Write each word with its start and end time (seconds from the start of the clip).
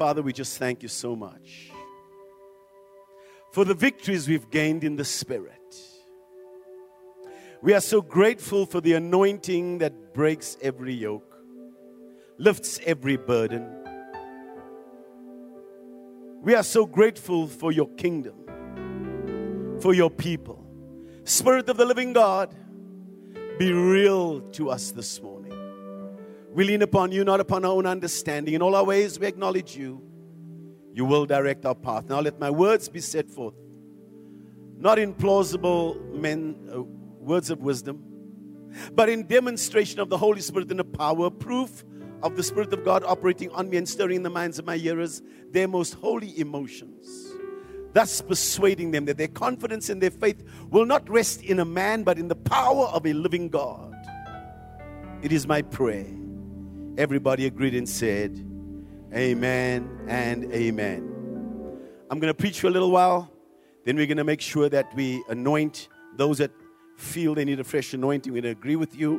Father, 0.00 0.22
we 0.22 0.32
just 0.32 0.56
thank 0.56 0.82
you 0.82 0.88
so 0.88 1.14
much 1.14 1.70
for 3.52 3.66
the 3.66 3.74
victories 3.74 4.26
we've 4.26 4.48
gained 4.48 4.82
in 4.82 4.96
the 4.96 5.04
Spirit. 5.04 5.76
We 7.60 7.74
are 7.74 7.82
so 7.82 8.00
grateful 8.00 8.64
for 8.64 8.80
the 8.80 8.94
anointing 8.94 9.76
that 9.80 10.14
breaks 10.14 10.56
every 10.62 10.94
yoke, 10.94 11.36
lifts 12.38 12.80
every 12.86 13.18
burden. 13.18 13.68
We 16.40 16.54
are 16.54 16.62
so 16.62 16.86
grateful 16.86 17.46
for 17.46 17.70
your 17.70 17.90
kingdom, 17.90 19.76
for 19.82 19.92
your 19.92 20.08
people. 20.08 20.64
Spirit 21.24 21.68
of 21.68 21.76
the 21.76 21.84
living 21.84 22.14
God, 22.14 22.54
be 23.58 23.70
real 23.70 24.40
to 24.52 24.70
us 24.70 24.92
this 24.92 25.20
morning. 25.20 25.39
We 26.52 26.64
lean 26.64 26.82
upon 26.82 27.12
you, 27.12 27.24
not 27.24 27.38
upon 27.38 27.64
our 27.64 27.72
own 27.72 27.86
understanding. 27.86 28.54
In 28.54 28.62
all 28.62 28.74
our 28.74 28.84
ways, 28.84 29.20
we 29.20 29.26
acknowledge 29.26 29.76
you. 29.76 30.02
You 30.92 31.04
will 31.04 31.24
direct 31.24 31.64
our 31.64 31.76
path. 31.76 32.08
Now 32.08 32.20
let 32.20 32.40
my 32.40 32.50
words 32.50 32.88
be 32.88 33.00
set 33.00 33.30
forth, 33.30 33.54
not 34.76 34.98
in 34.98 35.14
plausible 35.14 35.94
men, 36.12 36.56
uh, 36.74 36.82
words 36.82 37.50
of 37.50 37.60
wisdom, 37.60 38.02
but 38.92 39.08
in 39.08 39.28
demonstration 39.28 40.00
of 40.00 40.08
the 40.08 40.18
Holy 40.18 40.40
Spirit 40.40 40.68
and 40.70 40.80
the 40.80 40.84
power, 40.84 41.30
proof 41.30 41.84
of 42.24 42.36
the 42.36 42.42
Spirit 42.42 42.72
of 42.72 42.84
God 42.84 43.04
operating 43.04 43.50
on 43.50 43.70
me 43.70 43.76
and 43.76 43.88
stirring 43.88 44.16
in 44.16 44.22
the 44.24 44.30
minds 44.30 44.58
of 44.58 44.66
my 44.66 44.76
hearers 44.76 45.22
their 45.52 45.68
most 45.68 45.94
holy 45.94 46.36
emotions, 46.40 47.32
thus 47.92 48.20
persuading 48.20 48.90
them 48.90 49.04
that 49.04 49.16
their 49.16 49.28
confidence 49.28 49.88
and 49.88 50.02
their 50.02 50.10
faith 50.10 50.42
will 50.70 50.86
not 50.86 51.08
rest 51.08 51.44
in 51.44 51.60
a 51.60 51.64
man, 51.64 52.02
but 52.02 52.18
in 52.18 52.26
the 52.26 52.34
power 52.34 52.86
of 52.86 53.06
a 53.06 53.12
living 53.12 53.48
God. 53.48 53.94
It 55.22 55.30
is 55.30 55.46
my 55.46 55.62
prayer 55.62 56.06
Everybody 57.00 57.46
agreed 57.46 57.74
and 57.74 57.88
said, 57.88 58.46
Amen 59.14 60.04
and 60.06 60.52
Amen. 60.52 61.78
I'm 62.10 62.18
going 62.18 62.28
to 62.28 62.34
preach 62.34 62.60
for 62.60 62.66
a 62.66 62.70
little 62.70 62.90
while. 62.90 63.32
Then 63.86 63.96
we're 63.96 64.04
going 64.04 64.18
to 64.18 64.24
make 64.24 64.42
sure 64.42 64.68
that 64.68 64.94
we 64.94 65.24
anoint 65.30 65.88
those 66.18 66.36
that 66.36 66.50
feel 66.98 67.34
they 67.34 67.46
need 67.46 67.58
a 67.58 67.64
fresh 67.64 67.94
anointing. 67.94 68.30
We're 68.30 68.42
going 68.42 68.54
to 68.54 68.60
agree 68.60 68.76
with 68.76 68.94
you 68.94 69.18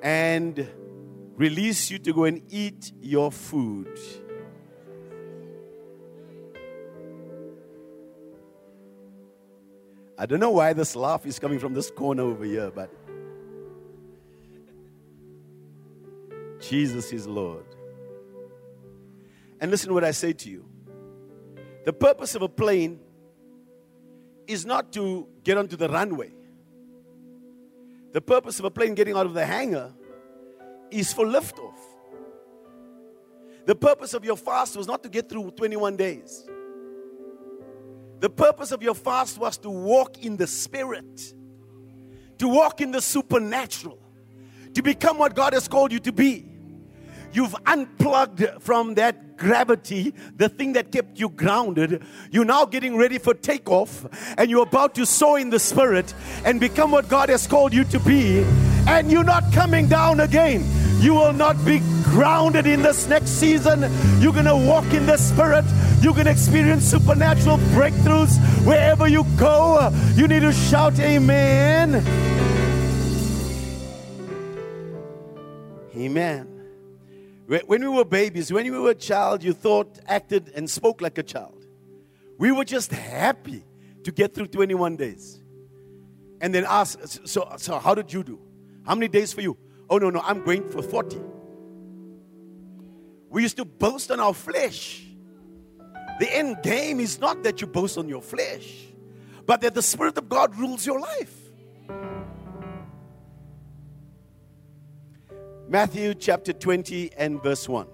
and 0.00 0.66
release 1.36 1.90
you 1.90 1.98
to 1.98 2.12
go 2.14 2.24
and 2.24 2.40
eat 2.48 2.92
your 3.02 3.30
food. 3.30 3.90
I 10.16 10.24
don't 10.24 10.40
know 10.40 10.52
why 10.52 10.72
this 10.72 10.96
laugh 10.96 11.26
is 11.26 11.38
coming 11.38 11.58
from 11.58 11.74
this 11.74 11.90
corner 11.90 12.22
over 12.22 12.46
here, 12.46 12.70
but. 12.74 12.90
Jesus 16.68 17.12
is 17.12 17.26
Lord. 17.26 17.64
And 19.60 19.70
listen 19.70 19.92
what 19.94 20.04
I 20.04 20.10
say 20.10 20.34
to 20.34 20.50
you. 20.50 20.66
The 21.84 21.92
purpose 21.92 22.34
of 22.34 22.42
a 22.42 22.48
plane 22.48 23.00
is 24.46 24.66
not 24.66 24.92
to 24.92 25.26
get 25.42 25.56
onto 25.56 25.76
the 25.76 25.88
runway. 25.88 26.30
The 28.12 28.20
purpose 28.20 28.58
of 28.58 28.66
a 28.66 28.70
plane 28.70 28.94
getting 28.94 29.16
out 29.16 29.24
of 29.24 29.32
the 29.32 29.46
hangar 29.46 29.92
is 30.90 31.12
for 31.12 31.24
liftoff. 31.24 31.76
The 33.64 33.74
purpose 33.74 34.14
of 34.14 34.24
your 34.24 34.36
fast 34.36 34.76
was 34.76 34.86
not 34.86 35.02
to 35.02 35.08
get 35.08 35.28
through 35.28 35.50
21 35.52 35.96
days. 35.96 36.46
The 38.20 38.30
purpose 38.30 38.72
of 38.72 38.82
your 38.82 38.94
fast 38.94 39.38
was 39.38 39.56
to 39.58 39.70
walk 39.70 40.24
in 40.24 40.36
the 40.36 40.46
spirit, 40.46 41.34
to 42.38 42.48
walk 42.48 42.80
in 42.80 42.90
the 42.90 43.00
supernatural, 43.00 43.98
to 44.74 44.82
become 44.82 45.18
what 45.18 45.34
God 45.34 45.52
has 45.52 45.68
called 45.68 45.92
you 45.92 46.00
to 46.00 46.12
be. 46.12 46.47
You've 47.32 47.54
unplugged 47.66 48.44
from 48.60 48.94
that 48.94 49.36
gravity, 49.36 50.14
the 50.36 50.48
thing 50.48 50.72
that 50.72 50.90
kept 50.92 51.18
you 51.18 51.28
grounded. 51.28 52.02
You're 52.30 52.44
now 52.44 52.64
getting 52.64 52.96
ready 52.96 53.18
for 53.18 53.34
takeoff, 53.34 54.06
and 54.36 54.50
you're 54.50 54.64
about 54.64 54.94
to 54.96 55.06
soar 55.06 55.38
in 55.38 55.50
the 55.50 55.60
spirit 55.60 56.12
and 56.44 56.60
become 56.60 56.90
what 56.90 57.08
God 57.08 57.28
has 57.28 57.46
called 57.46 57.72
you 57.72 57.84
to 57.84 58.00
be. 58.00 58.44
And 58.88 59.10
you're 59.10 59.24
not 59.24 59.52
coming 59.52 59.88
down 59.88 60.20
again. 60.20 60.64
You 61.00 61.14
will 61.14 61.32
not 61.32 61.64
be 61.64 61.80
grounded 62.02 62.66
in 62.66 62.82
this 62.82 63.06
next 63.06 63.30
season. 63.30 63.82
You're 64.20 64.32
going 64.32 64.46
to 64.46 64.56
walk 64.56 64.92
in 64.92 65.06
the 65.06 65.16
spirit. 65.16 65.64
You 66.00 66.12
can 66.12 66.26
experience 66.26 66.84
supernatural 66.84 67.58
breakthroughs 67.58 68.36
wherever 68.66 69.06
you 69.06 69.24
go. 69.36 69.90
You 70.16 70.26
need 70.26 70.40
to 70.40 70.52
shout, 70.52 70.98
Amen. 70.98 72.04
Amen. 75.96 76.57
When 77.48 77.80
we 77.80 77.88
were 77.88 78.04
babies, 78.04 78.52
when 78.52 78.70
we 78.70 78.78
were 78.78 78.90
a 78.90 78.94
child, 78.94 79.42
you 79.42 79.54
thought, 79.54 79.98
acted, 80.06 80.52
and 80.54 80.68
spoke 80.68 81.00
like 81.00 81.16
a 81.16 81.22
child. 81.22 81.64
We 82.36 82.52
were 82.52 82.64
just 82.64 82.92
happy 82.92 83.64
to 84.04 84.12
get 84.12 84.34
through 84.34 84.48
21 84.48 84.96
days. 84.96 85.40
And 86.42 86.54
then 86.54 86.66
ask, 86.68 86.98
so, 87.26 87.50
so 87.56 87.78
how 87.78 87.94
did 87.94 88.12
you 88.12 88.22
do? 88.22 88.38
How 88.84 88.94
many 88.94 89.08
days 89.08 89.32
for 89.32 89.40
you? 89.40 89.56
Oh, 89.88 89.96
no, 89.96 90.10
no, 90.10 90.20
I'm 90.20 90.44
going 90.44 90.68
for 90.68 90.82
40. 90.82 91.18
We 93.30 93.42
used 93.42 93.56
to 93.56 93.64
boast 93.64 94.10
on 94.10 94.20
our 94.20 94.34
flesh. 94.34 95.06
The 96.20 96.30
end 96.30 96.58
game 96.62 97.00
is 97.00 97.18
not 97.18 97.44
that 97.44 97.62
you 97.62 97.66
boast 97.66 97.96
on 97.96 98.10
your 98.10 98.20
flesh, 98.20 98.88
but 99.46 99.62
that 99.62 99.74
the 99.74 99.82
Spirit 99.82 100.18
of 100.18 100.28
God 100.28 100.54
rules 100.58 100.84
your 100.84 101.00
life. 101.00 101.47
Matthew 105.70 106.14
chapter 106.14 106.54
20 106.54 107.10
and 107.18 107.42
verse 107.42 107.68
1. 107.68 107.86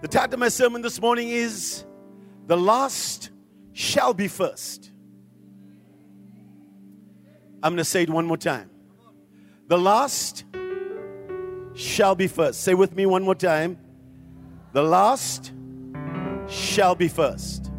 The 0.00 0.08
title 0.08 0.32
of 0.32 0.40
my 0.40 0.48
sermon 0.48 0.80
this 0.80 0.98
morning 0.98 1.28
is 1.28 1.84
The 2.46 2.56
Last 2.56 3.28
Shall 3.74 4.14
Be 4.14 4.26
First. 4.26 4.92
I'm 7.62 7.72
going 7.72 7.76
to 7.76 7.84
say 7.84 8.04
it 8.04 8.08
one 8.08 8.24
more 8.24 8.38
time. 8.38 8.70
The 9.68 9.76
last 9.76 10.46
shall 11.74 12.14
be 12.14 12.28
first. 12.28 12.62
Say 12.62 12.72
with 12.72 12.96
me 12.96 13.04
one 13.04 13.22
more 13.22 13.34
time. 13.34 13.78
The 14.72 14.82
last 14.82 15.52
shall 16.48 16.94
be 16.94 17.08
first. 17.08 17.70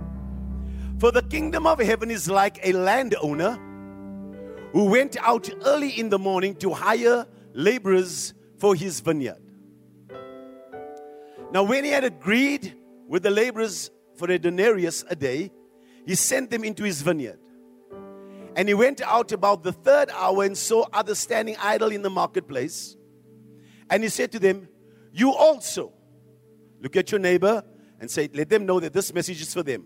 For 1.00 1.12
the 1.12 1.24
kingdom 1.24 1.66
of 1.66 1.80
heaven 1.80 2.12
is 2.12 2.30
like 2.30 2.60
a 2.62 2.72
landowner 2.74 3.60
who 4.74 4.86
went 4.86 5.18
out 5.22 5.50
early 5.66 5.90
in 5.90 6.10
the 6.10 6.20
morning 6.20 6.56
to 6.58 6.72
hire 6.72 7.26
laborers 7.56 8.34
for 8.60 8.76
his 8.76 9.00
vineyard. 9.00 9.42
Now, 11.52 11.64
when 11.64 11.86
he 11.86 11.90
had 11.90 12.04
agreed 12.04 12.76
with 13.08 13.24
the 13.24 13.32
laborers 13.32 13.90
for 14.18 14.30
a 14.30 14.38
denarius 14.38 15.06
a 15.10 15.16
day, 15.16 15.52
he 16.06 16.16
sent 16.16 16.52
them 16.52 16.64
into 16.64 16.84
his 16.84 17.02
vineyard. 17.02 17.40
And 18.56 18.68
he 18.68 18.74
went 18.74 19.02
out 19.02 19.32
about 19.32 19.64
the 19.64 19.72
third 19.72 20.10
hour 20.12 20.44
and 20.44 20.58
saw 20.58 20.86
others 20.94 21.20
standing 21.20 21.56
idle 21.58 21.92
in 21.92 22.02
the 22.02 22.10
marketplace. 22.10 22.96
And 23.90 24.04
he 24.04 24.10
said 24.10 24.32
to 24.34 24.40
them, 24.40 24.68
You 25.12 25.34
also 25.34 25.94
look 26.82 26.96
at 26.96 27.12
your 27.12 27.20
neighbor 27.20 27.64
and 28.00 28.10
say, 28.10 28.30
Let 28.34 28.50
them 28.50 28.66
know 28.66 28.80
that 28.80 28.94
this 28.94 29.14
message 29.14 29.42
is 29.42 29.54
for 29.54 29.64
them. 29.64 29.86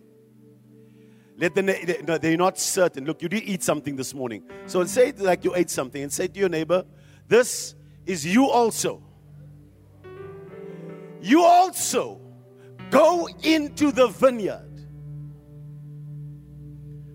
Let 1.38 1.56
them 1.56 1.68
they're 1.68 2.38
not 2.38 2.60
certain. 2.60 3.06
Look, 3.06 3.22
you 3.22 3.30
did 3.30 3.44
eat 3.44 3.64
something 3.64 3.96
this 3.96 4.14
morning. 4.14 4.44
So 4.66 4.84
say 4.86 5.14
like 5.14 5.46
you 5.46 5.56
ate 5.56 5.70
something 5.70 6.04
and 6.04 6.12
say 6.12 6.28
to 6.28 6.40
your 6.40 6.50
neighbor, 6.50 6.84
this 7.30 7.76
is 8.06 8.26
you 8.26 8.50
also. 8.50 9.02
You 11.22 11.44
also 11.44 12.20
go 12.90 13.30
into 13.44 13.92
the 13.92 14.08
vineyard. 14.08 14.66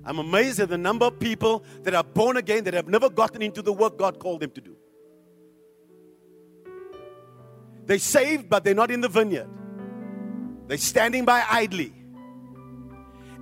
I'm 0.04 0.18
amazed 0.18 0.60
at 0.60 0.68
the 0.68 0.78
number 0.78 1.06
of 1.06 1.18
people 1.18 1.64
that 1.82 1.94
are 1.94 2.04
born 2.04 2.36
again 2.36 2.64
that 2.64 2.74
have 2.74 2.86
never 2.86 3.10
gotten 3.10 3.42
into 3.42 3.60
the 3.60 3.72
work 3.72 3.98
God 3.98 4.18
called 4.20 4.40
them 4.40 4.50
to 4.52 4.60
do. 4.60 4.76
They're 7.86 7.98
saved, 7.98 8.48
but 8.48 8.64
they're 8.64 8.74
not 8.74 8.90
in 8.90 9.00
the 9.00 9.08
vineyard. 9.08 9.48
They're 10.68 10.78
standing 10.78 11.24
by 11.24 11.44
idly. 11.50 11.92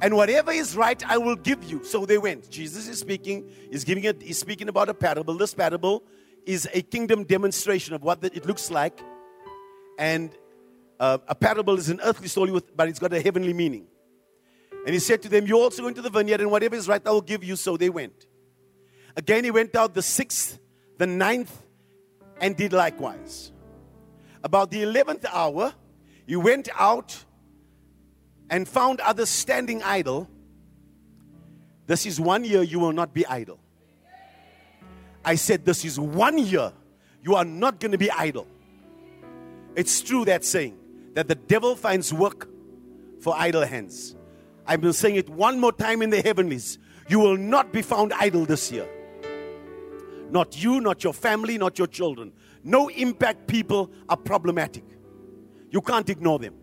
And 0.01 0.17
whatever 0.17 0.53
is 0.53 0.75
right, 0.75 1.05
I 1.09 1.19
will 1.19 1.37
give 1.37 1.63
you. 1.65 1.85
So 1.85 2.07
they 2.07 2.19
went. 2.19 2.51
Jesus 2.51 2.89
is 2.89 2.99
speaking, 2.99 3.49
he's 3.71 3.85
giving 3.85 4.05
it, 4.05 4.23
he's 4.23 4.39
speaking 4.39 4.69
about 4.69 4.89
a 4.89 4.95
parable. 4.95 5.35
This 5.35 5.55
parable 5.55 6.03
is 6.47 6.69
a 6.73 6.83
kingdom 6.83 7.25
demonstration 7.25 7.95
of 7.95 8.03
what 8.03 8.23
it 8.23 8.47
looks 8.47 8.71
like. 8.71 9.01
And 9.99 10.31
uh, 10.99 11.19
a 11.29 11.35
parable 11.35 11.79
is 11.79 11.89
an 11.89 12.01
earthly 12.03 12.29
story, 12.29 12.51
with, 12.51 12.77
but 12.77 12.89
it's 12.89 12.99
got 12.99 13.13
a 13.13 13.21
heavenly 13.21 13.53
meaning. 13.53 13.87
And 14.85 14.95
he 14.95 14.99
said 14.99 15.23
to 15.23 15.29
them, 15.29 15.47
You 15.47 15.59
also 15.59 15.83
go 15.83 15.89
into 15.89 16.03
the 16.03 16.11
vineyard, 16.11 16.41
and 16.41 16.51
whatever 16.51 16.75
is 16.75 16.89
right, 16.89 17.03
I 17.07 17.11
will 17.11 17.21
give 17.21 17.45
you. 17.45 17.57
So 17.57 17.77
they 17.77 17.91
went. 17.91 18.27
Again, 19.17 19.45
he 19.45 19.51
went 19.51 19.77
out 19.77 19.95
the 19.95 20.03
sixth, 20.03 20.59
the 20.99 21.07
ninth, 21.07 21.63
and 22.41 22.57
did 22.57 22.73
likewise. 22.73 23.53
About 24.43 24.71
the 24.71 24.83
eleventh 24.83 25.25
hour, 25.31 25.73
he 26.27 26.37
went 26.37 26.69
out 26.79 27.25
and 28.51 28.67
found 28.67 29.01
others 29.01 29.29
standing 29.29 29.83
idle. 29.83 30.29
This 31.87 32.07
is 32.07 32.21
one 32.21 32.45
year 32.45 32.63
you 32.63 32.81
will 32.81 32.93
not 32.93 33.15
be 33.15 33.27
idle. 33.27 33.62
I 35.25 35.37
said, 35.37 35.65
This 35.65 35.85
is 35.85 35.99
one 35.99 36.39
year. 36.39 36.73
You 37.23 37.37
are 37.37 37.45
not 37.45 37.79
going 37.79 37.93
to 37.93 37.99
be 37.99 38.11
idle. 38.11 38.47
It's 39.77 40.03
true 40.03 40.25
that 40.25 40.45
saying. 40.45 40.79
that 41.15 41.29
the 41.29 41.35
devil 41.35 41.77
finds 41.77 42.13
work 42.13 42.49
for 43.21 43.35
idle 43.37 43.65
hands. 43.65 44.17
I've 44.67 44.81
been 44.81 44.93
saying 44.93 45.17
it 45.17 45.29
one 45.29 45.61
more 45.61 45.73
time 45.73 46.03
in 46.03 46.11
the 46.11 46.23
heavenlies. 46.23 46.79
You 47.09 47.19
will 47.19 47.37
not 47.37 47.73
be 47.73 47.83
found 47.83 48.13
idle 48.13 48.47
this 48.47 48.73
year. 48.73 48.89
Not 50.31 50.63
you, 50.63 50.81
not 50.81 51.05
your 51.05 51.13
family, 51.13 51.59
not 51.59 51.79
your 51.79 51.87
children. 51.87 52.33
No 52.65 52.89
impact 52.89 53.47
people 53.47 53.91
are 54.09 54.17
problematic. 54.17 54.85
You 55.71 55.81
can't 55.81 56.09
ignore 56.09 56.39
them. 56.39 56.55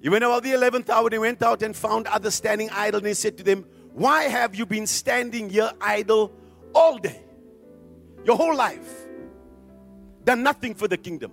He 0.00 0.08
went 0.08 0.24
about 0.24 0.42
the 0.42 0.50
11th 0.50 0.90
hour 0.90 1.08
he 1.10 1.18
went 1.18 1.42
out 1.44 1.62
and 1.62 1.76
found 1.76 2.08
others 2.08 2.34
standing 2.34 2.68
idle. 2.70 2.98
And 2.98 3.06
he 3.06 3.14
said 3.14 3.38
to 3.38 3.44
them, 3.44 3.64
Why 3.92 4.24
have 4.24 4.54
you 4.54 4.64
been 4.64 4.86
standing 4.86 5.50
here 5.50 5.70
idle 5.80 6.32
all 6.74 6.98
day? 6.98 7.22
Your 8.24 8.36
whole 8.36 8.56
life. 8.56 8.90
Done 10.24 10.42
nothing 10.42 10.74
for 10.74 10.88
the 10.88 10.96
kingdom. 10.96 11.32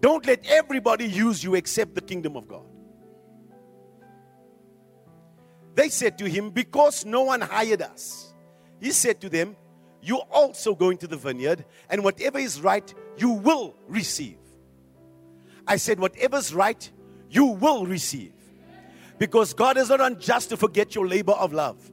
Don't 0.00 0.26
let 0.26 0.46
everybody 0.46 1.06
use 1.06 1.42
you 1.42 1.54
except 1.54 1.94
the 1.94 2.00
kingdom 2.00 2.36
of 2.36 2.46
God. 2.46 2.64
They 5.74 5.88
said 5.88 6.18
to 6.18 6.28
him, 6.28 6.50
Because 6.50 7.04
no 7.04 7.22
one 7.22 7.40
hired 7.40 7.82
us. 7.82 8.34
He 8.80 8.90
said 8.90 9.20
to 9.20 9.28
them, 9.28 9.56
You 10.02 10.18
also 10.30 10.74
go 10.74 10.90
into 10.90 11.06
the 11.06 11.16
vineyard, 11.16 11.64
and 11.88 12.04
whatever 12.04 12.38
is 12.38 12.60
right, 12.60 12.92
you 13.16 13.30
will 13.30 13.74
receive. 13.86 14.38
I 15.66 15.76
said, 15.76 15.98
Whatever's 15.98 16.52
right, 16.52 16.90
you 17.30 17.44
will 17.46 17.86
receive. 17.86 18.32
Because 19.18 19.52
God 19.52 19.76
is 19.76 19.88
not 19.88 20.00
unjust 20.00 20.50
to 20.50 20.56
forget 20.56 20.94
your 20.94 21.06
labor 21.06 21.32
of 21.32 21.52
love. 21.52 21.90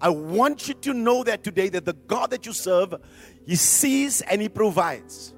I 0.00 0.08
want 0.08 0.68
you 0.68 0.74
to 0.74 0.92
know 0.92 1.22
that 1.24 1.44
today 1.44 1.68
that 1.70 1.84
the 1.84 1.92
God 1.92 2.30
that 2.30 2.44
you 2.44 2.52
serve, 2.52 2.94
He 3.46 3.56
sees 3.56 4.20
and 4.22 4.42
He 4.42 4.48
provides. 4.48 5.32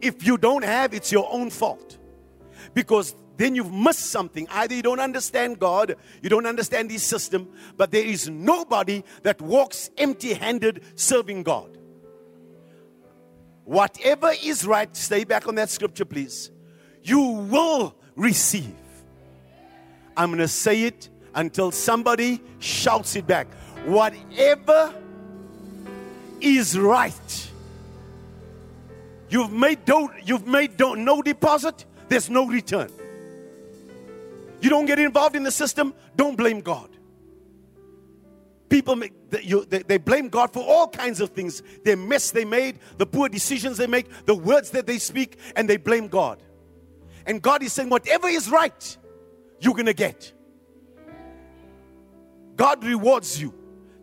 If 0.00 0.26
you 0.26 0.38
don't 0.38 0.64
have, 0.64 0.94
it's 0.94 1.10
your 1.10 1.28
own 1.30 1.50
fault. 1.50 1.98
Because 2.72 3.14
then 3.36 3.54
you've 3.54 3.72
missed 3.72 4.06
something. 4.06 4.46
Either 4.50 4.74
you 4.74 4.82
don't 4.82 5.00
understand 5.00 5.58
God, 5.58 5.96
you 6.22 6.30
don't 6.30 6.46
understand 6.46 6.90
His 6.90 7.02
system, 7.02 7.48
but 7.76 7.90
there 7.90 8.04
is 8.04 8.28
nobody 8.28 9.02
that 9.22 9.40
walks 9.42 9.90
empty 9.98 10.34
handed 10.34 10.82
serving 10.94 11.42
God. 11.42 11.76
Whatever 13.64 14.32
is 14.44 14.64
right, 14.64 14.94
stay 14.96 15.24
back 15.24 15.48
on 15.48 15.56
that 15.56 15.68
scripture, 15.68 16.04
please. 16.04 16.52
You 17.02 17.20
will 17.20 17.96
receive. 18.14 18.72
I'm 20.16 20.30
going 20.30 20.38
to 20.38 20.48
say 20.48 20.84
it 20.84 21.08
until 21.34 21.70
somebody 21.70 22.42
shouts 22.58 23.16
it 23.16 23.26
back. 23.26 23.46
Whatever 23.84 24.94
is 26.40 26.78
right. 26.78 27.50
You've 29.28 29.52
made 29.52 29.84
don't 29.84 30.12
you've 30.26 30.46
made 30.46 30.76
don't 30.76 31.04
no 31.04 31.20
deposit, 31.20 31.84
there's 32.08 32.30
no 32.30 32.46
return. 32.46 32.90
You 34.60 34.70
don't 34.70 34.86
get 34.86 34.98
involved 34.98 35.36
in 35.36 35.42
the 35.42 35.50
system, 35.50 35.94
don't 36.16 36.36
blame 36.36 36.60
God. 36.60 36.88
People 38.68 38.96
make, 38.96 39.12
they 39.30 39.98
blame 39.98 40.28
God 40.28 40.52
for 40.52 40.64
all 40.64 40.88
kinds 40.88 41.20
of 41.20 41.30
things. 41.30 41.62
The 41.84 41.96
mess 41.96 42.32
they 42.32 42.44
made, 42.44 42.78
the 42.98 43.06
poor 43.06 43.28
decisions 43.28 43.76
they 43.76 43.86
make, 43.86 44.06
the 44.26 44.34
words 44.34 44.70
that 44.70 44.86
they 44.86 44.98
speak, 44.98 45.38
and 45.54 45.70
they 45.70 45.76
blame 45.76 46.08
God. 46.08 46.42
And 47.26 47.40
God 47.40 47.62
is 47.62 47.72
saying, 47.72 47.90
whatever 47.90 48.26
is 48.28 48.50
right, 48.50 48.96
you're 49.60 49.74
going 49.74 49.86
to 49.86 49.94
get. 49.94 50.32
God 52.56 52.82
rewards 52.84 53.40
you. 53.40 53.54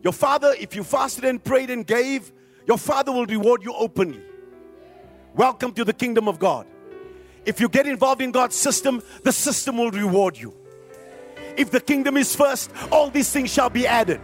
Your 0.04 0.14
father, 0.14 0.54
if 0.60 0.76
you 0.76 0.84
fasted 0.84 1.26
and 1.26 1.44
prayed 1.44 1.70
and 1.70 1.86
gave, 1.86 2.32
your 2.68 2.78
father 2.78 3.12
will 3.12 3.26
reward 3.26 3.64
you 3.64 3.74
openly. 3.74 4.22
Welcome 5.34 5.74
to 5.74 5.84
the 5.84 5.94
kingdom 5.94 6.28
of 6.28 6.40
God. 6.40 6.68
If 7.46 7.60
you 7.60 7.68
get 7.68 7.88
involved 7.88 8.22
in 8.22 8.32
God's 8.32 8.56
system, 8.56 9.02
the 9.24 9.32
system 9.32 9.78
will 9.78 9.92
reward 9.92 10.38
you. 10.38 10.54
If 11.58 11.72
the 11.72 11.80
kingdom 11.80 12.18
is 12.18 12.36
first, 12.36 12.72
all 12.92 13.10
these 13.10 13.30
things 13.32 13.52
shall 13.52 13.70
be 13.70 13.86
added. 13.86 14.22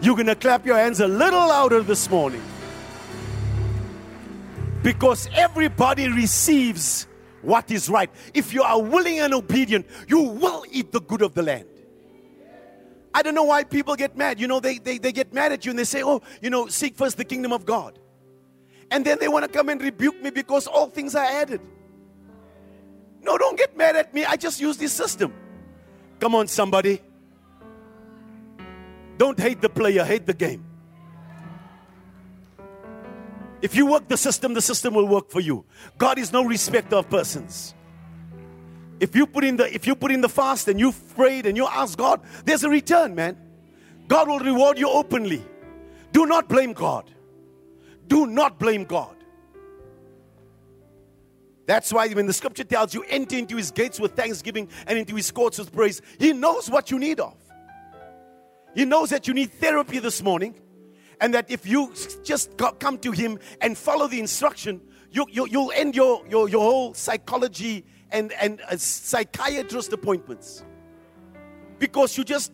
You're 0.00 0.16
going 0.16 0.26
to 0.26 0.34
clap 0.34 0.64
your 0.64 0.76
hands 0.76 1.00
a 1.00 1.08
little 1.08 1.40
louder 1.40 1.82
this 1.82 2.08
morning. 2.08 2.42
Because 4.82 5.28
everybody 5.34 6.08
receives 6.08 7.06
what 7.42 7.70
is 7.70 7.88
right. 7.88 8.10
If 8.34 8.52
you 8.52 8.62
are 8.62 8.80
willing 8.80 9.20
and 9.20 9.34
obedient, 9.34 9.86
you 10.08 10.20
will 10.20 10.64
eat 10.70 10.92
the 10.92 11.00
good 11.00 11.22
of 11.22 11.34
the 11.34 11.42
land. 11.42 11.66
I 13.12 13.22
don't 13.22 13.34
know 13.34 13.44
why 13.44 13.64
people 13.64 13.96
get 13.96 14.16
mad. 14.16 14.40
You 14.40 14.46
know, 14.46 14.60
they, 14.60 14.78
they, 14.78 14.98
they 14.98 15.12
get 15.12 15.32
mad 15.32 15.52
at 15.52 15.64
you 15.64 15.70
and 15.70 15.78
they 15.78 15.84
say, 15.84 16.02
oh, 16.02 16.22
you 16.40 16.50
know, 16.50 16.68
seek 16.68 16.96
first 16.96 17.16
the 17.16 17.24
kingdom 17.24 17.52
of 17.52 17.64
God. 17.64 17.98
And 18.90 19.04
then 19.04 19.18
they 19.20 19.28
want 19.28 19.44
to 19.44 19.50
come 19.50 19.68
and 19.68 19.80
rebuke 19.80 20.20
me 20.22 20.30
because 20.30 20.66
all 20.66 20.88
things 20.88 21.14
are 21.14 21.24
added. 21.24 21.60
No, 23.22 23.36
don't 23.36 23.56
get 23.56 23.76
mad 23.76 23.96
at 23.96 24.14
me. 24.14 24.24
I 24.24 24.36
just 24.36 24.60
use 24.60 24.76
this 24.76 24.92
system. 24.92 25.32
Come 26.18 26.34
on, 26.34 26.46
somebody. 26.48 27.00
Don't 29.18 29.38
hate 29.38 29.60
the 29.60 29.68
player, 29.68 30.04
hate 30.04 30.26
the 30.26 30.34
game. 30.34 30.64
If 33.62 33.76
you 33.76 33.86
work 33.86 34.08
the 34.08 34.16
system, 34.16 34.54
the 34.54 34.62
system 34.62 34.94
will 34.94 35.06
work 35.06 35.30
for 35.30 35.40
you. 35.40 35.64
God 35.98 36.18
is 36.18 36.32
no 36.32 36.44
respecter 36.44 36.96
of 36.96 37.10
persons. 37.10 37.74
If 39.00 39.14
you 39.14 39.26
put 39.26 39.44
in 39.44 39.56
the 39.56 39.74
if 39.74 39.86
you 39.86 39.94
put 39.94 40.12
in 40.12 40.20
the 40.20 40.28
fast 40.28 40.68
and 40.68 40.78
you 40.78 40.92
prayed 41.14 41.46
and 41.46 41.56
you 41.56 41.66
ask 41.66 41.96
God, 41.96 42.20
there's 42.44 42.64
a 42.64 42.70
return, 42.70 43.14
man. 43.14 43.36
God 44.08 44.28
will 44.28 44.40
reward 44.40 44.78
you 44.78 44.88
openly. 44.88 45.42
Do 46.12 46.26
not 46.26 46.48
blame 46.48 46.72
God. 46.72 47.10
Do 48.08 48.26
not 48.26 48.58
blame 48.58 48.84
God. 48.84 49.16
That's 51.66 51.92
why 51.92 52.08
when 52.08 52.26
the 52.26 52.32
scripture 52.32 52.64
tells 52.64 52.94
you 52.94 53.04
enter 53.08 53.36
into 53.36 53.56
his 53.56 53.70
gates 53.70 54.00
with 54.00 54.16
thanksgiving 54.16 54.68
and 54.86 54.98
into 54.98 55.14
his 55.14 55.30
courts 55.30 55.58
with 55.58 55.72
praise, 55.72 56.02
he 56.18 56.32
knows 56.32 56.68
what 56.68 56.90
you 56.90 56.98
need 56.98 57.20
of. 57.20 57.36
He 58.74 58.84
knows 58.84 59.10
that 59.10 59.28
you 59.28 59.34
need 59.34 59.52
therapy 59.52 60.00
this 60.00 60.22
morning 60.22 60.54
and 61.20 61.34
that 61.34 61.50
if 61.50 61.66
you 61.66 61.92
just 62.24 62.56
come 62.56 62.98
to 62.98 63.12
him 63.12 63.38
and 63.60 63.76
follow 63.76 64.08
the 64.08 64.18
instruction, 64.18 64.80
you, 65.10 65.26
you, 65.30 65.46
will 65.60 65.72
end 65.74 65.94
your, 65.94 66.24
your, 66.28 66.48
your 66.48 66.62
whole 66.62 66.94
psychology 66.94 67.84
and, 68.10 68.32
and 68.40 68.60
uh, 68.62 68.76
psychiatrist 68.76 69.92
appointments. 69.92 70.64
Because 71.78 72.16
you 72.16 72.24
just, 72.24 72.52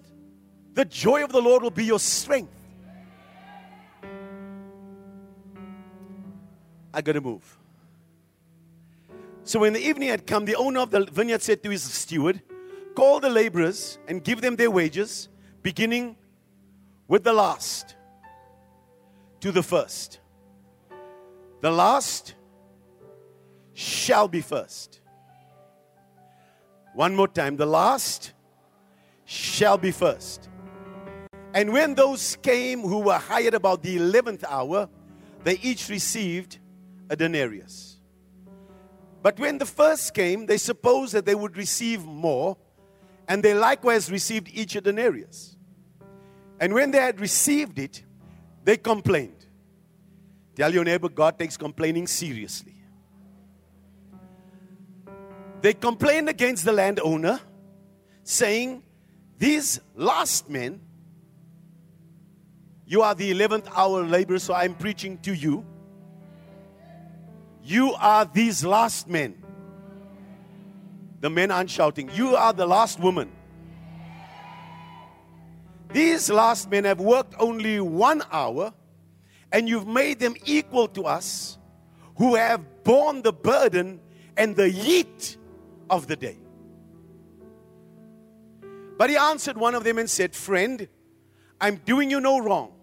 the 0.75 0.85
joy 0.85 1.23
of 1.23 1.33
the 1.33 1.41
Lord 1.41 1.63
will 1.63 1.71
be 1.71 1.85
your 1.85 1.99
strength. 1.99 2.53
I 6.93 7.03
gotta 7.03 7.21
move. 7.21 7.59
So 9.45 9.61
when 9.61 9.75
the 9.75 9.81
evening 9.81 10.09
had 10.09 10.27
come, 10.27 10.45
the 10.45 10.57
owner 10.57 10.81
of 10.81 10.91
the 10.91 11.05
vineyard 11.05 11.43
said 11.43 11.63
to 11.63 11.71
his 11.71 11.83
steward, 11.83 12.43
Call 12.95 13.21
the 13.21 13.29
laborers 13.29 13.99
and 14.09 14.25
give 14.25 14.41
them 14.41 14.57
their 14.57 14.71
wages, 14.71 15.29
beginning 15.63 16.17
with 17.07 17.23
the 17.23 17.35
last 17.35 17.96
to 19.47 19.53
the 19.53 19.63
first. 19.63 20.19
The 21.61 21.71
last 21.71 22.35
shall 23.75 24.27
be 24.27 24.41
first. 24.41 25.01
One 26.95 27.15
more 27.15 27.29
time. 27.29 27.57
The 27.57 27.65
last 27.65 28.33
shall 29.25 29.79
be 29.79 29.93
first. 29.93 30.49
And 31.55 31.73
when 31.73 31.95
those 31.95 32.37
came 32.43 32.81
who 32.81 32.99
were 32.99 33.19
hired 33.19 33.55
about 33.55 33.85
the 33.85 33.97
11th 33.97 34.43
hour, 34.49 34.89
they 35.45 35.61
each 35.63 35.89
received 35.91 36.59
a 37.09 37.15
denarius. 37.15 38.01
But 39.23 39.39
when 39.39 39.59
the 39.59 39.67
first 39.67 40.13
came, 40.13 40.47
they 40.47 40.59
supposed 40.59 41.15
that 41.15 41.25
they 41.25 41.37
would 41.37 41.57
receive 41.57 42.05
more, 42.05 42.57
and 43.29 43.45
they 43.45 43.55
likewise 43.55 44.11
received 44.11 44.49
each 44.53 44.75
a 44.75 44.81
denarius. 44.81 45.57
And 46.59 46.75
when 46.75 46.91
they 46.91 46.99
had 46.99 47.21
received 47.21 47.79
it, 47.79 48.03
they 48.65 48.77
complained. 48.77 49.36
Tell 50.57 50.73
your 50.73 50.85
neighbor, 50.85 51.11
God 51.11 51.39
takes 51.39 51.57
complaining 51.59 52.07
seriously. 52.07 52.75
They 55.61 55.75
complained 55.75 56.31
against 56.31 56.65
the 56.65 56.73
landowner, 56.73 57.41
saying, 58.25 58.83
These 59.39 59.81
last 59.95 60.49
men, 60.49 60.81
you 62.87 63.03
are 63.03 63.15
the 63.15 63.33
11th 63.33 63.67
hour 63.77 64.03
laborer, 64.03 64.39
so 64.39 64.55
I'm 64.55 64.75
preaching 64.75 65.19
to 65.19 65.35
you. 65.35 65.65
You 67.63 67.93
are 67.95 68.25
these 68.25 68.65
last 68.65 69.09
men. 69.09 69.43
The 71.21 71.29
men 71.29 71.51
aren't 71.51 71.69
shouting, 71.69 72.11
You 72.15 72.35
are 72.35 72.55
the 72.55 72.67
last 72.67 72.99
woman. 72.99 73.31
These 75.93 76.31
last 76.31 76.71
men 76.71 76.85
have 76.85 77.01
worked 77.01 77.35
only 77.39 77.81
one 77.81 78.23
hour, 78.31 78.73
and 79.57 79.71
you've 79.71 79.87
made 79.87 80.19
them 80.19 80.37
equal 80.45 80.87
to 80.89 81.07
us 81.07 81.57
who 82.19 82.35
have 82.35 82.85
borne 82.85 83.23
the 83.23 83.33
burden 83.33 83.99
and 84.37 84.55
the 84.55 84.69
heat 84.69 85.39
of 85.89 86.07
the 86.07 86.15
day. 86.15 86.37
But 88.99 89.09
he 89.09 89.17
answered 89.17 89.57
one 89.57 89.75
of 89.75 89.83
them 89.83 89.97
and 89.97 90.11
said, 90.11 90.35
Friend, 90.35 90.87
I'm 91.59 91.77
doing 91.87 92.11
you 92.11 92.21
no 92.21 92.39
wrong. 92.39 92.75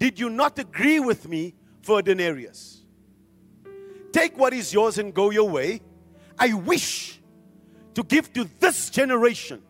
Did 0.00 0.18
you 0.18 0.30
not 0.30 0.58
agree 0.58 0.98
with 0.98 1.28
me 1.28 1.54
for 1.82 2.00
a 2.00 2.02
denarius? 2.02 2.78
take 4.10 4.36
what 4.36 4.52
is 4.52 4.72
yours 4.72 4.98
and 4.98 5.14
go 5.14 5.30
your 5.30 5.48
way. 5.48 5.80
I 6.36 6.54
wish 6.54 7.20
to 7.94 8.02
give 8.02 8.32
to 8.32 8.48
this 8.58 8.90
generation 8.90 9.62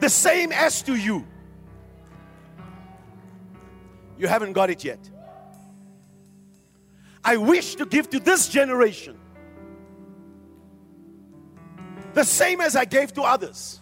the 0.00 0.08
same 0.08 0.50
as 0.50 0.82
to 0.82 0.96
you. 0.96 1.24
You 4.18 4.28
haven't 4.28 4.52
got 4.52 4.70
it 4.70 4.84
yet. 4.84 4.98
I 7.24 7.36
wish 7.36 7.74
to 7.76 7.86
give 7.86 8.08
to 8.10 8.20
this 8.20 8.48
generation 8.48 9.18
the 12.14 12.24
same 12.24 12.60
as 12.60 12.76
I 12.76 12.84
gave 12.84 13.12
to 13.14 13.22
others. 13.22 13.80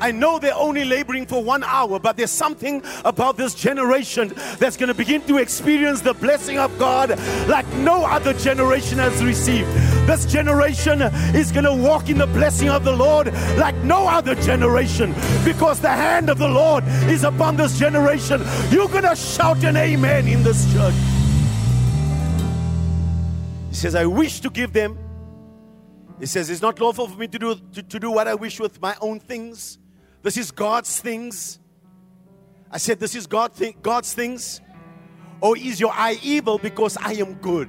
I 0.00 0.12
know 0.12 0.38
they're 0.38 0.54
only 0.54 0.84
laboring 0.84 1.26
for 1.26 1.42
one 1.42 1.64
hour, 1.64 1.98
but 1.98 2.16
there's 2.16 2.30
something 2.30 2.82
about 3.04 3.36
this 3.36 3.54
generation 3.54 4.32
that's 4.58 4.76
going 4.76 4.88
to 4.88 4.94
begin 4.94 5.22
to 5.22 5.38
experience 5.38 6.00
the 6.00 6.14
blessing 6.14 6.58
of 6.58 6.76
God 6.78 7.18
like 7.48 7.66
no 7.74 8.04
other 8.04 8.32
generation 8.34 8.98
has 8.98 9.22
received. 9.24 9.68
This 10.08 10.24
generation 10.24 11.02
is 11.36 11.52
going 11.52 11.66
to 11.66 11.74
walk 11.74 12.08
in 12.08 12.16
the 12.16 12.26
blessing 12.26 12.70
of 12.70 12.82
the 12.82 12.96
Lord 12.96 13.30
like 13.58 13.74
no 13.84 14.08
other 14.08 14.34
generation 14.34 15.14
because 15.44 15.80
the 15.80 15.90
hand 15.90 16.30
of 16.30 16.38
the 16.38 16.48
Lord 16.48 16.82
is 17.10 17.24
upon 17.24 17.56
this 17.56 17.78
generation. 17.78 18.40
You're 18.70 18.88
going 18.88 19.02
to 19.02 19.14
shout 19.14 19.62
an 19.64 19.76
amen 19.76 20.26
in 20.26 20.42
this 20.42 20.64
church. 20.72 20.94
He 23.68 23.74
says, 23.74 23.94
I 23.94 24.06
wish 24.06 24.40
to 24.40 24.48
give 24.48 24.72
them. 24.72 24.98
He 26.18 26.24
says, 26.24 26.48
It's 26.48 26.62
not 26.62 26.80
lawful 26.80 27.06
for 27.06 27.18
me 27.18 27.28
to 27.28 27.38
do, 27.38 27.54
to, 27.74 27.82
to 27.82 28.00
do 28.00 28.10
what 28.10 28.26
I 28.26 28.34
wish 28.34 28.58
with 28.58 28.80
my 28.80 28.96
own 29.02 29.20
things. 29.20 29.78
This 30.22 30.38
is 30.38 30.50
God's 30.50 31.00
things. 31.02 31.58
I 32.70 32.78
said, 32.78 32.98
This 32.98 33.14
is 33.14 33.26
God 33.26 33.52
God's 33.82 34.14
things. 34.14 34.62
Or 35.42 35.54
is 35.58 35.78
your 35.78 35.92
eye 35.92 36.18
evil 36.22 36.56
because 36.56 36.96
I 36.96 37.12
am 37.12 37.34
good? 37.34 37.68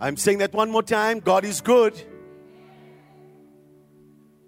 I'm 0.00 0.16
saying 0.16 0.38
that 0.38 0.52
one 0.52 0.70
more 0.70 0.82
time 0.82 1.20
God 1.20 1.44
is 1.44 1.60
good. 1.60 2.00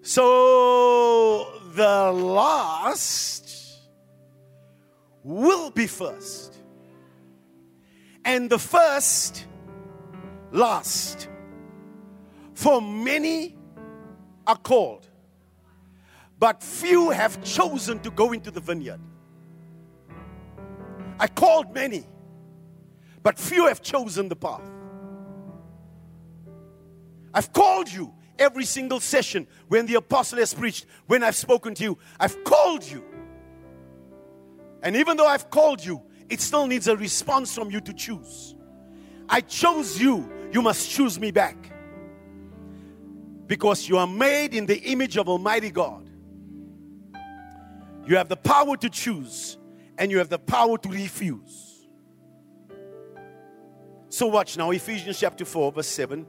So 0.02 1.60
the 1.74 2.10
last 2.12 3.78
will 5.22 5.70
be 5.70 5.86
first, 5.86 6.56
and 8.24 8.48
the 8.48 8.58
first 8.58 9.46
last. 10.50 11.28
For 12.54 12.80
many 12.82 13.56
are 14.46 14.56
called, 14.56 15.06
but 16.38 16.62
few 16.62 17.10
have 17.10 17.42
chosen 17.42 18.00
to 18.00 18.10
go 18.10 18.32
into 18.32 18.50
the 18.50 18.60
vineyard. 18.60 19.00
I 21.18 21.26
called 21.26 21.74
many, 21.74 22.04
but 23.22 23.38
few 23.38 23.66
have 23.66 23.82
chosen 23.82 24.28
the 24.28 24.36
path. 24.36 24.62
I've 27.32 27.52
called 27.52 27.90
you 27.90 28.12
every 28.38 28.64
single 28.64 29.00
session 29.00 29.46
when 29.68 29.86
the 29.86 29.94
apostle 29.94 30.38
has 30.38 30.54
preached, 30.54 30.86
when 31.06 31.22
I've 31.22 31.36
spoken 31.36 31.74
to 31.74 31.82
you. 31.82 31.98
I've 32.18 32.42
called 32.42 32.84
you. 32.84 33.04
And 34.82 34.96
even 34.96 35.16
though 35.16 35.26
I've 35.26 35.50
called 35.50 35.84
you, 35.84 36.02
it 36.28 36.40
still 36.40 36.66
needs 36.66 36.88
a 36.88 36.96
response 36.96 37.54
from 37.54 37.70
you 37.70 37.80
to 37.82 37.92
choose. 37.92 38.54
I 39.28 39.42
chose 39.42 40.00
you, 40.00 40.30
you 40.52 40.62
must 40.62 40.90
choose 40.90 41.20
me 41.20 41.30
back. 41.30 41.56
Because 43.46 43.88
you 43.88 43.98
are 43.98 44.06
made 44.06 44.54
in 44.54 44.66
the 44.66 44.78
image 44.78 45.16
of 45.16 45.28
Almighty 45.28 45.70
God. 45.70 46.08
You 48.06 48.16
have 48.16 48.28
the 48.28 48.36
power 48.36 48.76
to 48.76 48.88
choose 48.88 49.58
and 49.98 50.10
you 50.10 50.18
have 50.18 50.28
the 50.28 50.38
power 50.38 50.78
to 50.78 50.88
refuse. 50.88 51.86
So, 54.08 54.26
watch 54.26 54.56
now 54.56 54.70
Ephesians 54.70 55.20
chapter 55.20 55.44
4, 55.44 55.72
verse 55.72 55.86
7. 55.86 56.26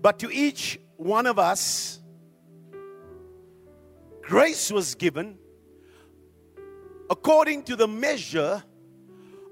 But 0.00 0.18
to 0.20 0.30
each 0.30 0.80
one 0.96 1.26
of 1.26 1.38
us, 1.38 2.00
grace 4.22 4.70
was 4.70 4.94
given 4.94 5.38
according 7.10 7.64
to 7.64 7.76
the 7.76 7.88
measure 7.88 8.62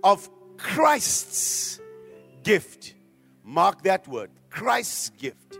of 0.03 0.29
Christ's 0.57 1.81
gift. 2.43 2.95
Mark 3.45 3.83
that 3.83 4.07
word 4.07 4.31
Christ's 4.51 5.11
gift. 5.11 5.59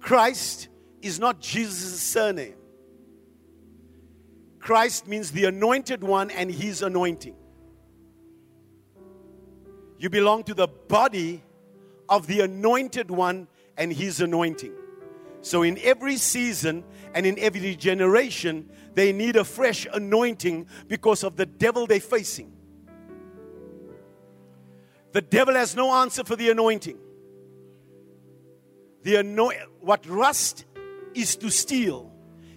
Christ 0.00 0.68
is 1.00 1.18
not 1.18 1.40
Jesus' 1.40 2.00
surname. 2.00 2.54
Christ 4.58 5.06
means 5.06 5.30
the 5.30 5.44
anointed 5.44 6.02
one 6.02 6.30
and 6.30 6.50
his 6.50 6.82
anointing. 6.82 7.36
You 9.98 10.10
belong 10.10 10.42
to 10.44 10.54
the 10.54 10.66
body 10.66 11.42
of 12.08 12.26
the 12.26 12.40
anointed 12.40 13.10
one 13.10 13.48
and 13.76 13.92
his 13.92 14.20
anointing. 14.20 14.72
So, 15.40 15.62
in 15.62 15.78
every 15.82 16.16
season 16.16 16.84
and 17.14 17.26
in 17.26 17.38
every 17.38 17.76
generation, 17.76 18.70
they 18.94 19.12
need 19.12 19.36
a 19.36 19.44
fresh 19.44 19.86
anointing 19.92 20.68
because 20.88 21.22
of 21.22 21.36
the 21.36 21.44
devil 21.44 21.86
they're 21.86 22.00
facing. 22.00 22.52
The 25.12 25.20
devil 25.20 25.54
has 25.54 25.76
no 25.76 25.92
answer 25.92 26.24
for 26.24 26.34
the 26.34 26.50
anointing. 26.50 26.98
The 29.02 29.16
anoint, 29.16 29.58
what 29.80 30.06
rust 30.06 30.64
is 31.14 31.36
to 31.36 31.50
steel 31.50 32.10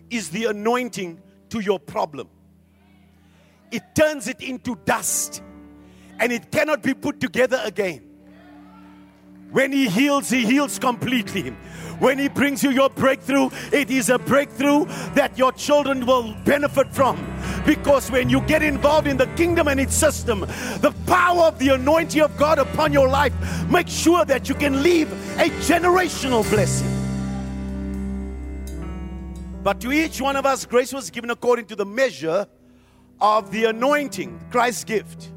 is 0.10 0.30
the 0.30 0.46
anointing 0.46 1.22
to 1.50 1.60
your 1.60 1.80
problem. 1.80 2.30
It 3.72 3.84
turns 3.94 4.28
it 4.28 4.42
into 4.42 4.76
dust 4.86 5.44
and 6.20 6.32
it 6.32 6.52
cannot 6.52 6.82
be 6.82 6.94
put 6.94 7.20
together 7.20 7.62
again. 7.64 8.07
When 9.52 9.72
He 9.72 9.88
heals, 9.88 10.30
He 10.30 10.46
heals 10.46 10.78
completely. 10.80 11.52
When 12.00 12.20
He 12.20 12.28
brings 12.28 12.64
you 12.64 12.70
your 12.70 12.90
breakthrough, 12.90 13.50
it 13.72 13.90
is 13.90 14.10
a 14.10 14.20
breakthrough 14.20 14.86
that 15.16 15.38
your 15.38 15.52
children 15.54 16.06
will 16.06 16.36
benefit 16.46 16.94
from. 16.94 17.18
Because 17.66 18.12
when 18.12 18.30
you 18.30 18.42
get 18.42 18.62
involved 18.62 19.08
in 19.08 19.18
the 19.18 19.28
kingdom 19.36 19.68
and 19.68 19.80
its 19.80 19.96
system, 19.96 20.42
the 20.42 20.94
power 21.06 21.44
of 21.44 21.60
the 21.60 21.70
anointing 21.70 22.22
of 22.22 22.36
God 22.38 22.60
upon 22.60 22.94
your 22.94 23.08
life 23.08 23.34
makes 23.70 23.92
sure 23.92 24.26
that 24.26 24.48
you 24.48 24.56
can 24.56 24.84
leave 24.84 25.12
a 25.40 25.50
generational 25.62 26.48
blessing. 26.50 26.94
But 29.64 29.82
to 29.82 29.92
each 29.92 30.22
one 30.22 30.36
of 30.36 30.46
us, 30.46 30.66
grace 30.66 30.94
was 30.94 31.10
given 31.10 31.30
according 31.30 31.66
to 31.66 31.76
the 31.76 31.86
measure 31.86 32.48
of 33.20 33.52
the 33.52 33.66
anointing, 33.66 34.40
Christ's 34.50 34.84
gift. 34.84 35.32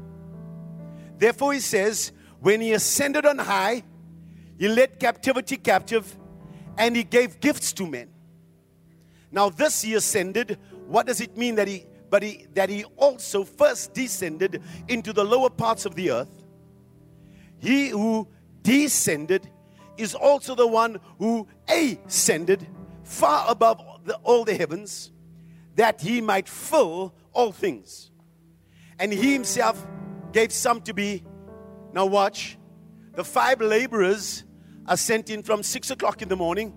Therefore, 1.17 1.53
he 1.53 1.59
says, 1.59 2.11
when 2.39 2.61
he 2.61 2.71
ascended 2.73 3.25
on 3.25 3.39
high, 3.39 3.83
he 4.61 4.67
led 4.67 4.99
captivity 4.99 5.57
captive 5.57 6.15
and 6.77 6.95
he 6.95 7.03
gave 7.03 7.39
gifts 7.39 7.73
to 7.73 7.87
men. 7.87 8.09
Now, 9.31 9.49
this 9.49 9.81
he 9.81 9.95
ascended. 9.95 10.59
What 10.85 11.07
does 11.07 11.19
it 11.19 11.35
mean 11.35 11.55
that 11.55 11.67
he, 11.67 11.87
but 12.11 12.21
he, 12.21 12.45
that 12.53 12.69
he 12.69 12.83
also 12.95 13.43
first 13.43 13.95
descended 13.95 14.61
into 14.87 15.13
the 15.13 15.23
lower 15.23 15.49
parts 15.49 15.87
of 15.87 15.95
the 15.95 16.11
earth? 16.11 16.29
He 17.57 17.89
who 17.89 18.27
descended 18.61 19.49
is 19.97 20.13
also 20.13 20.53
the 20.53 20.67
one 20.67 20.99
who 21.17 21.47
ascended 21.67 22.67
far 23.03 23.49
above 23.49 23.81
the, 24.05 24.13
all 24.17 24.45
the 24.45 24.53
heavens 24.53 25.11
that 25.73 26.01
he 26.01 26.21
might 26.21 26.47
fill 26.47 27.15
all 27.33 27.51
things. 27.51 28.11
And 28.99 29.11
he 29.11 29.33
himself 29.33 29.83
gave 30.31 30.51
some 30.51 30.81
to 30.81 30.93
be, 30.93 31.23
now 31.93 32.05
watch, 32.05 32.59
the 33.15 33.23
five 33.23 33.59
laborers 33.59 34.43
are 34.91 34.97
sent 34.97 35.29
in 35.29 35.41
from 35.41 35.63
six 35.63 35.89
o'clock 35.89 36.21
in 36.21 36.27
the 36.27 36.35
morning. 36.35 36.73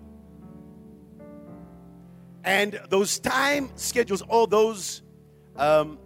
And 2.45 2.79
those 2.87 3.19
time 3.19 3.69
schedules, 3.75 4.21
all 4.21 4.47
those 4.47 5.01
um, 5.57 5.99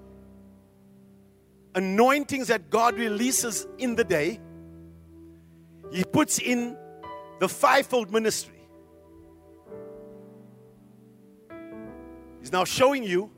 anointings 1.76 2.48
that 2.48 2.72
God 2.72 2.96
releases 2.96 3.68
in 3.78 3.94
the 3.94 4.04
day, 4.04 4.40
He 5.92 6.04
puts 6.04 6.40
in 6.40 6.76
the 7.40 7.48
fivefold 7.48 8.12
ministry. 8.12 8.60
He's 12.40 12.52
now 12.52 12.64
showing 12.64 13.04
you. 13.04 13.30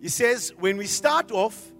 He 0.00 0.08
says, 0.08 0.52
when 0.58 0.78
we 0.78 0.86
start 0.86 1.30
off, 1.30 1.72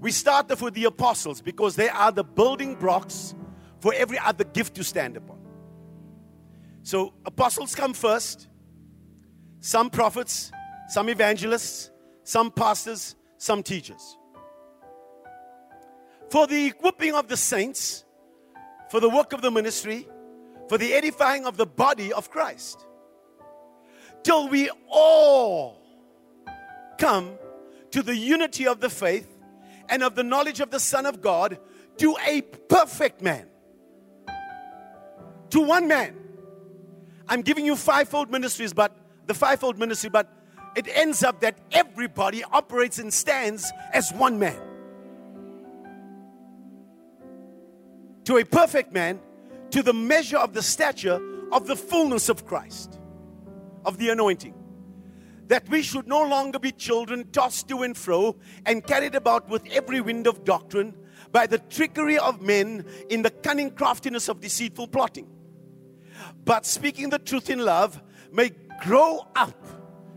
we 0.00 0.10
start 0.10 0.50
off 0.50 0.60
with 0.60 0.74
the 0.74 0.86
apostles 0.86 1.40
because 1.40 1.76
they 1.76 1.88
are 1.88 2.10
the 2.10 2.24
building 2.24 2.74
blocks 2.74 3.36
for 3.78 3.94
every 3.94 4.18
other 4.18 4.42
gift 4.42 4.74
to 4.74 4.82
stand 4.82 5.16
upon. 5.16 5.41
So, 6.82 7.14
apostles 7.24 7.74
come 7.74 7.94
first, 7.94 8.48
some 9.60 9.88
prophets, 9.88 10.50
some 10.88 11.08
evangelists, 11.08 11.90
some 12.24 12.50
pastors, 12.50 13.14
some 13.38 13.62
teachers. 13.62 14.16
For 16.30 16.46
the 16.46 16.66
equipping 16.66 17.14
of 17.14 17.28
the 17.28 17.36
saints, 17.36 18.04
for 18.90 19.00
the 19.00 19.08
work 19.08 19.32
of 19.32 19.42
the 19.42 19.50
ministry, 19.50 20.08
for 20.68 20.78
the 20.78 20.92
edifying 20.92 21.46
of 21.46 21.56
the 21.56 21.66
body 21.66 22.12
of 22.12 22.30
Christ, 22.30 22.84
till 24.22 24.48
we 24.48 24.70
all 24.88 25.78
come 26.98 27.38
to 27.90 28.02
the 28.02 28.16
unity 28.16 28.66
of 28.66 28.80
the 28.80 28.90
faith 28.90 29.28
and 29.88 30.02
of 30.02 30.14
the 30.14 30.22
knowledge 30.22 30.60
of 30.60 30.70
the 30.70 30.80
Son 30.80 31.06
of 31.06 31.20
God 31.20 31.58
to 31.98 32.16
a 32.26 32.40
perfect 32.40 33.20
man. 33.20 33.46
To 35.50 35.60
one 35.60 35.86
man. 35.86 36.21
I'm 37.32 37.40
giving 37.40 37.64
you 37.64 37.76
fivefold 37.76 38.30
ministries, 38.30 38.74
but 38.74 38.94
the 39.26 39.32
fivefold 39.32 39.78
ministry, 39.78 40.10
but 40.10 40.30
it 40.76 40.86
ends 40.94 41.24
up 41.24 41.40
that 41.40 41.56
everybody 41.72 42.44
operates 42.44 42.98
and 42.98 43.10
stands 43.10 43.72
as 43.94 44.12
one 44.12 44.38
man. 44.38 44.60
To 48.24 48.36
a 48.36 48.44
perfect 48.44 48.92
man, 48.92 49.18
to 49.70 49.82
the 49.82 49.94
measure 49.94 50.36
of 50.36 50.52
the 50.52 50.60
stature 50.60 51.22
of 51.50 51.66
the 51.66 51.74
fullness 51.74 52.28
of 52.28 52.44
Christ, 52.44 53.00
of 53.86 53.96
the 53.96 54.10
anointing. 54.10 54.52
That 55.46 55.66
we 55.70 55.80
should 55.80 56.06
no 56.06 56.22
longer 56.28 56.58
be 56.58 56.70
children 56.70 57.30
tossed 57.32 57.66
to 57.68 57.82
and 57.82 57.96
fro 57.96 58.36
and 58.66 58.86
carried 58.86 59.14
about 59.14 59.48
with 59.48 59.66
every 59.72 60.02
wind 60.02 60.26
of 60.26 60.44
doctrine 60.44 60.94
by 61.32 61.46
the 61.46 61.60
trickery 61.60 62.18
of 62.18 62.42
men 62.42 62.84
in 63.08 63.22
the 63.22 63.30
cunning 63.30 63.70
craftiness 63.70 64.28
of 64.28 64.42
deceitful 64.42 64.88
plotting. 64.88 65.31
But 66.44 66.66
speaking 66.66 67.10
the 67.10 67.18
truth 67.18 67.50
in 67.50 67.60
love 67.64 68.02
may 68.32 68.50
grow 68.82 69.26
up 69.36 69.56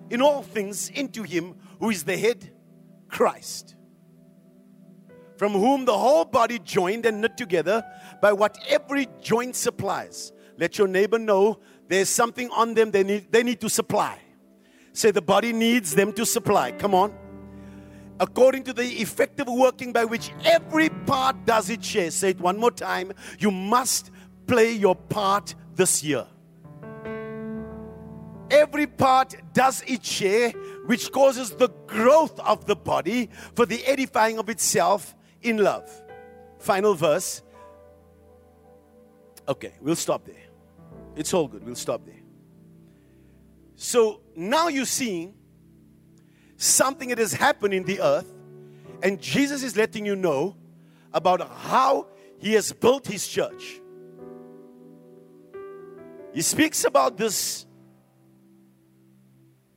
in 0.10 0.22
all 0.22 0.42
things 0.42 0.90
into 0.90 1.24
Him 1.24 1.56
who 1.80 1.90
is 1.90 2.04
the 2.04 2.18
head, 2.18 2.52
Christ, 3.08 3.76
from 5.38 5.54
whom 5.54 5.86
the 5.86 5.98
whole 5.98 6.26
body 6.26 6.60
joined 6.60 7.06
and 7.06 7.22
knit 7.22 7.38
together 7.38 7.84
by 8.22 8.34
what 8.34 8.58
every 8.68 9.08
joint 9.22 9.56
supplies. 9.56 10.32
Let 10.58 10.78
your 10.78 10.88
neighbor 10.88 11.20
know 11.20 11.60
there's 11.88 12.10
something 12.10 12.50
on 12.52 12.74
them 12.74 12.92
they 12.92 13.04
need, 13.04 13.32
they 13.32 13.44
need 13.44 13.62
to 13.62 13.70
supply. 13.70 14.20
Say 14.94 15.12
the 15.12 15.22
body 15.22 15.52
needs 15.52 15.94
them 15.94 16.14
to 16.14 16.26
supply. 16.26 16.72
Come 16.72 16.96
on. 16.96 17.14
According 18.20 18.64
to 18.64 18.74
the 18.74 18.86
effective 18.86 19.48
working 19.48 19.92
by 19.92 20.06
which 20.06 20.32
every 20.46 20.88
part 20.90 21.46
does 21.46 21.70
its 21.70 21.86
share. 21.86 22.10
Say 22.12 22.30
it 22.30 22.40
one 22.40 22.58
more 22.58 22.72
time. 22.72 23.12
You 23.40 23.52
must 23.52 24.10
play 24.48 24.72
your 24.72 24.96
part 24.96 25.54
this 25.76 26.04
year. 26.04 26.26
Every 28.52 28.88
part 28.88 29.36
does 29.54 29.82
its 29.88 30.08
share, 30.08 30.52
which 30.86 31.12
causes 31.12 31.52
the 31.52 31.70
growth 31.88 32.40
of 32.40 32.66
the 32.66 32.76
body 32.76 33.30
for 33.56 33.66
the 33.66 33.84
edifying 33.86 34.38
of 34.38 34.50
itself 34.50 35.16
in 35.42 35.58
love. 35.58 35.90
Final 36.60 36.94
verse. 36.94 37.42
Okay, 39.48 39.74
we'll 39.82 39.96
stop 39.96 40.26
there. 40.26 40.36
It's 41.16 41.34
all 41.34 41.48
good. 41.48 41.64
We'll 41.66 41.76
stop 41.76 42.06
there. 42.06 42.22
So 43.76 44.22
now 44.36 44.68
you're 44.68 44.86
seeing 44.86 45.36
something 46.58 47.10
that 47.10 47.18
has 47.18 47.34
happened 47.34 47.74
in 47.74 47.84
the 47.84 48.00
earth, 48.00 48.32
and 49.04 49.20
Jesus 49.20 49.64
is 49.64 49.76
letting 49.76 50.06
you 50.06 50.16
know 50.16 50.56
about 51.14 51.48
how 51.50 52.08
he 52.40 52.54
has 52.54 52.72
built 52.72 53.08
his 53.08 53.28
church. 53.28 53.82
He 56.36 56.42
speaks 56.42 56.84
about 56.84 57.16
this 57.16 57.66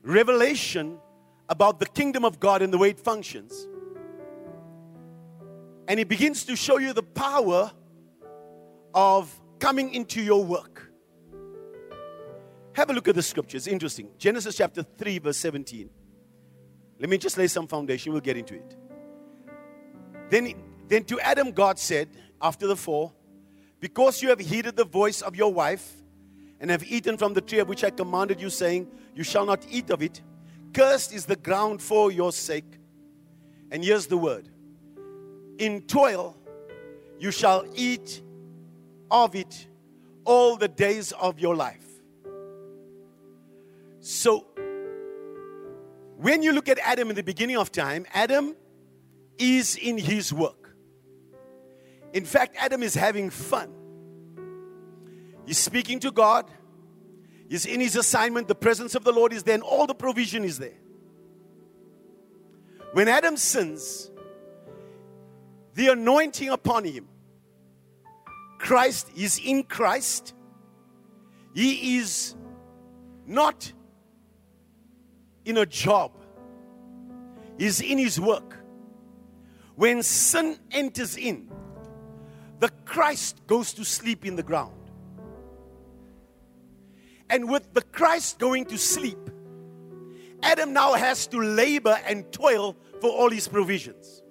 revelation 0.02 0.98
about 1.48 1.78
the 1.78 1.86
kingdom 1.86 2.24
of 2.24 2.40
God 2.40 2.62
and 2.62 2.72
the 2.72 2.78
way 2.78 2.90
it 2.90 2.98
functions. 2.98 3.68
And 5.86 6.00
he 6.00 6.04
begins 6.04 6.42
to 6.46 6.56
show 6.56 6.78
you 6.78 6.92
the 6.92 7.04
power 7.04 7.70
of 8.92 9.32
coming 9.60 9.94
into 9.94 10.20
your 10.20 10.44
work. 10.44 10.90
Have 12.72 12.90
a 12.90 12.92
look 12.92 13.06
at 13.06 13.14
the 13.14 13.22
scriptures. 13.22 13.68
Interesting. 13.68 14.10
Genesis 14.18 14.56
chapter 14.56 14.82
3, 14.82 15.20
verse 15.20 15.36
17. 15.36 15.88
Let 16.98 17.08
me 17.08 17.18
just 17.18 17.38
lay 17.38 17.46
some 17.46 17.68
foundation. 17.68 18.10
We'll 18.12 18.20
get 18.20 18.36
into 18.36 18.54
it. 18.54 18.76
Then, 20.28 20.54
then 20.88 21.04
to 21.04 21.20
Adam, 21.20 21.52
God 21.52 21.78
said, 21.78 22.08
after 22.42 22.66
the 22.66 22.76
fall, 22.76 23.14
Because 23.78 24.22
you 24.22 24.30
have 24.30 24.40
heeded 24.40 24.74
the 24.74 24.84
voice 24.84 25.22
of 25.22 25.36
your 25.36 25.52
wife 25.52 25.97
and 26.60 26.70
have 26.70 26.84
eaten 26.84 27.16
from 27.16 27.34
the 27.34 27.40
tree 27.40 27.58
of 27.58 27.68
which 27.68 27.84
I 27.84 27.90
commanded 27.90 28.40
you, 28.40 28.50
saying, 28.50 28.88
You 29.14 29.24
shall 29.24 29.46
not 29.46 29.66
eat 29.70 29.90
of 29.90 30.02
it. 30.02 30.20
Cursed 30.74 31.12
is 31.12 31.24
the 31.26 31.36
ground 31.36 31.80
for 31.80 32.10
your 32.10 32.32
sake. 32.32 32.78
And 33.70 33.84
here's 33.84 34.06
the 34.06 34.16
word 34.16 34.48
In 35.58 35.82
toil 35.82 36.36
you 37.18 37.30
shall 37.30 37.64
eat 37.74 38.22
of 39.10 39.34
it 39.34 39.66
all 40.24 40.56
the 40.56 40.68
days 40.68 41.12
of 41.12 41.38
your 41.38 41.56
life. 41.56 41.84
So, 44.00 44.46
when 46.16 46.42
you 46.42 46.52
look 46.52 46.68
at 46.68 46.78
Adam 46.80 47.10
in 47.10 47.16
the 47.16 47.22
beginning 47.22 47.56
of 47.56 47.72
time, 47.72 48.06
Adam 48.12 48.54
is 49.38 49.76
in 49.76 49.98
his 49.98 50.32
work. 50.32 50.74
In 52.12 52.24
fact, 52.24 52.56
Adam 52.58 52.82
is 52.82 52.94
having 52.94 53.30
fun. 53.30 53.72
He's 55.48 55.56
speaking 55.56 55.98
to 56.00 56.10
God. 56.10 56.44
He's 57.48 57.64
in 57.64 57.80
his 57.80 57.96
assignment. 57.96 58.48
The 58.48 58.54
presence 58.54 58.94
of 58.94 59.02
the 59.02 59.12
Lord 59.12 59.32
is 59.32 59.44
there, 59.44 59.54
and 59.54 59.62
all 59.62 59.86
the 59.86 59.94
provision 59.94 60.44
is 60.44 60.58
there. 60.58 60.76
When 62.92 63.08
Adam 63.08 63.38
sins, 63.38 64.10
the 65.72 65.88
anointing 65.88 66.50
upon 66.50 66.84
him, 66.84 67.08
Christ 68.58 69.10
is 69.16 69.40
in 69.42 69.62
Christ. 69.62 70.34
He 71.54 71.96
is 71.96 72.34
not 73.26 73.72
in 75.46 75.56
a 75.56 75.64
job, 75.64 76.12
he's 77.56 77.80
in 77.80 77.96
his 77.96 78.20
work. 78.20 78.54
When 79.76 80.02
sin 80.02 80.58
enters 80.70 81.16
in, 81.16 81.50
the 82.58 82.68
Christ 82.84 83.46
goes 83.46 83.72
to 83.72 83.84
sleep 83.86 84.26
in 84.26 84.36
the 84.36 84.42
ground. 84.42 84.77
And 87.30 87.50
with 87.50 87.74
the 87.74 87.82
Christ 87.82 88.38
going 88.38 88.64
to 88.66 88.78
sleep, 88.78 89.18
Adam 90.42 90.72
now 90.72 90.94
has 90.94 91.26
to 91.28 91.40
labor 91.40 91.98
and 92.06 92.30
toil 92.32 92.76
for 93.00 93.10
all 93.10 93.30
his 93.30 93.48
provisions. 93.48 94.22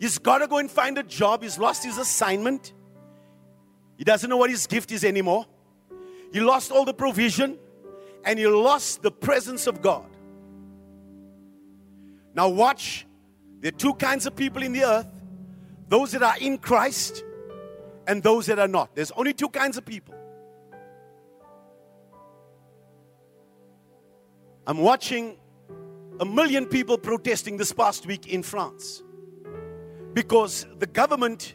He's 0.00 0.18
got 0.18 0.38
to 0.38 0.48
go 0.48 0.58
and 0.58 0.70
find 0.70 0.98
a 0.98 1.02
job. 1.02 1.42
He's 1.42 1.58
lost 1.58 1.84
his 1.84 1.98
assignment. 1.98 2.72
He 3.96 4.04
doesn't 4.04 4.28
know 4.28 4.36
what 4.36 4.50
his 4.50 4.66
gift 4.66 4.90
is 4.90 5.04
anymore. 5.04 5.46
He 6.32 6.40
lost 6.40 6.72
all 6.72 6.84
the 6.84 6.94
provision 6.94 7.58
and 8.24 8.38
he 8.38 8.46
lost 8.46 9.02
the 9.02 9.12
presence 9.12 9.66
of 9.66 9.82
God. 9.82 10.06
Now, 12.34 12.48
watch. 12.48 13.06
There 13.60 13.68
are 13.68 13.78
two 13.78 13.94
kinds 13.94 14.26
of 14.26 14.34
people 14.34 14.62
in 14.62 14.72
the 14.72 14.82
earth 14.84 15.06
those 15.88 16.12
that 16.12 16.22
are 16.22 16.38
in 16.40 16.56
Christ 16.56 17.22
and 18.06 18.22
those 18.22 18.46
that 18.46 18.58
are 18.58 18.66
not. 18.66 18.96
There's 18.96 19.12
only 19.12 19.34
two 19.34 19.50
kinds 19.50 19.76
of 19.76 19.84
people. 19.84 20.14
I'm 24.66 24.78
watching 24.78 25.36
a 26.20 26.24
million 26.24 26.66
people 26.66 26.96
protesting 26.96 27.56
this 27.56 27.72
past 27.72 28.06
week 28.06 28.28
in 28.28 28.42
France 28.42 29.02
because 30.12 30.66
the 30.78 30.86
government 30.86 31.54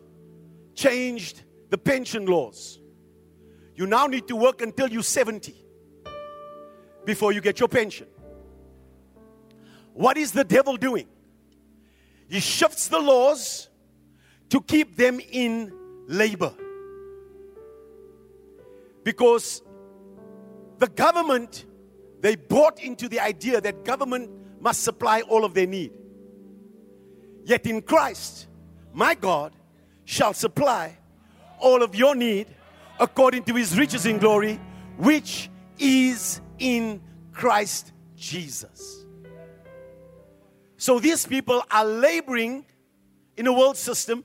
changed 0.75 1.43
the 1.69 1.77
pension 1.77 2.25
laws. 2.25 2.79
You 3.75 3.85
now 3.85 4.07
need 4.07 4.27
to 4.27 4.35
work 4.35 4.61
until 4.61 4.89
you're 4.89 5.03
70 5.03 5.55
before 7.05 7.31
you 7.31 7.39
get 7.39 7.59
your 7.59 7.69
pension. 7.69 8.07
What 9.93 10.17
is 10.17 10.31
the 10.31 10.43
devil 10.43 10.75
doing? 10.75 11.07
He 12.29 12.39
shifts 12.39 12.89
the 12.89 12.99
laws 12.99 13.69
to 14.49 14.61
keep 14.61 14.97
them 14.97 15.19
in 15.31 15.71
labor. 16.07 16.53
Because 19.03 19.61
the 20.79 20.87
government 20.87 21.65
they 22.21 22.35
bought 22.35 22.79
into 22.79 23.07
the 23.07 23.19
idea 23.19 23.61
that 23.61 23.85
government 23.85 24.29
must 24.59 24.83
supply 24.83 25.21
all 25.21 25.45
of 25.45 25.53
their 25.53 25.67
need. 25.67 25.91
Yet 27.43 27.65
in 27.65 27.81
Christ, 27.81 28.47
my 28.93 29.13
God 29.13 29.53
shall 30.05 30.33
supply 30.33 30.97
all 31.59 31.83
of 31.83 31.95
your 31.95 32.15
need 32.15 32.47
according 32.99 33.43
to 33.43 33.53
his 33.53 33.77
riches 33.77 34.05
in 34.05 34.17
glory, 34.17 34.59
which 34.97 35.49
is 35.77 36.41
in 36.59 37.01
Christ 37.31 37.93
Jesus. 38.15 39.05
So 40.77 40.99
these 40.99 41.25
people 41.25 41.63
are 41.69 41.85
laboring 41.85 42.65
in 43.35 43.47
a 43.47 43.53
world 43.53 43.77
system, 43.77 44.23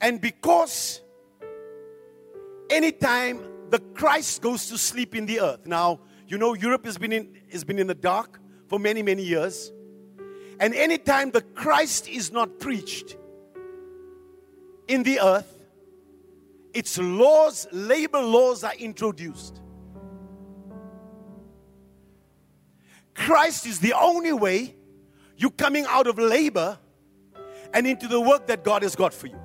and 0.00 0.20
because 0.20 1.00
anytime 2.70 3.40
the 3.70 3.78
Christ 3.78 4.42
goes 4.42 4.68
to 4.68 4.78
sleep 4.78 5.14
in 5.14 5.26
the 5.26 5.40
earth, 5.40 5.66
now 5.66 6.00
you 6.28 6.36
know, 6.36 6.54
Europe 6.54 6.84
has 6.84 6.98
been 6.98 7.12
in, 7.12 7.36
has 7.50 7.64
been 7.64 7.78
in 7.78 7.86
the 7.86 7.94
dark 7.94 8.38
for 8.68 8.78
many, 8.78 9.02
many 9.02 9.22
years. 9.22 9.72
And 10.60 10.74
anytime 10.74 11.30
the 11.30 11.40
Christ 11.40 12.08
is 12.08 12.30
not 12.30 12.58
preached 12.58 13.16
in 14.86 15.02
the 15.04 15.20
earth, 15.20 15.54
its 16.74 16.98
laws, 16.98 17.66
labor 17.72 18.20
laws 18.20 18.62
are 18.62 18.74
introduced. 18.74 19.60
Christ 23.14 23.66
is 23.66 23.80
the 23.80 23.94
only 23.94 24.32
way 24.32 24.76
you're 25.36 25.50
coming 25.50 25.86
out 25.88 26.06
of 26.06 26.18
labor 26.18 26.78
and 27.72 27.86
into 27.86 28.06
the 28.06 28.20
work 28.20 28.46
that 28.48 28.64
God 28.64 28.82
has 28.82 28.94
got 28.94 29.14
for 29.14 29.28
you. 29.28 29.38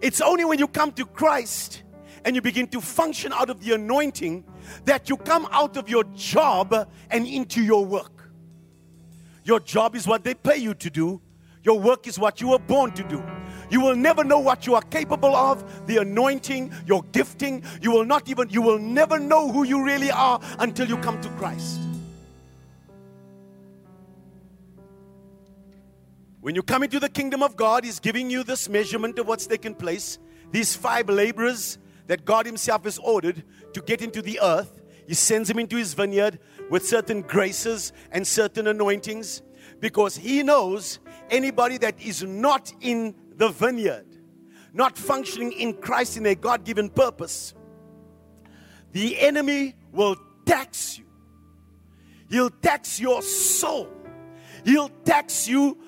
It's 0.00 0.20
only 0.20 0.44
when 0.44 0.58
you 0.58 0.68
come 0.68 0.92
to 0.92 1.04
Christ 1.04 1.82
and 2.24 2.36
you 2.36 2.42
begin 2.42 2.68
to 2.68 2.80
function 2.80 3.32
out 3.32 3.50
of 3.50 3.62
the 3.62 3.74
anointing 3.74 4.44
that 4.84 5.08
you 5.08 5.16
come 5.16 5.46
out 5.50 5.76
of 5.76 5.88
your 5.88 6.04
job 6.14 6.88
and 7.10 7.26
into 7.26 7.62
your 7.62 7.84
work. 7.84 8.30
Your 9.44 9.60
job 9.60 9.96
is 9.96 10.06
what 10.06 10.24
they 10.24 10.34
pay 10.34 10.56
you 10.56 10.74
to 10.74 10.90
do, 10.90 11.20
your 11.62 11.78
work 11.78 12.06
is 12.06 12.18
what 12.18 12.40
you 12.40 12.48
were 12.48 12.58
born 12.58 12.92
to 12.92 13.02
do. 13.04 13.22
You 13.70 13.80
will 13.80 13.94
never 13.94 14.24
know 14.24 14.38
what 14.38 14.66
you 14.66 14.74
are 14.74 14.82
capable 14.82 15.34
of, 15.34 15.86
the 15.86 15.98
anointing, 15.98 16.72
your 16.86 17.02
gifting. 17.12 17.62
You 17.80 17.92
will 17.92 18.04
not 18.04 18.28
even, 18.28 18.48
you 18.50 18.62
will 18.62 18.78
never 18.78 19.18
know 19.18 19.52
who 19.52 19.62
you 19.62 19.84
really 19.84 20.10
are 20.10 20.40
until 20.58 20.88
you 20.88 20.96
come 20.98 21.20
to 21.20 21.28
Christ. 21.30 21.80
When 26.40 26.54
you 26.54 26.62
come 26.62 26.82
into 26.82 26.98
the 26.98 27.08
kingdom 27.08 27.42
of 27.42 27.54
God, 27.54 27.84
He's 27.84 28.00
giving 28.00 28.30
you 28.30 28.42
this 28.42 28.68
measurement 28.68 29.18
of 29.18 29.28
what's 29.28 29.46
taken 29.46 29.74
place. 29.74 30.18
These 30.50 30.74
five 30.74 31.08
laborers 31.08 31.78
that 32.06 32.24
God 32.24 32.46
Himself 32.46 32.84
has 32.84 32.98
ordered 32.98 33.44
to 33.74 33.80
get 33.82 34.02
into 34.02 34.22
the 34.22 34.38
earth, 34.42 34.80
He 35.06 35.14
sends 35.14 35.48
him 35.50 35.58
into 35.58 35.76
His 35.76 35.94
vineyard 35.94 36.38
with 36.68 36.86
certain 36.86 37.22
graces 37.22 37.92
and 38.10 38.26
certain 38.26 38.66
anointings 38.66 39.42
because 39.80 40.16
He 40.16 40.42
knows 40.42 41.00
anybody 41.30 41.78
that 41.78 42.00
is 42.00 42.22
not 42.22 42.72
in 42.80 43.14
the 43.36 43.48
vineyard, 43.48 44.06
not 44.72 44.98
functioning 44.98 45.52
in 45.52 45.74
Christ 45.74 46.16
in 46.16 46.26
a 46.26 46.34
God 46.34 46.64
given 46.64 46.90
purpose, 46.90 47.54
the 48.92 49.18
enemy 49.20 49.76
will 49.92 50.16
tax 50.44 50.98
you. 50.98 51.04
He'll 52.28 52.50
tax 52.50 53.00
your 53.00 53.22
soul. 53.22 53.88
He'll 54.64 54.90
tax 55.04 55.48
you 55.48 55.78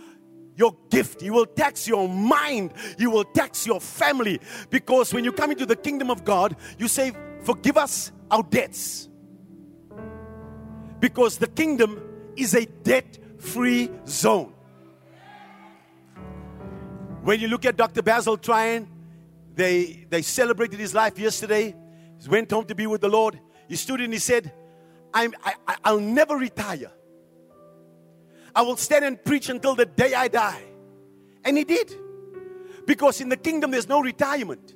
your 0.57 0.77
gift. 0.91 1.21
He 1.21 1.31
will 1.31 1.47
tax 1.47 1.89
your 1.89 2.09
mind. 2.09 2.73
He 2.99 3.07
will 3.07 3.25
tax 3.25 3.67
your 3.67 3.81
family. 3.81 4.41
Because 4.71 5.15
when 5.15 5.25
you 5.25 5.33
come 5.33 5.51
into 5.51 5.67
the 5.67 5.77
kingdom 5.77 6.11
of 6.11 6.25
God, 6.25 6.57
you 6.79 6.89
say, 6.89 7.13
Forgive 7.43 7.77
us 7.77 8.13
our 8.31 8.43
debts. 8.43 9.09
Because 11.01 11.39
the 11.39 11.49
kingdom 11.49 12.01
is 12.37 12.55
a 12.55 12.65
debt 12.65 13.19
free 13.39 13.91
zone. 14.07 14.55
When 17.23 17.41
you 17.41 17.49
look 17.49 17.65
at 17.65 17.77
Dr. 17.77 18.03
Basil 18.03 18.37
Tryon, 18.37 18.89
they, 19.55 20.07
they 20.09 20.23
celebrated 20.23 20.79
his 20.79 20.95
life 20.95 21.19
yesterday. 21.19 21.75
He 22.21 22.29
went 22.29 22.51
home 22.51 22.65
to 22.67 22.75
be 22.75 22.87
with 22.87 23.01
the 23.01 23.09
Lord. 23.09 23.39
He 23.69 23.77
stood 23.77 24.01
and 24.01 24.13
he 24.13 24.19
said, 24.19 24.53
I'm, 25.13 25.35
I, 25.45 25.77
I'll 25.85 26.01
never 26.01 26.37
retire. 26.37 26.91
I 28.55 28.63
will 28.63 28.77
stand 28.77 29.05
and 29.05 29.23
preach 29.23 29.49
until 29.49 29.75
the 29.75 29.87
day 29.87 30.15
I 30.15 30.29
die. 30.29 30.63
And 31.45 31.57
he 31.57 31.65
did. 31.65 31.95
Because 32.87 33.21
in 33.21 33.29
the 33.29 33.37
kingdom, 33.37 33.71
there's 33.71 33.89
no 33.89 34.01
retirement. 34.01 34.75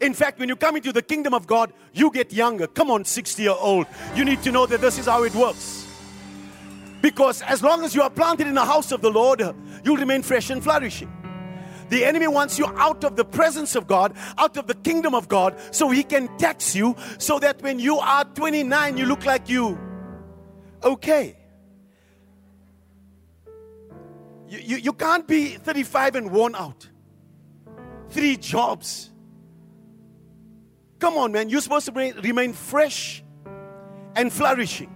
In 0.00 0.14
fact, 0.14 0.38
when 0.38 0.48
you 0.48 0.56
come 0.56 0.76
into 0.76 0.92
the 0.92 1.02
kingdom 1.02 1.34
of 1.34 1.46
God, 1.46 1.72
you 1.92 2.10
get 2.10 2.32
younger. 2.32 2.66
Come 2.66 2.90
on, 2.90 3.04
60 3.04 3.42
year 3.42 3.54
old. 3.58 3.86
You 4.14 4.24
need 4.24 4.42
to 4.42 4.52
know 4.52 4.66
that 4.66 4.80
this 4.80 4.98
is 4.98 5.06
how 5.06 5.24
it 5.24 5.34
works. 5.34 5.86
Because 7.00 7.42
as 7.42 7.62
long 7.62 7.84
as 7.84 7.94
you 7.94 8.02
are 8.02 8.10
planted 8.10 8.46
in 8.46 8.54
the 8.54 8.64
house 8.64 8.92
of 8.92 9.00
the 9.00 9.10
Lord, 9.10 9.40
you'll 9.84 9.96
remain 9.96 10.22
fresh 10.22 10.50
and 10.50 10.62
flourishing. 10.62 11.12
The 11.88 12.04
enemy 12.04 12.28
wants 12.28 12.58
you 12.58 12.66
out 12.76 13.04
of 13.04 13.16
the 13.16 13.24
presence 13.24 13.74
of 13.74 13.86
God, 13.86 14.14
out 14.36 14.56
of 14.56 14.66
the 14.66 14.74
kingdom 14.74 15.14
of 15.14 15.28
God, 15.28 15.56
so 15.70 15.88
he 15.90 16.02
can 16.02 16.28
tax 16.36 16.74
you 16.74 16.96
so 17.18 17.38
that 17.38 17.62
when 17.62 17.78
you 17.78 17.98
are 17.98 18.24
29, 18.24 18.96
you 18.96 19.06
look 19.06 19.24
like 19.24 19.48
you. 19.48 19.78
Okay. 20.82 21.36
You, 24.48 24.58
you, 24.58 24.76
you 24.76 24.92
can't 24.92 25.26
be 25.26 25.50
35 25.54 26.16
and 26.16 26.30
worn 26.30 26.54
out. 26.54 26.88
Three 28.10 28.36
jobs. 28.36 29.10
Come 30.98 31.16
on, 31.16 31.32
man. 31.32 31.48
You're 31.48 31.60
supposed 31.60 31.86
to 31.86 31.92
remain 31.92 32.52
fresh 32.52 33.22
and 34.16 34.32
flourishing. 34.32 34.94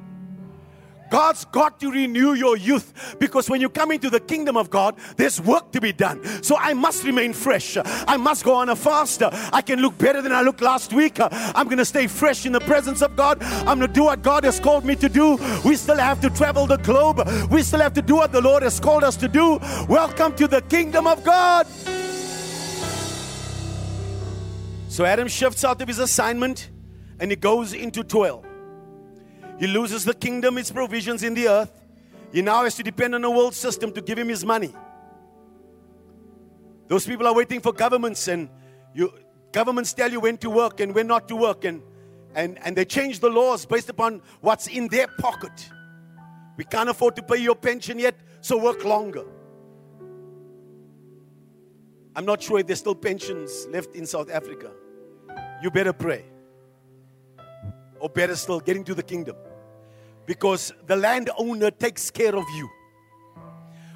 God's 1.12 1.44
got 1.44 1.78
to 1.80 1.92
renew 1.92 2.32
your 2.32 2.56
youth 2.56 3.16
because 3.18 3.50
when 3.50 3.60
you 3.60 3.68
come 3.68 3.90
into 3.92 4.08
the 4.08 4.18
kingdom 4.18 4.56
of 4.56 4.70
God, 4.70 4.96
there's 5.18 5.42
work 5.42 5.70
to 5.72 5.80
be 5.80 5.92
done. 5.92 6.24
So 6.42 6.56
I 6.56 6.72
must 6.72 7.04
remain 7.04 7.34
fresh. 7.34 7.76
I 7.76 8.16
must 8.16 8.44
go 8.44 8.54
on 8.54 8.70
a 8.70 8.76
fast. 8.76 9.22
I 9.22 9.60
can 9.60 9.82
look 9.82 9.98
better 9.98 10.22
than 10.22 10.32
I 10.32 10.40
looked 10.40 10.62
last 10.62 10.94
week. 10.94 11.18
I'm 11.20 11.66
going 11.66 11.76
to 11.76 11.84
stay 11.84 12.06
fresh 12.06 12.46
in 12.46 12.52
the 12.52 12.60
presence 12.60 13.02
of 13.02 13.14
God. 13.14 13.42
I'm 13.42 13.78
going 13.78 13.80
to 13.80 13.88
do 13.88 14.04
what 14.04 14.22
God 14.22 14.44
has 14.44 14.58
called 14.58 14.86
me 14.86 14.96
to 14.96 15.08
do. 15.10 15.36
We 15.66 15.76
still 15.76 15.98
have 15.98 16.22
to 16.22 16.30
travel 16.30 16.66
the 16.66 16.78
globe. 16.78 17.20
We 17.50 17.62
still 17.62 17.80
have 17.80 17.92
to 17.92 18.02
do 18.02 18.16
what 18.16 18.32
the 18.32 18.40
Lord 18.40 18.62
has 18.62 18.80
called 18.80 19.04
us 19.04 19.16
to 19.16 19.28
do. 19.28 19.58
Welcome 19.90 20.34
to 20.36 20.48
the 20.48 20.62
kingdom 20.62 21.06
of 21.06 21.22
God. 21.22 21.66
So 24.92 25.06
Adam 25.06 25.26
shifts 25.26 25.64
out 25.64 25.80
of 25.80 25.88
his 25.88 25.98
assignment 25.98 26.68
and 27.18 27.30
he 27.30 27.36
goes 27.36 27.72
into 27.72 28.04
toil. 28.04 28.44
He 29.58 29.66
loses 29.66 30.04
the 30.04 30.12
kingdom, 30.12 30.56
his 30.56 30.70
provisions 30.70 31.22
in 31.22 31.32
the 31.32 31.48
earth. 31.48 31.72
He 32.30 32.42
now 32.42 32.64
has 32.64 32.74
to 32.74 32.82
depend 32.82 33.14
on 33.14 33.22
the 33.22 33.30
world 33.30 33.54
system 33.54 33.90
to 33.92 34.02
give 34.02 34.18
him 34.18 34.28
his 34.28 34.44
money. 34.44 34.70
Those 36.88 37.06
people 37.06 37.26
are 37.26 37.34
waiting 37.34 37.60
for 37.60 37.72
governments, 37.72 38.28
and 38.28 38.50
you, 38.92 39.10
governments 39.50 39.94
tell 39.94 40.12
you 40.12 40.20
when 40.20 40.36
to 40.36 40.50
work 40.50 40.80
and 40.80 40.94
when 40.94 41.06
not 41.06 41.26
to 41.28 41.36
work, 41.36 41.64
and, 41.64 41.82
and, 42.34 42.58
and 42.62 42.76
they 42.76 42.84
change 42.84 43.20
the 43.20 43.30
laws 43.30 43.64
based 43.64 43.88
upon 43.88 44.20
what's 44.42 44.66
in 44.66 44.88
their 44.88 45.06
pocket. 45.06 45.70
We 46.58 46.64
can't 46.64 46.90
afford 46.90 47.16
to 47.16 47.22
pay 47.22 47.38
your 47.38 47.56
pension 47.56 47.98
yet, 47.98 48.20
so 48.42 48.58
work 48.58 48.84
longer. 48.84 49.24
I'm 52.14 52.26
not 52.26 52.42
sure 52.42 52.58
if 52.58 52.66
there's 52.66 52.80
still 52.80 52.94
pensions 52.94 53.66
left 53.70 53.94
in 53.94 54.04
South 54.04 54.30
Africa. 54.30 54.70
You 55.62 55.70
better 55.70 55.92
pray. 55.92 56.24
Or 58.00 58.08
better 58.08 58.34
still, 58.34 58.58
get 58.58 58.76
into 58.76 58.94
the 58.94 59.02
kingdom 59.02 59.36
because 60.26 60.72
the 60.86 60.96
landowner 60.96 61.70
takes 61.70 62.10
care 62.10 62.34
of 62.34 62.44
you. 62.56 62.68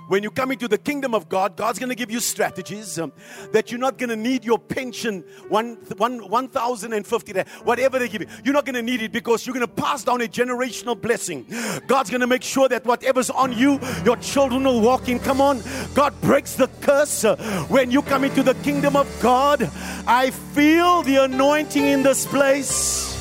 When 0.09 0.23
you 0.23 0.31
come 0.31 0.53
into 0.53 0.69
the 0.69 0.79
kingdom 0.79 1.15
of 1.15 1.29
God, 1.29 1.57
God's 1.57 1.79
going 1.79 1.89
to 1.89 1.95
give 1.95 2.11
you 2.11 2.21
strategies 2.21 2.99
um, 2.99 3.13
that 3.53 3.71
you're 3.71 3.81
not 3.81 3.99
going 3.99 4.11
to 4.11 4.17
need 4.17 4.45
your 4.45 4.59
pension, 4.59 5.25
one, 5.49 5.75
one, 5.97 6.29
1,050, 6.29 7.41
whatever 7.65 7.99
they 7.99 8.09
give 8.09 8.23
you. 8.23 8.29
You're 8.45 8.55
not 8.55 8.65
going 8.65 8.75
to 8.75 8.83
need 8.83 9.03
it 9.03 9.11
because 9.13 9.47
you're 9.47 9.55
going 9.55 9.67
to 9.67 9.73
pass 9.73 10.05
down 10.05 10.21
a 10.21 10.27
generational 10.27 11.01
blessing. 11.01 11.47
God's 11.87 12.11
going 12.11 12.21
to 12.21 12.27
make 12.27 12.43
sure 12.43 12.69
that 12.69 12.85
whatever's 12.85 13.31
on 13.31 13.53
you, 13.53 13.81
your 14.05 14.17
children 14.17 14.65
will 14.65 14.81
walk 14.81 15.09
in. 15.09 15.19
Come 15.19 15.41
on. 15.41 15.63
God 15.95 16.19
breaks 16.21 16.55
the 16.55 16.69
curse 16.81 17.25
uh, 17.25 17.37
when 17.69 17.91
you 17.91 18.03
come 18.03 18.25
into 18.25 18.43
the 18.43 18.55
kingdom 18.55 18.95
of 18.95 19.09
God. 19.21 19.71
I 20.07 20.31
feel 20.31 21.03
the 21.03 21.25
anointing 21.25 21.85
in 21.85 22.03
this 22.03 22.27
place. 22.27 23.16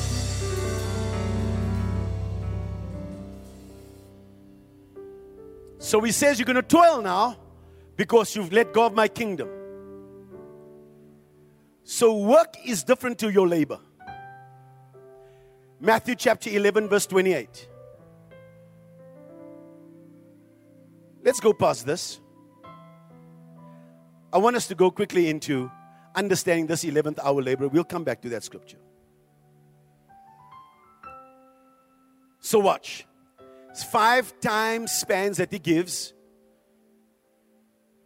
So 5.86 6.00
he 6.00 6.10
says, 6.10 6.40
You're 6.40 6.46
going 6.46 6.56
to 6.56 6.62
toil 6.62 7.00
now 7.00 7.36
because 7.94 8.34
you've 8.34 8.52
let 8.52 8.72
go 8.72 8.86
of 8.86 8.92
my 8.92 9.06
kingdom. 9.06 9.48
So 11.84 12.16
work 12.16 12.56
is 12.64 12.82
different 12.82 13.20
to 13.20 13.30
your 13.30 13.46
labor. 13.46 13.78
Matthew 15.78 16.16
chapter 16.16 16.50
11, 16.50 16.88
verse 16.88 17.06
28. 17.06 17.68
Let's 21.22 21.38
go 21.38 21.52
past 21.52 21.86
this. 21.86 22.20
I 24.32 24.38
want 24.38 24.56
us 24.56 24.66
to 24.66 24.74
go 24.74 24.90
quickly 24.90 25.30
into 25.30 25.70
understanding 26.16 26.66
this 26.66 26.84
11th 26.84 27.20
hour 27.22 27.40
labor. 27.40 27.68
We'll 27.68 27.84
come 27.84 28.02
back 28.02 28.22
to 28.22 28.28
that 28.30 28.42
scripture. 28.42 28.78
So, 32.40 32.58
watch. 32.58 33.06
It's 33.76 33.84
five 33.84 34.40
times 34.40 34.90
spans 34.90 35.36
that 35.36 35.52
he 35.52 35.58
gives. 35.58 36.14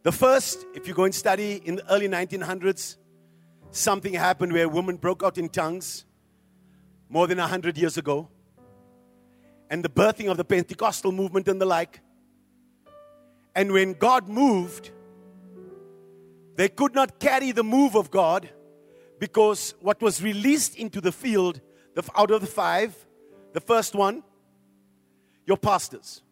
The 0.03 0.11
first, 0.11 0.67
if 0.75 0.89
you 0.89 0.95
go 0.95 1.05
and 1.05 1.15
study 1.15 1.63
in 1.65 1.77
the 1.77 1.93
early 1.93 2.09
1900s, 2.09 2.97
something 3.71 4.13
happened 4.13 4.53
where 4.53 4.65
a 4.65 4.69
woman 4.69 4.97
broke 4.97 5.23
out 5.23 5.39
in 5.39 5.49
tongues 5.49 6.07
more 7.09 7.29
than 7.29 7.39
100 7.39 7.79
years 7.79 7.97
ago. 7.97 8.29
And 9.71 9.85
the 9.85 9.89
birthing 9.89 10.29
of 10.29 10.37
the 10.37 10.45
Pentecostal 10.45 11.13
movement 11.13 11.47
and 11.47 11.61
the 11.61 11.67
like. 11.67 12.01
And 13.55 13.71
when 13.71 13.93
God 13.93 14.29
moved, 14.29 14.91
they 16.57 16.69
could 16.69 16.97
not 16.97 17.21
carry 17.21 17.53
the 17.53 17.63
move 17.63 17.95
of 17.95 18.11
God 18.11 18.51
because 19.21 19.77
what 19.81 20.03
was 20.03 20.21
released 20.21 20.75
into 20.75 21.01
the 21.01 21.13
field, 21.13 21.61
the, 21.95 22.03
out 22.17 22.33
of 22.33 22.41
the 22.41 22.49
five, 22.49 23.07
the 23.53 23.61
first 23.61 23.95
one 23.95 24.25
your 25.51 25.57
pastors. 25.57 26.23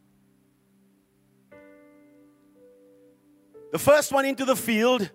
The 3.72 3.78
first 3.78 4.12
one 4.12 4.24
into 4.24 4.44
the 4.44 4.54
field 4.54 5.10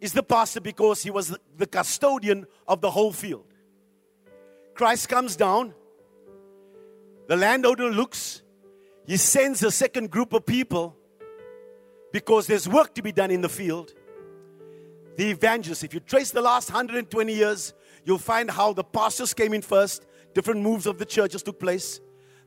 is 0.00 0.14
the 0.14 0.22
pastor 0.22 0.62
because 0.62 1.02
he 1.02 1.10
was 1.10 1.36
the 1.58 1.66
custodian 1.66 2.46
of 2.66 2.80
the 2.80 2.90
whole 2.90 3.12
field. 3.12 3.52
Christ 4.72 5.10
comes 5.10 5.36
down, 5.36 5.74
the 7.28 7.36
landowner 7.36 7.90
looks, 7.90 8.42
he 9.06 9.18
sends 9.18 9.62
a 9.62 9.70
second 9.70 10.10
group 10.10 10.32
of 10.32 10.46
people 10.46 10.96
because 12.14 12.46
there's 12.46 12.66
work 12.66 12.94
to 12.94 13.02
be 13.02 13.12
done 13.12 13.30
in 13.30 13.42
the 13.42 13.50
field. 13.50 13.92
The 15.16 15.30
evangelists, 15.30 15.84
if 15.84 15.92
you 15.92 16.00
trace 16.00 16.30
the 16.30 16.40
last 16.40 16.70
120 16.70 17.34
years, 17.34 17.74
you'll 18.06 18.16
find 18.16 18.50
how 18.50 18.72
the 18.72 18.84
pastors 18.84 19.34
came 19.34 19.52
in 19.52 19.60
first, 19.60 20.06
different 20.32 20.62
moves 20.62 20.86
of 20.86 20.96
the 20.96 21.04
churches 21.04 21.42
took 21.42 21.60
place. 21.60 22.00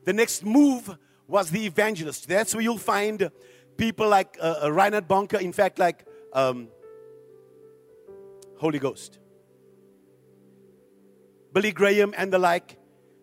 The 0.04 0.12
next 0.12 0.44
move 0.44 0.96
was 1.26 1.50
the 1.50 1.66
evangelist. 1.66 2.28
That's 2.28 2.54
where 2.54 2.62
you'll 2.62 2.78
find 2.78 3.30
people 3.76 4.08
like 4.08 4.36
uh, 4.40 4.60
uh, 4.64 4.72
Reinhard 4.72 5.08
Bonnke, 5.08 5.40
in 5.40 5.52
fact, 5.52 5.78
like 5.78 6.06
um, 6.32 6.68
Holy 8.58 8.78
Ghost, 8.78 9.18
Billy 11.52 11.72
Graham, 11.72 12.14
and 12.16 12.32
the 12.32 12.38
like. 12.38 12.76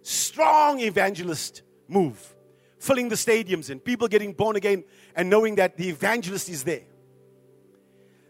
Strong 0.03 0.79
evangelist 0.79 1.63
move, 1.89 2.33
filling 2.79 3.09
the 3.09 3.15
stadiums 3.15 3.69
and 3.69 3.83
people 3.83 4.07
getting 4.07 4.31
born 4.31 4.55
again 4.55 4.85
and 5.13 5.29
knowing 5.29 5.55
that 5.55 5.75
the 5.75 5.89
evangelist 5.89 6.47
is 6.47 6.63
there. 6.63 6.83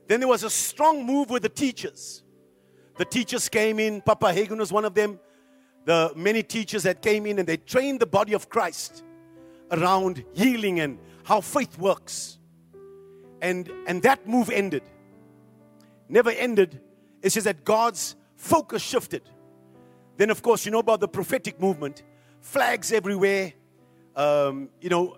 Then 0.08 0.20
there 0.22 0.28
was 0.28 0.44
a 0.44 0.50
strong 0.50 1.06
move 1.06 1.30
with 1.30 1.44
the 1.44 1.50
teachers. 1.50 2.24
The 2.98 3.06
teachers 3.06 3.48
came 3.48 3.80
in, 3.80 4.02
Papa 4.02 4.34
Hagin 4.34 4.58
was 4.58 4.72
one 4.72 4.86
of 4.86 4.96
them. 4.96 5.20
The 5.88 6.12
many 6.18 6.44
teachers 6.44 6.84
that 6.84 7.02
came 7.02 7.26
in 7.26 7.40
and 7.40 7.48
they 7.48 7.56
trained 7.56 8.02
the 8.02 8.06
body 8.06 8.34
of 8.34 8.50
Christ 8.50 9.06
around 9.72 10.26
healing 10.34 10.82
and 10.82 11.00
how 11.24 11.40
faith 11.40 11.80
works. 11.80 12.40
And, 13.42 13.72
and 13.88 14.04
that 14.04 14.28
move 14.28 14.50
ended. 14.50 14.84
Never 16.10 16.30
ended. 16.32 16.82
It's 17.22 17.36
just 17.36 17.46
that 17.46 17.64
God's 17.64 18.18
focus 18.36 18.82
shifted. 18.82 19.22
Then, 20.18 20.30
of 20.30 20.42
course, 20.42 20.66
you 20.66 20.74
know 20.74 20.80
about 20.80 21.00
the 21.00 21.08
prophetic 21.08 21.58
movement 21.62 22.04
flags 22.42 22.92
everywhere, 22.92 23.54
um, 24.18 24.68
you 24.82 24.90
know, 24.90 25.18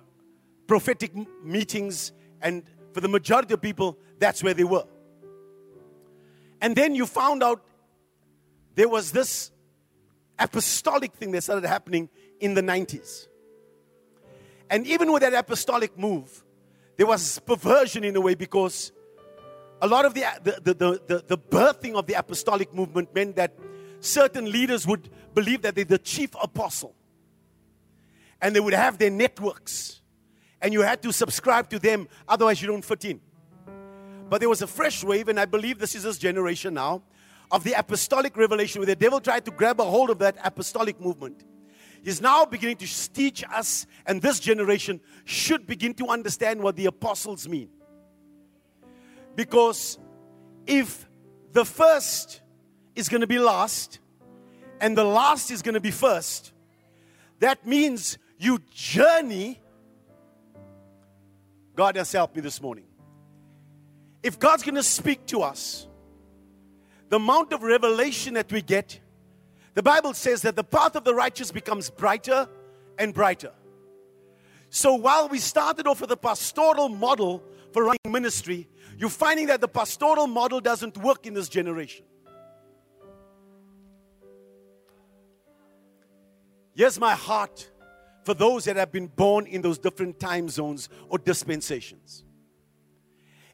prophetic 0.68 1.14
meetings. 1.44 2.12
And 2.44 2.62
for 2.94 3.02
the 3.02 3.08
majority 3.08 3.56
of 3.56 3.62
people, 3.64 3.98
that's 4.20 4.44
where 4.44 4.54
they 4.54 4.66
were. 4.66 4.86
And 6.62 6.76
then 6.76 6.94
you 6.94 7.08
found 7.08 7.42
out 7.42 7.66
there 8.76 8.88
was 8.88 9.12
this 9.12 9.50
apostolic 10.40 11.14
thing 11.14 11.32
that 11.32 11.44
started 11.44 11.68
happening 11.68 12.10
in 12.40 12.54
the 12.54 12.62
90s. 12.62 13.28
And 14.70 14.86
even 14.88 15.12
with 15.12 15.22
that 15.22 15.34
apostolic 15.34 15.98
move, 15.98 16.46
there 16.98 17.08
was 17.08 17.40
perversion 17.40 18.04
in 18.04 18.16
a 18.16 18.22
way 18.22 18.36
because 18.36 18.92
a 19.82 19.88
lot 19.88 20.06
of 20.06 20.14
the, 20.14 20.26
the, 20.44 20.74
the, 20.74 21.02
the, 21.08 21.24
the 21.28 21.38
birthing 21.38 21.96
of 21.96 22.06
the 22.06 22.14
apostolic 22.14 22.74
movement 22.74 23.14
meant 23.16 23.36
that 23.38 23.54
certain 24.00 24.52
leaders 24.52 24.86
would 24.86 25.10
believe 25.34 25.62
that 25.62 25.76
they're 25.76 25.86
the 25.86 25.98
chief 25.98 26.32
apostle. 26.42 26.94
And 28.42 28.56
they 28.56 28.60
would 28.60 28.74
have 28.74 28.98
their 28.98 29.10
networks. 29.10 30.02
And 30.62 30.74
you 30.74 30.82
had 30.82 31.02
to 31.04 31.12
subscribe 31.12 31.70
to 31.70 31.80
them, 31.80 32.08
otherwise, 32.28 32.62
you 32.62 32.68
don't 32.68 32.84
fit 32.84 33.06
in. 33.06 33.22
But 34.30 34.40
there 34.40 34.50
was 34.50 34.62
a 34.62 34.68
fresh 34.68 35.04
wave, 35.04 35.28
and 35.28 35.40
I 35.40 35.46
believe 35.46 35.80
this 35.80 35.96
is 35.96 36.04
this 36.04 36.18
generation 36.18 36.76
now, 36.76 37.02
of 37.52 37.64
the 37.64 37.74
apostolic 37.74 38.38
revelation 38.38 38.80
where 38.80 38.86
the 38.86 38.96
devil 38.96 39.20
tried 39.20 39.46
to 39.46 39.52
grab 39.52 39.80
a 39.80 39.84
hold 39.84 40.10
of 40.10 40.20
that 40.20 40.38
apostolic 40.44 41.00
movement 41.02 41.44
He's 42.04 42.22
now 42.22 42.46
beginning 42.46 42.78
to 42.78 43.14
teach 43.14 43.44
us, 43.44 43.86
and 44.06 44.22
this 44.22 44.40
generation 44.40 45.02
should 45.26 45.68
begin 45.68 45.94
to 45.96 46.08
understand 46.08 46.62
what 46.62 46.76
the 46.76 46.86
apostles 46.86 47.48
mean. 47.48 47.70
Because 49.36 49.98
if 50.66 51.08
the 51.52 51.66
first 51.66 52.42
is 52.96 53.10
going 53.10 53.22
to 53.22 53.28
be 53.28 53.40
last, 53.40 54.00
and 54.80 54.98
the 54.98 55.04
last 55.04 55.52
is 55.52 55.62
going 55.62 55.74
to 55.74 55.82
be 55.82 55.92
first, 55.92 56.54
that 57.40 57.66
means 57.66 58.18
you 58.38 58.60
journey. 58.74 59.60
God 61.76 61.98
has 61.98 62.12
helped 62.12 62.36
me 62.36 62.42
this 62.42 62.62
morning. 62.62 62.86
If 64.24 64.40
God's 64.40 64.64
going 64.64 64.76
to 64.76 64.84
speak 64.84 65.26
to 65.28 65.42
us, 65.42 65.88
the 67.10 67.18
amount 67.18 67.52
of 67.54 67.64
revelation 67.64 68.36
that 68.36 68.52
we 68.52 68.62
get 68.62 69.00
the 69.80 69.84
Bible 69.84 70.14
says 70.14 70.42
that 70.42 70.58
the 70.58 70.64
path 70.64 70.96
of 70.98 71.06
the 71.06 71.16
righteous 71.16 71.52
becomes 71.52 71.90
brighter 71.90 72.50
and 72.98 73.14
brighter. 73.14 73.54
So 74.70 74.96
while 74.96 75.30
we 75.30 75.40
started 75.40 75.88
off 75.88 76.02
with 76.02 76.12
a 76.12 76.18
pastoral 76.18 76.90
model 76.90 77.44
for 77.72 77.84
running 77.84 78.00
ministry, 78.10 78.68
you're 78.98 79.10
finding 79.10 79.48
that 79.48 79.62
the 79.62 79.68
pastoral 79.68 80.28
model 80.28 80.60
doesn't 80.60 80.98
work 80.98 81.26
in 81.26 81.34
this 81.34 81.48
generation. 81.48 82.04
Here's 86.76 87.00
my 87.00 87.14
heart 87.14 87.72
for 88.24 88.34
those 88.34 88.66
that 88.66 88.76
have 88.76 88.92
been 88.92 89.08
born 89.08 89.48
in 89.48 89.62
those 89.62 89.78
different 89.78 90.20
time 90.20 90.50
zones 90.50 90.90
or 91.08 91.18
dispensations 91.18 92.26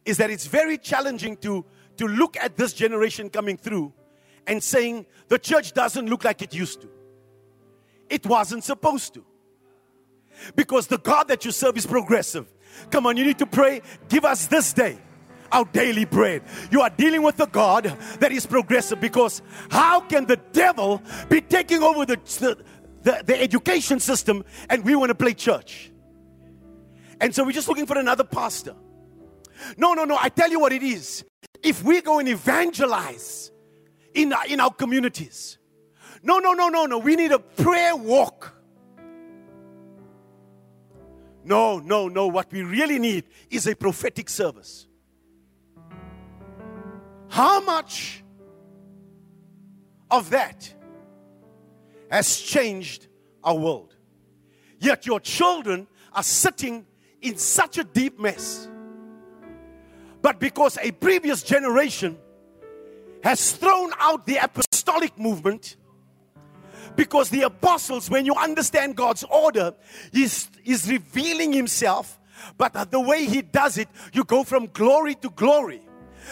is 0.06 0.18
that 0.18 0.30
it's 0.30 0.46
very 0.46 0.78
challenging 0.78 1.36
to, 1.38 1.66
to 1.98 2.08
look 2.08 2.38
at 2.38 2.58
this 2.58 2.74
generation 2.74 3.30
coming 3.30 3.58
through 3.58 3.94
and 4.48 4.62
saying 4.62 5.06
the 5.28 5.40
church 5.40 5.74
doesn't 5.74 6.08
look 6.08 6.24
like 6.24 6.42
it 6.42 6.54
used 6.54 6.82
to. 6.82 6.90
It 8.10 8.26
wasn't 8.26 8.64
supposed 8.64 9.14
to. 9.16 9.26
Because 10.56 10.88
the 10.88 10.98
God 10.98 11.30
that 11.30 11.46
you 11.46 11.52
serve 11.52 11.78
is 11.78 11.86
progressive. 11.86 12.52
Come 12.92 13.06
on, 13.06 13.18
you 13.18 13.24
need 13.24 13.40
to 13.40 13.46
pray, 13.46 13.82
give 14.10 14.26
us 14.26 14.48
this 14.48 14.74
day 14.74 15.00
our 15.52 15.66
daily 15.66 16.06
bread. 16.06 16.44
You 16.72 16.82
are 16.82 16.90
dealing 16.90 17.24
with 17.24 17.40
a 17.40 17.48
God 17.48 17.86
that 18.20 18.32
is 18.32 18.46
progressive 18.46 19.00
because 19.00 19.42
how 19.70 20.02
can 20.02 20.26
the 20.26 20.38
devil 20.38 21.02
be 21.30 21.42
taking 21.42 21.82
over 21.82 22.06
the, 22.06 22.18
the, 23.04 23.24
the 23.26 23.42
education 23.42 24.00
system 24.00 24.44
and 24.70 24.84
we 24.84 24.96
want 24.96 25.10
to 25.10 25.16
play 25.16 25.34
church? 25.34 25.92
And 27.22 27.34
so 27.34 27.46
we're 27.46 27.54
just 27.54 27.70
looking 27.70 27.86
for 27.86 27.98
another 27.98 28.24
pastor. 28.24 28.76
No, 29.78 29.94
no, 29.94 30.04
no. 30.04 30.18
I 30.20 30.30
tell 30.30 30.50
you 30.50 30.60
what 30.60 30.74
it 30.74 30.84
is. 30.84 31.24
If 31.64 31.84
we 31.84 32.02
go 32.02 32.20
and 32.20 32.28
evangelize, 32.28 33.52
in, 34.16 34.34
uh, 34.34 34.38
in 34.48 34.60
our 34.60 34.74
communities. 34.74 35.60
No, 36.24 36.40
no, 36.40 36.54
no, 36.54 36.70
no, 36.70 36.86
no. 36.86 36.98
We 36.98 37.16
need 37.16 37.32
a 37.32 37.40
prayer 37.40 37.96
walk. 37.96 38.54
No, 41.44 41.78
no, 41.78 42.08
no. 42.08 42.28
What 42.28 42.52
we 42.52 42.64
really 42.64 42.98
need 42.98 43.26
is 43.52 43.68
a 43.68 43.76
prophetic 43.76 44.30
service. 44.30 44.88
How 47.28 47.60
much 47.60 48.24
of 50.10 50.32
that 50.32 50.74
has 52.10 52.40
changed 52.40 53.08
our 53.44 53.56
world? 53.56 53.96
Yet 54.80 55.06
your 55.06 55.20
children 55.20 55.88
are 56.14 56.24
sitting 56.24 56.88
in 57.22 57.38
such 57.38 57.78
a 57.78 57.84
deep 57.84 58.20
mess. 58.20 58.70
But 60.26 60.40
because 60.40 60.80
a 60.82 60.90
previous 60.90 61.44
generation 61.44 62.18
has 63.24 63.52
thrown 63.52 63.92
out 64.00 64.26
the 64.26 64.38
apostolic 64.38 65.20
movement 65.20 65.76
because 66.96 67.30
the 67.30 67.44
apostles, 67.44 68.10
when 68.10 68.26
you 68.26 68.34
understand 68.34 68.96
God's 68.96 69.24
order, 69.26 69.76
is 70.12 70.50
is 70.64 70.90
revealing 70.90 71.54
Himself, 71.54 72.20
but 72.58 72.90
the 72.90 73.00
way 73.00 73.26
He 73.26 73.44
does 73.44 73.78
it, 73.78 73.88
you 74.14 74.24
go 74.24 74.44
from 74.44 74.66
glory 74.66 75.14
to 75.14 75.30
glory. 75.30 75.84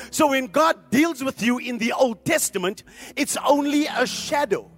So 0.10 0.30
when 0.32 0.48
God 0.48 0.90
deals 0.90 1.24
with 1.24 1.44
you 1.44 1.60
in 1.60 1.78
the 1.78 1.94
Old 1.94 2.26
Testament, 2.26 2.82
it's 3.16 3.38
only 3.48 3.86
a 3.86 4.08
shadow. 4.08 4.72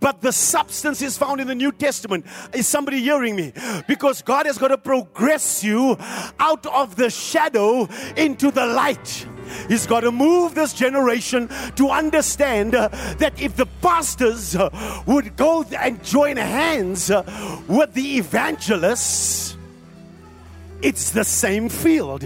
But 0.00 0.20
the 0.20 0.32
substance 0.32 1.02
is 1.02 1.18
found 1.18 1.40
in 1.40 1.46
the 1.46 1.54
New 1.54 1.72
Testament. 1.72 2.26
Is 2.52 2.66
somebody 2.66 3.00
hearing 3.00 3.36
me? 3.36 3.52
Because 3.86 4.22
God 4.22 4.46
has 4.46 4.58
got 4.58 4.68
to 4.68 4.78
progress 4.78 5.62
you 5.62 5.96
out 6.38 6.66
of 6.66 6.96
the 6.96 7.10
shadow 7.10 7.88
into 8.16 8.50
the 8.50 8.66
light. 8.66 9.26
He's 9.68 9.86
got 9.86 10.00
to 10.00 10.12
move 10.12 10.54
this 10.54 10.72
generation 10.72 11.48
to 11.76 11.90
understand 11.90 12.74
uh, 12.74 12.88
that 13.18 13.40
if 13.40 13.56
the 13.56 13.66
pastors 13.80 14.56
uh, 14.56 15.02
would 15.06 15.36
go 15.36 15.62
and 15.78 16.02
join 16.02 16.36
hands 16.36 17.10
uh, 17.10 17.22
with 17.68 17.94
the 17.94 18.18
evangelists, 18.18 19.55
it's 20.82 21.10
the 21.10 21.24
same 21.24 21.68
field. 21.68 22.22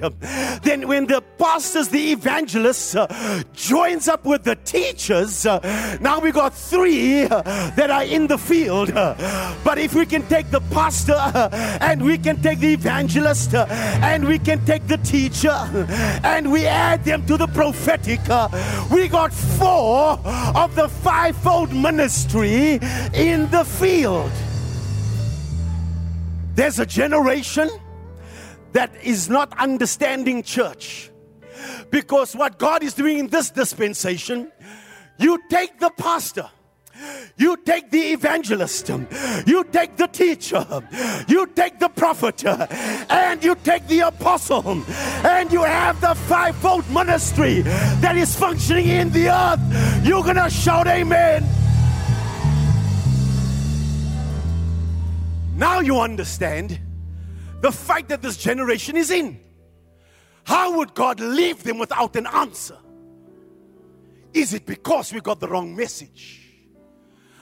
Then, 0.62 0.88
when 0.88 1.06
the 1.06 1.22
pastors, 1.38 1.88
the 1.88 2.12
evangelists, 2.12 2.94
uh, 2.94 3.42
joins 3.54 4.08
up 4.08 4.24
with 4.24 4.44
the 4.44 4.56
teachers, 4.56 5.46
uh, 5.46 5.98
now 6.00 6.20
we 6.20 6.32
got 6.32 6.54
three 6.54 7.24
uh, 7.24 7.42
that 7.76 7.90
are 7.90 8.04
in 8.04 8.26
the 8.26 8.38
field. 8.38 8.92
but 8.92 9.78
if 9.78 9.94
we 9.94 10.06
can 10.06 10.26
take 10.28 10.50
the 10.50 10.60
pastor 10.72 11.18
and 11.80 12.02
we 12.02 12.18
can 12.18 12.40
take 12.42 12.58
the 12.58 12.72
evangelist 12.72 13.54
and 13.54 14.26
we 14.26 14.38
can 14.38 14.64
take 14.64 14.86
the 14.86 14.98
teacher 14.98 15.56
and 16.24 16.50
we 16.50 16.66
add 16.66 17.04
them 17.04 17.24
to 17.26 17.36
the 17.36 17.46
prophetic, 17.48 18.20
we 18.90 19.08
got 19.08 19.32
four 19.32 20.18
of 20.54 20.74
the 20.74 20.88
fivefold 20.88 21.72
ministry 21.72 22.78
in 23.14 23.50
the 23.50 23.64
field. 23.64 24.30
There's 26.54 26.78
a 26.78 26.86
generation 26.86 27.70
that 28.72 28.92
is 29.02 29.28
not 29.28 29.52
understanding 29.58 30.42
church. 30.42 31.10
Because 31.90 32.34
what 32.34 32.58
God 32.58 32.82
is 32.82 32.94
doing 32.94 33.18
in 33.18 33.26
this 33.28 33.50
dispensation, 33.50 34.50
you 35.18 35.38
take 35.50 35.78
the 35.78 35.90
pastor, 35.90 36.48
You 37.36 37.56
take 37.56 37.90
the 37.90 38.12
evangelist, 38.12 38.90
you 39.46 39.64
take 39.72 39.96
the 39.96 40.06
teacher, 40.06 40.66
you 41.28 41.46
take 41.46 41.78
the 41.78 41.88
prophet, 41.88 42.44
and 42.44 43.42
you 43.42 43.54
take 43.64 43.86
the 43.86 44.00
apostle, 44.00 44.84
and 45.24 45.50
you 45.50 45.62
have 45.62 46.00
the 46.00 46.14
fivefold 46.14 46.88
ministry 46.90 47.62
that 48.02 48.16
is 48.16 48.36
functioning 48.36 48.88
in 48.88 49.10
the 49.12 49.28
earth. 49.28 50.04
You're 50.04 50.22
gonna 50.22 50.50
shout, 50.50 50.86
Amen. 50.86 51.44
Now 55.56 55.80
you 55.80 55.98
understand 56.00 56.78
the 57.60 57.70
fight 57.70 58.08
that 58.08 58.22
this 58.22 58.36
generation 58.36 58.96
is 58.96 59.10
in. 59.10 59.40
How 60.44 60.78
would 60.78 60.94
God 60.94 61.20
leave 61.20 61.62
them 61.62 61.78
without 61.78 62.16
an 62.16 62.26
answer? 62.26 62.78
Is 64.32 64.54
it 64.54 64.64
because 64.64 65.12
we 65.12 65.20
got 65.20 65.40
the 65.40 65.48
wrong 65.48 65.76
message? 65.76 66.40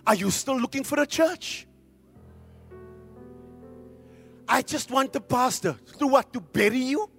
Are 0.07 0.15
you 0.15 0.31
still 0.31 0.59
looking 0.59 0.85
for 0.85 1.01
a 1.01 1.07
church? 1.07 1.67
I 4.49 4.63
just 4.63 4.91
want 4.91 5.13
the 5.13 5.21
pastor 5.21 5.77
to 5.99 6.07
what? 6.07 6.33
To 6.33 6.41
bury 6.41 6.79
you? 6.79 7.11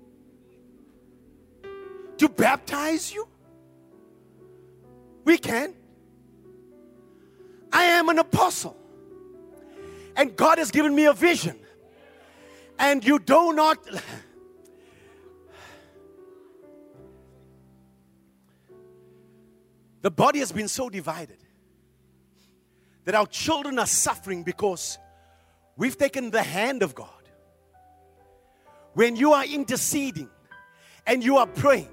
To 2.18 2.28
baptize 2.28 3.14
you? 3.14 3.28
We 5.24 5.38
can. 5.38 5.76
I 7.72 7.84
am 7.84 8.10
an 8.10 8.18
apostle. 8.18 8.76
And 10.16 10.36
God 10.36 10.58
has 10.58 10.72
given 10.72 10.96
me 10.96 11.06
a 11.06 11.14
vision. 11.14 11.60
And 12.80 13.06
you 13.06 13.20
do 13.20 13.54
not. 13.54 13.78
The 20.02 20.10
body 20.10 20.40
has 20.40 20.54
been 20.54 20.70
so 20.70 20.90
divided 20.90 21.40
that 23.04 23.16
our 23.16 23.28
children 23.28 23.78
are 23.80 23.86
suffering 23.86 24.44
because 24.44 24.98
we've 25.76 25.98
taken 25.98 26.32
the 26.32 26.42
hand 26.42 26.84
of 26.84 26.96
God. 26.96 27.10
When 28.94 29.18
you 29.18 29.34
are 29.34 29.44
interceding 29.44 30.30
and 31.06 31.22
you 31.22 31.36
are 31.36 31.48
praying, 31.48 31.90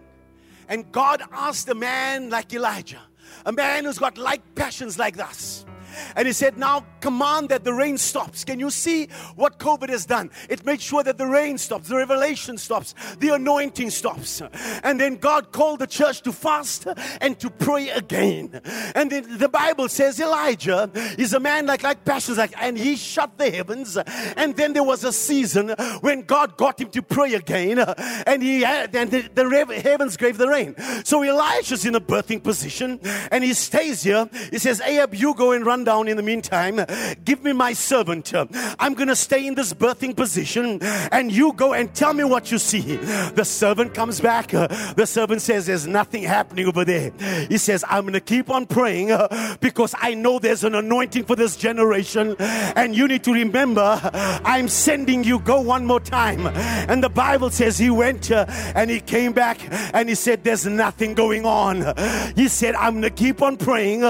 and 0.68 0.90
God 0.92 1.20
asked 1.32 1.68
a 1.68 1.74
man 1.74 2.30
like 2.30 2.52
Elijah, 2.52 3.02
a 3.44 3.50
man 3.50 3.86
who's 3.86 3.98
got 3.98 4.18
like 4.18 4.54
passions 4.54 5.00
like 5.00 5.18
us, 5.18 5.66
and 6.14 6.26
he 6.26 6.32
said, 6.32 6.56
Now 6.58 6.84
command 7.00 7.48
that 7.50 7.64
the 7.64 7.72
rain 7.72 7.98
stops. 7.98 8.44
Can 8.44 8.58
you 8.58 8.70
see 8.70 9.08
what 9.34 9.58
COVID 9.58 9.88
has 9.88 10.06
done? 10.06 10.30
It 10.48 10.64
made 10.64 10.80
sure 10.80 11.02
that 11.02 11.18
the 11.18 11.26
rain 11.26 11.58
stops, 11.58 11.88
the 11.88 11.96
revelation 11.96 12.58
stops, 12.58 12.94
the 13.18 13.30
anointing 13.34 13.90
stops. 13.90 14.42
And 14.82 15.00
then 15.00 15.16
God 15.16 15.52
called 15.52 15.80
the 15.80 15.86
church 15.86 16.22
to 16.22 16.32
fast 16.32 16.86
and 17.20 17.38
to 17.40 17.50
pray 17.50 17.90
again. 17.90 18.60
And 18.94 19.10
then 19.10 19.38
the 19.38 19.48
Bible 19.48 19.88
says 19.88 20.20
Elijah 20.20 20.90
is 21.18 21.32
a 21.32 21.40
man 21.40 21.66
like, 21.66 21.82
like 21.82 22.04
passions, 22.04 22.38
like, 22.38 22.54
and 22.60 22.76
he 22.76 22.96
shut 22.96 23.38
the 23.38 23.50
heavens. 23.50 23.96
And 24.36 24.56
then 24.56 24.72
there 24.72 24.84
was 24.84 25.04
a 25.04 25.12
season 25.12 25.70
when 26.00 26.22
God 26.22 26.56
got 26.56 26.80
him 26.80 26.90
to 26.90 27.02
pray 27.02 27.34
again, 27.34 27.78
and 27.78 28.42
he 28.42 28.62
had, 28.62 28.94
and 28.94 29.10
the, 29.10 29.22
the 29.34 29.80
heavens 29.82 30.16
gave 30.16 30.38
the 30.38 30.48
rain. 30.48 30.74
So 31.04 31.24
Elijah's 31.24 31.84
in 31.84 31.94
a 31.94 32.00
birthing 32.00 32.42
position, 32.42 33.00
and 33.30 33.42
he 33.44 33.54
stays 33.54 34.02
here. 34.02 34.28
He 34.50 34.58
says, 34.58 34.80
Ahab, 34.80 35.14
you 35.14 35.34
go 35.34 35.52
and 35.52 35.64
run 35.64 35.84
down 35.86 36.08
in 36.08 36.16
the 36.16 36.22
meantime. 36.22 36.80
Give 37.24 37.42
me 37.42 37.52
my 37.52 37.72
servant. 37.72 38.34
I'm 38.34 38.94
going 38.94 39.08
to 39.08 39.16
stay 39.16 39.46
in 39.46 39.54
this 39.54 39.72
birthing 39.72 40.14
position 40.16 40.80
and 40.82 41.32
you 41.32 41.52
go 41.52 41.72
and 41.72 41.94
tell 41.94 42.12
me 42.12 42.24
what 42.24 42.50
you 42.50 42.58
see. 42.58 42.96
The 42.96 43.44
servant 43.44 43.94
comes 43.94 44.20
back. 44.20 44.48
The 44.48 45.06
servant 45.06 45.42
says, 45.42 45.66
There's 45.66 45.86
nothing 45.86 46.24
happening 46.24 46.66
over 46.66 46.84
there. 46.84 47.12
He 47.48 47.56
says, 47.56 47.84
I'm 47.88 48.02
going 48.02 48.14
to 48.14 48.20
keep 48.20 48.50
on 48.50 48.66
praying 48.66 49.16
because 49.60 49.94
I 49.98 50.14
know 50.14 50.38
there's 50.40 50.64
an 50.64 50.74
anointing 50.74 51.24
for 51.24 51.36
this 51.36 51.56
generation. 51.56 52.34
And 52.40 52.94
you 52.94 53.06
need 53.06 53.22
to 53.24 53.32
remember, 53.32 54.00
I'm 54.44 54.68
sending 54.68 55.22
you. 55.22 55.38
Go 55.38 55.60
one 55.60 55.86
more 55.86 56.00
time. 56.00 56.46
And 56.90 57.02
the 57.02 57.08
Bible 57.08 57.50
says 57.50 57.78
he 57.78 57.90
went 57.90 58.30
and 58.32 58.90
he 58.90 59.00
came 59.00 59.32
back 59.32 59.58
and 59.94 60.08
he 60.08 60.16
said, 60.16 60.42
There's 60.42 60.66
nothing 60.66 61.14
going 61.14 61.46
on. 61.46 61.94
He 62.34 62.48
said, 62.48 62.74
I'm 62.74 62.94
going 62.94 63.02
to 63.02 63.10
keep 63.10 63.40
on 63.40 63.56
praying. 63.56 64.00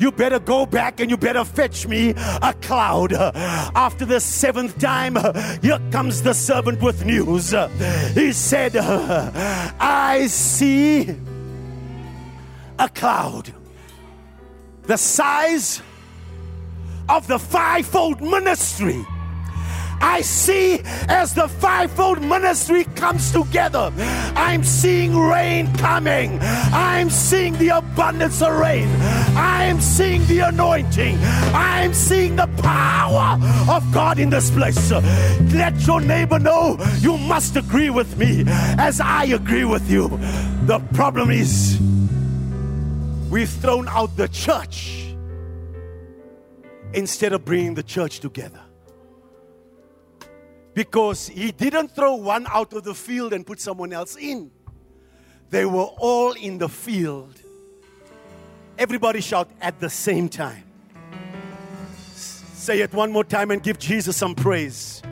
You 0.00 0.10
better 0.10 0.40
go 0.40 0.66
back 0.66 0.98
and 0.98 1.08
you 1.08 1.19
better 1.20 1.44
fetch 1.44 1.86
me 1.86 2.10
a 2.10 2.54
cloud. 2.62 3.12
After 3.12 4.04
the 4.04 4.20
seventh 4.20 4.78
time, 4.78 5.16
here 5.62 5.80
comes 5.90 6.22
the 6.22 6.34
servant 6.34 6.82
with 6.82 7.04
news. 7.04 7.54
He 8.14 8.32
said, 8.32 8.76
I 8.76 10.26
see 10.28 11.14
a 12.78 12.88
cloud 12.88 13.52
the 14.90 14.96
size 14.96 15.82
of 17.08 17.28
the 17.28 17.38
fivefold 17.38 18.20
ministry 18.20 19.06
I 20.00 20.22
see 20.22 20.80
as 21.08 21.34
the 21.34 21.46
fivefold 21.48 22.22
ministry 22.22 22.84
comes 22.94 23.32
together, 23.32 23.92
I'm 24.34 24.64
seeing 24.64 25.16
rain 25.16 25.72
coming. 25.74 26.38
I'm 26.40 27.10
seeing 27.10 27.54
the 27.58 27.68
abundance 27.68 28.40
of 28.40 28.54
rain. 28.58 28.88
I'm 29.36 29.80
seeing 29.80 30.24
the 30.26 30.40
anointing. 30.40 31.18
I'm 31.54 31.92
seeing 31.92 32.36
the 32.36 32.48
power 32.62 33.38
of 33.68 33.92
God 33.92 34.18
in 34.18 34.30
this 34.30 34.50
place. 34.50 34.90
Let 34.90 35.86
your 35.86 36.00
neighbor 36.00 36.38
know 36.38 36.78
you 37.00 37.18
must 37.18 37.56
agree 37.56 37.90
with 37.90 38.16
me 38.16 38.44
as 38.46 39.00
I 39.00 39.24
agree 39.24 39.64
with 39.64 39.90
you. 39.90 40.08
The 40.64 40.80
problem 40.94 41.30
is 41.30 41.78
we've 43.30 43.50
thrown 43.50 43.86
out 43.88 44.16
the 44.16 44.28
church 44.28 45.14
instead 46.94 47.32
of 47.32 47.44
bringing 47.44 47.74
the 47.74 47.82
church 47.82 48.20
together 48.20 48.60
because 50.74 51.28
he 51.28 51.52
didn't 51.52 51.88
throw 51.88 52.14
one 52.14 52.46
out 52.48 52.72
of 52.72 52.84
the 52.84 52.94
field 52.94 53.32
and 53.32 53.46
put 53.46 53.60
someone 53.60 53.92
else 53.92 54.16
in. 54.16 54.50
They 55.50 55.64
were 55.64 55.90
all 55.98 56.32
in 56.32 56.58
the 56.58 56.68
field. 56.68 57.34
Everybody 58.78 59.20
shout 59.20 59.50
at 59.60 59.80
the 59.80 59.90
same 59.90 60.28
time. 60.28 60.64
Say 62.14 62.80
it 62.80 62.92
one 62.92 63.10
more 63.10 63.24
time 63.24 63.50
and 63.50 63.62
give 63.62 63.78
Jesus 63.78 64.16
some 64.16 64.34
praise. 64.34 65.02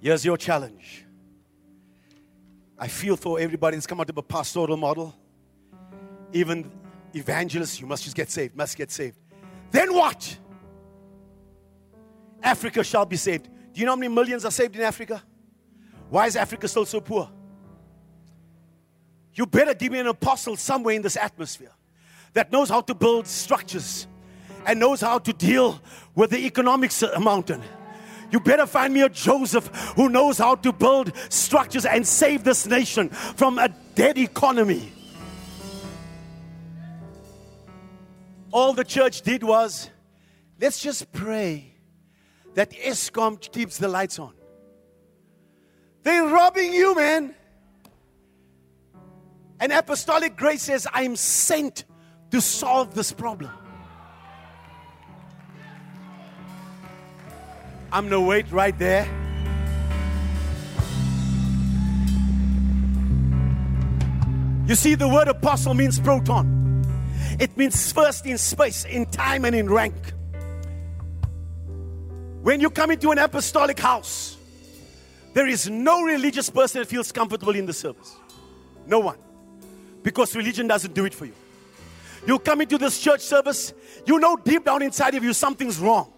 Here's 0.00 0.24
your 0.24 0.38
challenge 0.38 1.04
I 2.82 2.88
feel 2.88 3.14
for 3.14 3.38
everybody 3.38 3.76
that's 3.76 3.86
come 3.86 4.00
out 4.00 4.08
of 4.08 4.16
a 4.16 4.22
pastoral 4.22 4.78
model. 4.78 5.14
Even 6.32 6.72
evangelists, 7.14 7.78
you 7.78 7.86
must 7.86 8.04
just 8.04 8.16
get 8.16 8.30
saved, 8.30 8.56
must 8.56 8.74
get 8.74 8.90
saved. 8.90 9.18
Then 9.70 9.92
what? 9.92 10.38
Africa 12.42 12.82
shall 12.82 13.04
be 13.04 13.16
saved. 13.16 13.50
Do 13.74 13.80
you 13.80 13.84
know 13.84 13.92
how 13.92 13.96
many 13.96 14.12
millions 14.12 14.46
are 14.46 14.50
saved 14.50 14.74
in 14.76 14.82
Africa? 14.82 15.22
Why 16.08 16.26
is 16.26 16.36
Africa 16.36 16.66
still 16.68 16.86
so 16.86 17.02
poor? 17.02 17.30
You 19.34 19.44
better 19.44 19.74
give 19.74 19.92
me 19.92 19.98
an 19.98 20.06
apostle 20.06 20.56
somewhere 20.56 20.94
in 20.94 21.02
this 21.02 21.18
atmosphere 21.18 21.72
that 22.32 22.50
knows 22.50 22.70
how 22.70 22.80
to 22.80 22.94
build 22.94 23.26
structures 23.26 24.06
and 24.66 24.80
knows 24.80 25.02
how 25.02 25.18
to 25.18 25.32
deal 25.34 25.80
with 26.14 26.30
the 26.30 26.38
economics 26.46 27.02
uh, 27.02 27.18
mountain 27.20 27.62
you 28.30 28.40
better 28.40 28.66
find 28.66 28.94
me 28.94 29.02
a 29.02 29.08
Joseph 29.08 29.66
who 29.96 30.08
knows 30.08 30.38
how 30.38 30.54
to 30.56 30.72
build 30.72 31.12
structures 31.28 31.84
and 31.84 32.06
save 32.06 32.44
this 32.44 32.66
nation 32.66 33.08
from 33.08 33.58
a 33.58 33.68
dead 33.94 34.18
economy. 34.18 34.92
All 38.52 38.72
the 38.72 38.84
church 38.84 39.22
did 39.22 39.42
was 39.42 39.90
let's 40.60 40.80
just 40.80 41.12
pray 41.12 41.74
that 42.54 42.70
Eskom 42.70 43.40
keeps 43.52 43.78
the 43.78 43.88
lights 43.88 44.18
on. 44.18 44.34
They're 46.02 46.26
robbing 46.26 46.72
you, 46.72 46.94
man. 46.94 47.34
And 49.60 49.72
apostolic 49.72 50.36
grace 50.36 50.62
says, 50.62 50.86
I'm 50.92 51.16
sent 51.16 51.84
to 52.30 52.40
solve 52.40 52.94
this 52.94 53.12
problem. 53.12 53.50
I'm 57.92 58.08
going 58.08 58.22
to 58.22 58.28
wait 58.28 58.50
right 58.52 58.78
there. 58.78 59.04
You 64.66 64.76
see, 64.76 64.94
the 64.94 65.08
word 65.08 65.26
apostle 65.26 65.74
means 65.74 65.98
proton. 65.98 66.84
It 67.40 67.56
means 67.56 67.92
first 67.92 68.26
in 68.26 68.38
space, 68.38 68.84
in 68.84 69.06
time, 69.06 69.44
and 69.44 69.56
in 69.56 69.68
rank. 69.68 69.94
When 72.42 72.60
you 72.60 72.70
come 72.70 72.92
into 72.92 73.10
an 73.10 73.18
apostolic 73.18 73.80
house, 73.80 74.36
there 75.34 75.48
is 75.48 75.68
no 75.68 76.02
religious 76.02 76.48
person 76.50 76.80
that 76.80 76.86
feels 76.86 77.10
comfortable 77.10 77.56
in 77.56 77.66
the 77.66 77.72
service. 77.72 78.14
No 78.86 79.00
one. 79.00 79.18
Because 80.02 80.36
religion 80.36 80.68
doesn't 80.68 80.94
do 80.94 81.04
it 81.04 81.14
for 81.14 81.24
you. 81.24 81.34
You 82.26 82.38
come 82.38 82.60
into 82.60 82.78
this 82.78 83.00
church 83.00 83.22
service, 83.22 83.72
you 84.06 84.18
know 84.20 84.36
deep 84.36 84.64
down 84.64 84.82
inside 84.82 85.14
of 85.14 85.24
you 85.24 85.32
something's 85.32 85.78
wrong. 85.78 86.12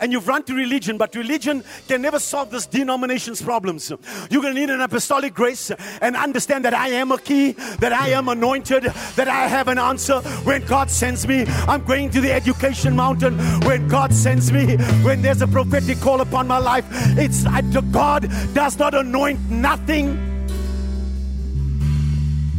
And 0.00 0.12
you've 0.12 0.28
run 0.28 0.42
to 0.44 0.54
religion, 0.54 0.98
but 0.98 1.14
religion 1.14 1.64
can 1.88 2.02
never 2.02 2.18
solve 2.18 2.50
this 2.50 2.66
denomination's 2.66 3.42
problems. 3.42 3.90
You're 4.30 4.42
going 4.42 4.54
to 4.54 4.60
need 4.60 4.70
an 4.70 4.80
apostolic 4.80 5.34
grace 5.34 5.70
and 6.00 6.16
understand 6.16 6.64
that 6.64 6.74
I 6.74 6.88
am 6.88 7.12
a 7.12 7.18
key, 7.18 7.52
that 7.80 7.92
I 7.92 8.08
am 8.10 8.28
anointed, 8.28 8.84
that 8.84 9.28
I 9.28 9.46
have 9.48 9.68
an 9.68 9.78
answer. 9.78 10.20
When 10.44 10.64
God 10.66 10.90
sends 10.90 11.26
me, 11.26 11.44
I'm 11.46 11.84
going 11.84 12.10
to 12.10 12.20
the 12.20 12.32
education 12.32 12.94
mountain. 12.94 13.38
When 13.64 13.88
God 13.88 14.12
sends 14.12 14.52
me, 14.52 14.76
when 15.02 15.22
there's 15.22 15.42
a 15.42 15.48
prophetic 15.48 15.98
call 16.00 16.20
upon 16.20 16.46
my 16.46 16.58
life, 16.58 16.84
it's 17.18 17.44
God 17.90 18.30
does 18.54 18.78
not 18.78 18.94
anoint 18.94 19.50
nothing. 19.50 20.26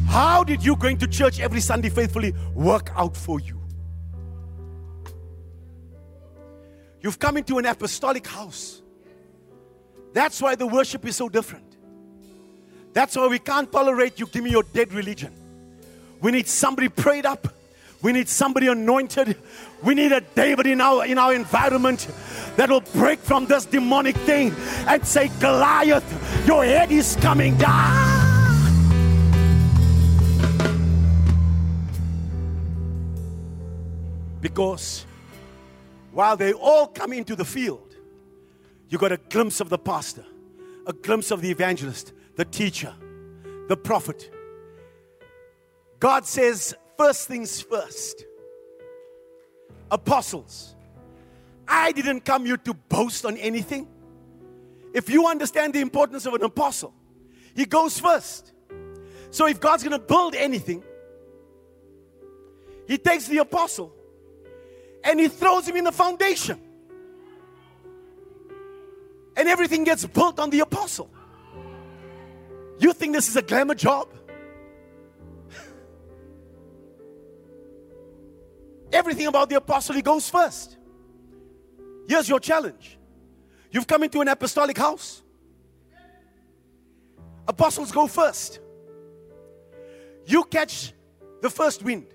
How 0.07 0.43
did 0.43 0.65
you 0.65 0.75
going 0.75 0.97
to 0.97 1.07
church 1.07 1.39
every 1.39 1.61
Sunday 1.61 1.89
faithfully 1.89 2.33
work 2.53 2.91
out 2.95 3.15
for 3.15 3.39
you? 3.39 3.60
You've 7.01 7.17
come 7.17 7.37
into 7.37 7.57
an 7.57 7.65
apostolic 7.65 8.27
house. 8.27 8.81
That's 10.13 10.41
why 10.41 10.55
the 10.55 10.67
worship 10.67 11.05
is 11.05 11.15
so 11.15 11.29
different. 11.29 11.65
That's 12.93 13.15
why 13.15 13.27
we 13.27 13.39
can't 13.39 13.71
tolerate 13.71 14.19
you 14.19 14.27
give 14.27 14.43
me 14.43 14.51
your 14.51 14.63
dead 14.63 14.93
religion. 14.93 15.33
We 16.21 16.31
need 16.31 16.47
somebody 16.47 16.89
prayed 16.89 17.25
up. 17.25 17.47
We 18.01 18.11
need 18.11 18.27
somebody 18.27 18.67
anointed. 18.67 19.37
We 19.83 19.95
need 19.95 20.11
a 20.11 20.21
David 20.21 20.67
in 20.67 20.81
our 20.81 21.05
in 21.05 21.17
our 21.17 21.33
environment 21.33 22.07
that 22.55 22.69
will 22.69 22.81
break 22.81 23.19
from 23.19 23.45
this 23.45 23.65
demonic 23.65 24.15
thing 24.17 24.53
and 24.87 25.05
say, 25.05 25.29
Goliath, 25.39 26.47
your 26.47 26.63
head 26.63 26.91
is 26.91 27.15
coming 27.15 27.57
down. 27.57 28.19
Because 34.41 35.05
while 36.11 36.35
they 36.35 36.53
all 36.53 36.87
come 36.87 37.13
into 37.13 37.35
the 37.35 37.45
field, 37.45 37.95
you 38.89 38.97
got 38.97 39.11
a 39.11 39.17
glimpse 39.17 39.61
of 39.61 39.69
the 39.69 39.77
pastor, 39.77 40.25
a 40.85 40.93
glimpse 40.93 41.31
of 41.31 41.41
the 41.41 41.49
evangelist, 41.49 42.13
the 42.35 42.45
teacher, 42.45 42.93
the 43.67 43.77
prophet. 43.77 44.29
God 45.99 46.25
says, 46.25 46.75
first 46.97 47.27
things 47.27 47.61
first. 47.61 48.25
Apostles, 49.89 50.75
I 51.67 51.91
didn't 51.91 52.21
come 52.21 52.45
here 52.45 52.57
to 52.57 52.73
boast 52.73 53.25
on 53.25 53.37
anything. 53.37 53.87
If 54.93 55.09
you 55.09 55.27
understand 55.27 55.73
the 55.73 55.79
importance 55.79 56.25
of 56.25 56.33
an 56.33 56.43
apostle, 56.43 56.93
he 57.55 57.65
goes 57.65 57.99
first. 57.99 58.51
So 59.29 59.47
if 59.47 59.59
God's 59.61 59.83
going 59.83 59.97
to 59.97 60.05
build 60.05 60.35
anything, 60.35 60.83
he 62.87 62.97
takes 62.97 63.27
the 63.27 63.37
apostle 63.37 63.93
and 65.03 65.19
he 65.19 65.27
throws 65.27 65.67
him 65.67 65.75
in 65.75 65.83
the 65.83 65.91
foundation. 65.91 66.59
And 69.35 69.49
everything 69.49 69.83
gets 69.83 70.05
built 70.05 70.39
on 70.39 70.49
the 70.49 70.59
apostle. 70.59 71.09
You 72.79 72.93
think 72.93 73.13
this 73.13 73.29
is 73.29 73.35
a 73.35 73.41
glamour 73.41 73.75
job? 73.75 74.07
Everything 78.91 79.27
about 79.27 79.49
the 79.49 79.55
apostle, 79.55 79.95
he 79.95 80.01
goes 80.01 80.29
first. 80.29 80.77
Here's 82.07 82.27
your 82.27 82.39
challenge 82.39 82.97
you've 83.71 83.87
come 83.87 84.03
into 84.03 84.21
an 84.21 84.27
apostolic 84.27 84.77
house. 84.77 85.21
Apostles 87.47 87.91
go 87.91 88.07
first. 88.07 88.59
You 90.25 90.43
catch 90.43 90.93
the 91.41 91.49
first 91.49 91.83
wind. 91.83 92.07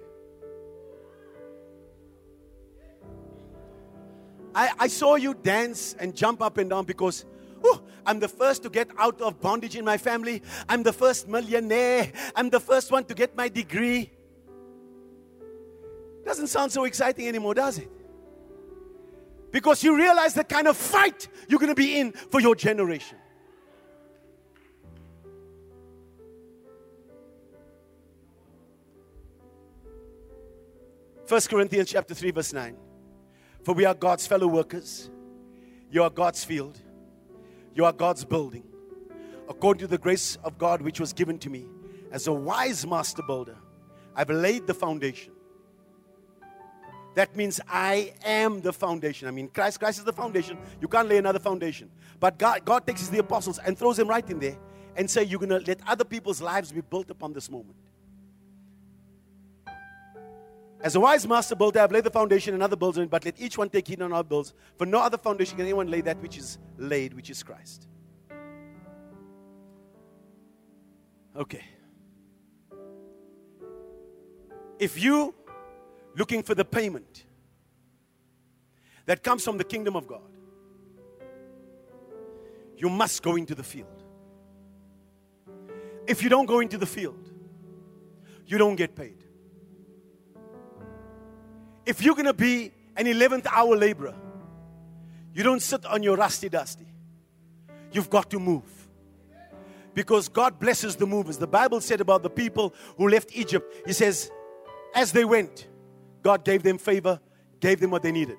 I, 4.57 4.73
I 4.79 4.89
saw 4.89 5.17
you 5.17 5.35
dance 5.35 5.95
and 5.99 6.17
jump 6.17 6.41
up 6.41 6.57
and 6.57 6.71
down 6.71 6.87
because 6.87 7.27
oh, 7.63 7.83
I'm 8.07 8.19
the 8.19 8.29
first 8.29 8.63
to 8.63 8.71
get 8.71 8.89
out 8.99 9.21
of 9.21 9.39
bondage 9.39 9.77
in 9.77 9.85
my 9.85 9.99
family. 9.99 10.43
I'm 10.67 10.83
the 10.83 10.95
first 10.95 11.29
millionaire. 11.29 12.11
I'm 12.35 12.49
the 12.49 12.59
first 12.59 12.91
one 12.91 13.05
to 13.05 13.15
get 13.15 13.37
my 13.37 13.51
degree. 13.51 14.11
Doesn't 16.25 16.47
sound 16.47 16.73
so 16.73 16.85
exciting 16.85 17.29
anymore, 17.29 17.53
does 17.53 17.77
it? 17.79 17.91
Because 19.53 19.85
you 19.85 19.95
realize 19.95 20.33
the 20.33 20.43
kind 20.43 20.69
of 20.69 20.77
fight 20.77 21.29
you're 21.49 21.61
going 21.61 21.69
to 21.69 21.75
be 21.75 22.01
in 22.01 22.13
for 22.13 22.41
your 22.41 22.55
generation. 22.55 23.19
First 31.27 31.51
Corinthians 31.51 31.91
chapter 31.91 32.15
3 32.15 32.31
verse 32.31 32.55
9 32.55 32.86
for 33.67 33.75
we 33.75 33.85
are 33.85 33.95
God's 33.95 34.25
fellow 34.29 34.47
workers. 34.47 35.11
You 35.91 36.05
are 36.05 36.11
God's 36.11 36.45
field. 36.45 36.79
You 37.75 37.85
are 37.85 37.93
God's 37.93 38.25
building. 38.25 38.62
According 39.49 39.81
to 39.81 39.87
the 39.89 39.99
grace 39.99 40.37
of 40.45 40.57
God 40.57 40.81
which 40.81 41.01
was 41.01 41.12
given 41.12 41.37
to 41.41 41.51
me 41.51 41.67
as 42.12 42.29
a 42.29 42.33
wise 42.33 42.87
master 42.87 43.25
builder, 43.27 43.57
I've 44.14 44.31
laid 44.31 44.69
the 44.69 44.75
foundation. 44.75 45.33
That 47.17 47.35
means 47.35 47.61
I 47.69 48.12
am 48.25 48.61
the 48.61 48.73
foundation. 48.73 49.27
I 49.27 49.33
mean, 49.33 49.49
Christ, 49.49 49.81
Christ 49.81 49.99
is 49.99 50.05
the 50.05 50.12
foundation. 50.12 50.59
You 50.81 50.87
can't 50.87 51.09
lay 51.09 51.19
another 51.19 51.41
foundation. 51.41 51.91
But 52.21 52.39
God, 52.39 52.64
God 52.64 52.87
takes 52.87 53.09
the 53.09 53.19
apostles 53.19 53.59
and 53.59 53.77
throws 53.77 53.97
them 53.97 54.07
right 54.07 54.31
in 54.31 54.39
there 54.39 54.57
and 54.95 55.11
say, 55.11 55.25
You're 55.25 55.41
going 55.41 55.49
to 55.49 55.67
let 55.67 55.81
other 55.89 56.05
people's 56.05 56.41
lives 56.41 56.71
be 56.71 56.83
built 56.83 57.11
upon 57.11 57.33
this 57.33 57.51
moment. 57.51 57.75
As 60.87 60.95
a 60.95 61.01
wise 61.01 61.26
master 61.26 61.57
builder, 61.57 61.80
I've 61.80 61.91
laid 61.91 62.05
the 62.05 62.11
foundation, 62.11 62.55
and 62.55 62.62
other 62.62 62.76
builds 62.76 62.97
on 62.97 63.03
it, 63.03 63.11
but 63.11 63.24
let 63.24 63.41
each 63.41 63.59
one 63.59 63.68
take 63.68 63.89
heed 63.89 64.01
on 64.03 64.12
our 64.12 64.22
builds. 64.22 64.55
For 64.78 64.87
no 64.87 65.01
other 65.01 65.18
foundation 65.18 65.57
can 65.57 65.66
anyone 65.66 65.91
lay 65.91 66.01
that 66.03 66.16
which 66.22 66.39
is 66.39 66.59
laid, 66.78 67.12
which 67.12 67.28
is 67.28 67.43
Christ. 67.43 67.89
Okay. 71.34 71.64
If 74.78 75.03
you 75.03 75.34
looking 76.14 76.45
for 76.45 76.55
the 76.55 76.64
payment 76.64 77.24
that 79.07 79.24
comes 79.24 79.43
from 79.43 79.59
the 79.59 79.64
kingdom 79.64 79.97
of 79.97 80.07
God, 80.07 80.30
you 82.76 82.89
must 82.89 83.24
go 83.24 83.34
into 83.34 83.57
the 83.57 83.64
field. 83.64 84.05
If 86.07 86.22
you 86.22 86.28
don't 86.28 86.47
go 86.47 86.61
into 86.61 86.78
the 86.78 86.87
field, 86.87 87.28
you 88.47 88.57
don't 88.57 88.76
get 88.76 88.95
paid 88.95 89.26
if 91.87 92.03
you're 92.03 92.14
going 92.14 92.26
to 92.26 92.34
be 92.34 92.72
an 92.97 93.07
11th 93.07 93.47
hour 93.51 93.76
laborer, 93.76 94.14
you 95.32 95.43
don't 95.43 95.62
sit 95.62 95.87
on 95.87 96.03
your 96.03 96.16
rusty 96.16 96.49
dusty. 96.49 96.87
You've 97.93 98.11
got 98.11 98.30
to 98.30 98.41
move. 98.41 98.64
Because 99.95 100.28
God 100.28 100.59
blesses 100.59 100.97
the 100.97 101.07
movers. 101.07 101.39
The 101.39 101.47
Bible 101.47 101.80
said 101.80 102.01
about 102.01 102.22
the 102.22 102.28
people 102.28 102.74
who 102.99 103.09
left 103.09 103.30
Egypt, 103.34 103.72
He 103.87 103.93
says, 103.93 104.30
as 104.95 105.12
they 105.12 105.24
went, 105.24 105.68
God 106.22 106.45
gave 106.45 106.62
them 106.62 106.76
favor, 106.76 107.20
gave 107.61 107.80
them 107.80 107.91
what 107.91 108.03
they 108.03 108.12
needed. 108.12 108.39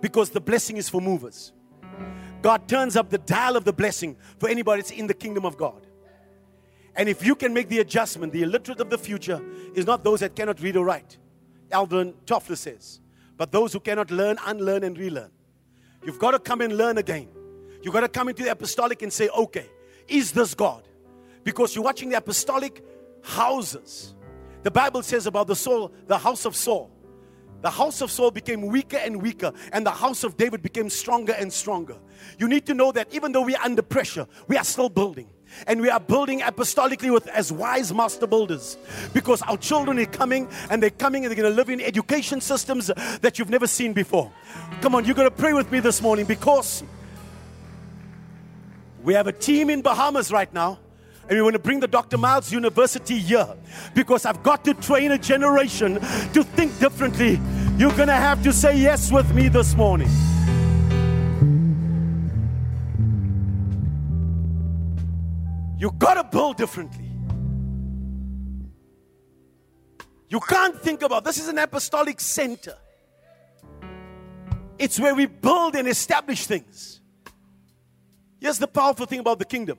Because 0.00 0.30
the 0.30 0.40
blessing 0.40 0.76
is 0.76 0.88
for 0.88 1.00
movers. 1.00 1.52
God 2.42 2.68
turns 2.68 2.96
up 2.96 3.10
the 3.10 3.18
dial 3.18 3.56
of 3.56 3.64
the 3.64 3.72
blessing 3.72 4.16
for 4.38 4.48
anybody 4.48 4.82
that's 4.82 4.92
in 4.92 5.06
the 5.06 5.14
kingdom 5.14 5.44
of 5.44 5.56
God. 5.56 5.86
And 6.94 7.08
if 7.08 7.24
you 7.24 7.34
can 7.34 7.54
make 7.54 7.68
the 7.68 7.78
adjustment, 7.80 8.32
the 8.32 8.42
illiterate 8.42 8.80
of 8.80 8.90
the 8.90 8.98
future 8.98 9.42
is 9.74 9.86
not 9.86 10.04
those 10.04 10.20
that 10.20 10.34
cannot 10.34 10.60
read 10.60 10.76
or 10.76 10.84
write. 10.84 11.18
Alvin 11.72 12.14
Toffler 12.26 12.56
says. 12.56 13.00
But 13.36 13.52
those 13.52 13.72
who 13.72 13.80
cannot 13.80 14.10
learn, 14.10 14.38
unlearn, 14.46 14.84
and 14.84 14.98
relearn. 14.98 15.30
You've 16.04 16.18
got 16.18 16.32
to 16.32 16.38
come 16.38 16.60
and 16.60 16.76
learn 16.76 16.98
again. 16.98 17.28
You've 17.82 17.94
got 17.94 18.00
to 18.00 18.08
come 18.08 18.28
into 18.28 18.42
the 18.42 18.50
apostolic 18.50 19.02
and 19.02 19.12
say, 19.12 19.28
okay, 19.28 19.66
is 20.08 20.32
this 20.32 20.54
God? 20.54 20.86
Because 21.44 21.74
you're 21.74 21.84
watching 21.84 22.10
the 22.10 22.16
apostolic 22.16 22.84
houses. 23.22 24.14
The 24.62 24.70
Bible 24.70 25.02
says 25.02 25.26
about 25.26 25.46
the 25.46 25.56
soul, 25.56 25.92
the 26.06 26.18
house 26.18 26.44
of 26.44 26.54
Saul. 26.54 26.90
The 27.62 27.70
house 27.70 28.00
of 28.00 28.10
Saul 28.10 28.30
became 28.30 28.66
weaker 28.66 28.96
and 28.96 29.20
weaker, 29.20 29.52
and 29.72 29.84
the 29.84 29.90
house 29.90 30.24
of 30.24 30.36
David 30.36 30.62
became 30.62 30.88
stronger 30.88 31.32
and 31.32 31.52
stronger. 31.52 31.96
You 32.38 32.48
need 32.48 32.66
to 32.66 32.74
know 32.74 32.90
that 32.92 33.12
even 33.14 33.32
though 33.32 33.42
we 33.42 33.54
are 33.54 33.64
under 33.64 33.82
pressure, 33.82 34.26
we 34.48 34.56
are 34.56 34.64
still 34.64 34.88
building. 34.88 35.28
And 35.66 35.80
we 35.80 35.90
are 35.90 36.00
building 36.00 36.40
apostolically 36.40 37.12
with 37.12 37.26
as 37.28 37.52
wise 37.52 37.92
master 37.92 38.26
builders 38.26 38.76
because 39.12 39.42
our 39.42 39.56
children 39.56 39.98
are 39.98 40.06
coming 40.06 40.48
and 40.70 40.82
they're 40.82 40.90
coming 40.90 41.24
and 41.24 41.30
they're 41.30 41.42
going 41.42 41.50
to 41.50 41.56
live 41.56 41.68
in 41.68 41.80
education 41.80 42.40
systems 42.40 42.90
that 43.20 43.38
you've 43.38 43.50
never 43.50 43.66
seen 43.66 43.92
before. 43.92 44.30
Come 44.80 44.94
on, 44.94 45.04
you're 45.04 45.14
going 45.14 45.30
to 45.30 45.36
pray 45.36 45.52
with 45.52 45.70
me 45.70 45.80
this 45.80 46.00
morning 46.00 46.26
because 46.26 46.82
we 49.02 49.14
have 49.14 49.26
a 49.26 49.32
team 49.32 49.70
in 49.70 49.82
Bahamas 49.82 50.30
right 50.30 50.52
now 50.52 50.78
and 51.28 51.38
we 51.38 51.42
want 51.42 51.54
to 51.54 51.60
bring 51.60 51.80
the 51.80 51.88
Dr. 51.88 52.18
Miles 52.18 52.52
University 52.52 53.18
here 53.18 53.48
because 53.94 54.26
I've 54.26 54.42
got 54.42 54.64
to 54.64 54.74
train 54.74 55.12
a 55.12 55.18
generation 55.18 55.94
to 55.94 56.42
think 56.42 56.76
differently. 56.80 57.40
You're 57.78 57.94
going 57.96 58.08
to 58.08 58.14
have 58.14 58.42
to 58.42 58.52
say 58.52 58.76
yes 58.76 59.12
with 59.12 59.32
me 59.32 59.48
this 59.48 59.76
morning. 59.76 60.08
You 65.80 65.90
got 65.92 66.14
to 66.14 66.24
build 66.24 66.58
differently. 66.58 67.10
You 70.28 70.38
can't 70.40 70.78
think 70.78 71.00
about 71.00 71.24
this 71.24 71.38
is 71.38 71.48
an 71.48 71.56
apostolic 71.56 72.20
center. 72.20 72.76
It's 74.78 75.00
where 75.00 75.14
we 75.14 75.24
build 75.24 75.74
and 75.76 75.88
establish 75.88 76.46
things. 76.46 77.00
Here's 78.42 78.58
the 78.58 78.68
powerful 78.68 79.06
thing 79.06 79.20
about 79.20 79.38
the 79.38 79.46
kingdom 79.46 79.78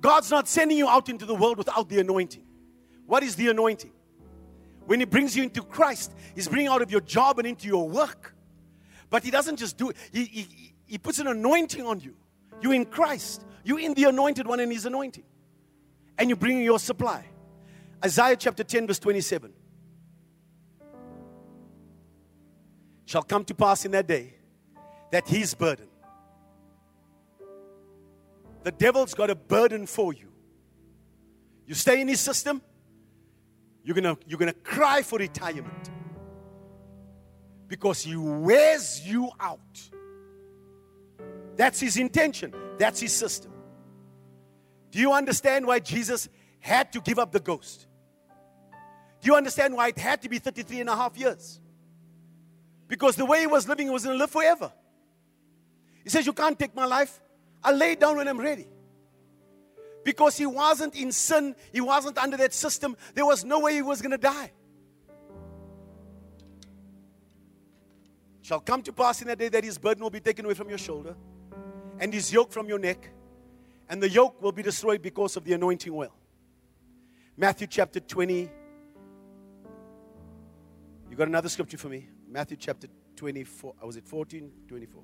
God's 0.00 0.30
not 0.30 0.46
sending 0.46 0.78
you 0.78 0.88
out 0.88 1.08
into 1.08 1.26
the 1.26 1.34
world 1.34 1.58
without 1.58 1.88
the 1.88 1.98
anointing. 1.98 2.44
What 3.06 3.24
is 3.24 3.34
the 3.34 3.48
anointing? 3.48 3.90
When 4.86 5.00
He 5.00 5.06
brings 5.06 5.36
you 5.36 5.42
into 5.42 5.64
Christ, 5.64 6.12
He's 6.36 6.46
bringing 6.46 6.68
out 6.68 6.80
of 6.80 6.92
your 6.92 7.00
job 7.00 7.40
and 7.40 7.48
into 7.48 7.66
your 7.66 7.88
work. 7.88 8.36
But 9.10 9.24
He 9.24 9.32
doesn't 9.32 9.56
just 9.56 9.76
do 9.76 9.90
it, 9.90 9.96
He, 10.12 10.24
he, 10.26 10.74
he 10.86 10.98
puts 10.98 11.18
an 11.18 11.26
anointing 11.26 11.84
on 11.84 11.98
you. 11.98 12.14
You're 12.60 12.74
in 12.74 12.84
Christ, 12.84 13.44
you're 13.64 13.80
in 13.80 13.94
the 13.94 14.04
anointed 14.04 14.46
one 14.46 14.60
and 14.60 14.72
His 14.72 14.86
anointing. 14.86 15.24
And 16.18 16.28
you're 16.28 16.36
bringing 16.36 16.64
your 16.64 16.78
supply. 16.78 17.24
Isaiah 18.04 18.36
chapter 18.36 18.64
10, 18.64 18.86
verse 18.86 18.98
27. 18.98 19.52
Shall 23.06 23.22
come 23.22 23.44
to 23.44 23.54
pass 23.54 23.84
in 23.84 23.92
that 23.92 24.06
day 24.06 24.34
that 25.10 25.26
His 25.26 25.54
burden 25.54 25.90
the 28.62 28.72
devil's 28.72 29.14
got 29.14 29.30
a 29.30 29.34
burden 29.34 29.86
for 29.86 30.12
you. 30.12 30.28
You 31.66 31.74
stay 31.74 32.00
in 32.00 32.08
his 32.08 32.20
system, 32.20 32.60
you're 33.84 33.94
gonna, 33.94 34.18
you're 34.26 34.38
gonna 34.38 34.52
cry 34.52 35.02
for 35.02 35.18
retirement 35.18 35.90
because 37.68 38.02
he 38.02 38.16
wears 38.16 39.06
you 39.06 39.30
out. 39.38 39.60
That's 41.60 41.78
his 41.78 41.98
intention, 41.98 42.54
that's 42.78 42.98
his 43.00 43.12
system. 43.12 43.52
Do 44.90 44.98
you 44.98 45.12
understand 45.12 45.66
why 45.66 45.80
Jesus 45.80 46.26
had 46.58 46.90
to 46.94 47.02
give 47.02 47.18
up 47.18 47.32
the 47.32 47.38
ghost? 47.38 47.86
Do 49.20 49.26
you 49.26 49.36
understand 49.36 49.74
why 49.74 49.88
it 49.88 49.98
had 49.98 50.22
to 50.22 50.30
be 50.30 50.38
33 50.38 50.80
and 50.80 50.88
a 50.88 50.96
half 50.96 51.18
years? 51.18 51.60
Because 52.88 53.14
the 53.14 53.26
way 53.26 53.40
he 53.40 53.46
was 53.46 53.68
living, 53.68 53.88
he 53.88 53.92
was 53.92 54.04
going 54.04 54.14
to 54.16 54.18
live 54.18 54.30
forever. 54.30 54.72
He 56.02 56.08
says, 56.08 56.24
You 56.24 56.32
can't 56.32 56.58
take 56.58 56.74
my 56.74 56.86
life. 56.86 57.20
I'll 57.62 57.76
lay 57.76 57.94
down 57.94 58.16
when 58.16 58.26
I'm 58.26 58.40
ready. 58.40 58.66
Because 60.02 60.38
he 60.38 60.46
wasn't 60.46 60.94
in 60.96 61.12
sin, 61.12 61.54
he 61.74 61.82
wasn't 61.82 62.16
under 62.16 62.38
that 62.38 62.54
system, 62.54 62.96
there 63.12 63.26
was 63.26 63.44
no 63.44 63.60
way 63.60 63.74
he 63.74 63.82
was 63.82 64.00
going 64.00 64.12
to 64.12 64.16
die. 64.16 64.50
Shall 68.40 68.60
come 68.60 68.80
to 68.80 68.94
pass 68.94 69.20
in 69.20 69.28
that 69.28 69.38
day 69.38 69.50
that 69.50 69.62
his 69.62 69.76
burden 69.76 70.02
will 70.02 70.08
be 70.08 70.20
taken 70.20 70.46
away 70.46 70.54
from 70.54 70.70
your 70.70 70.78
shoulder, 70.78 71.14
and 72.00 72.12
his 72.12 72.32
yoke 72.32 72.50
from 72.50 72.66
your 72.66 72.78
neck, 72.78 73.10
and 73.88 74.02
the 74.02 74.08
yoke 74.08 74.42
will 74.42 74.52
be 74.52 74.62
destroyed 74.62 75.02
because 75.02 75.36
of 75.36 75.44
the 75.44 75.52
anointing 75.52 75.92
oil. 75.92 76.12
Matthew 77.36 77.66
chapter 77.66 78.00
20. 78.00 78.50
You 81.10 81.16
got 81.16 81.28
another 81.28 81.48
scripture 81.48 81.76
for 81.76 81.88
me? 81.88 82.08
Matthew 82.26 82.56
chapter 82.56 82.88
24. 83.16 83.74
Was 83.82 83.96
it 83.96 84.06
14? 84.06 84.50
24. 84.66 85.02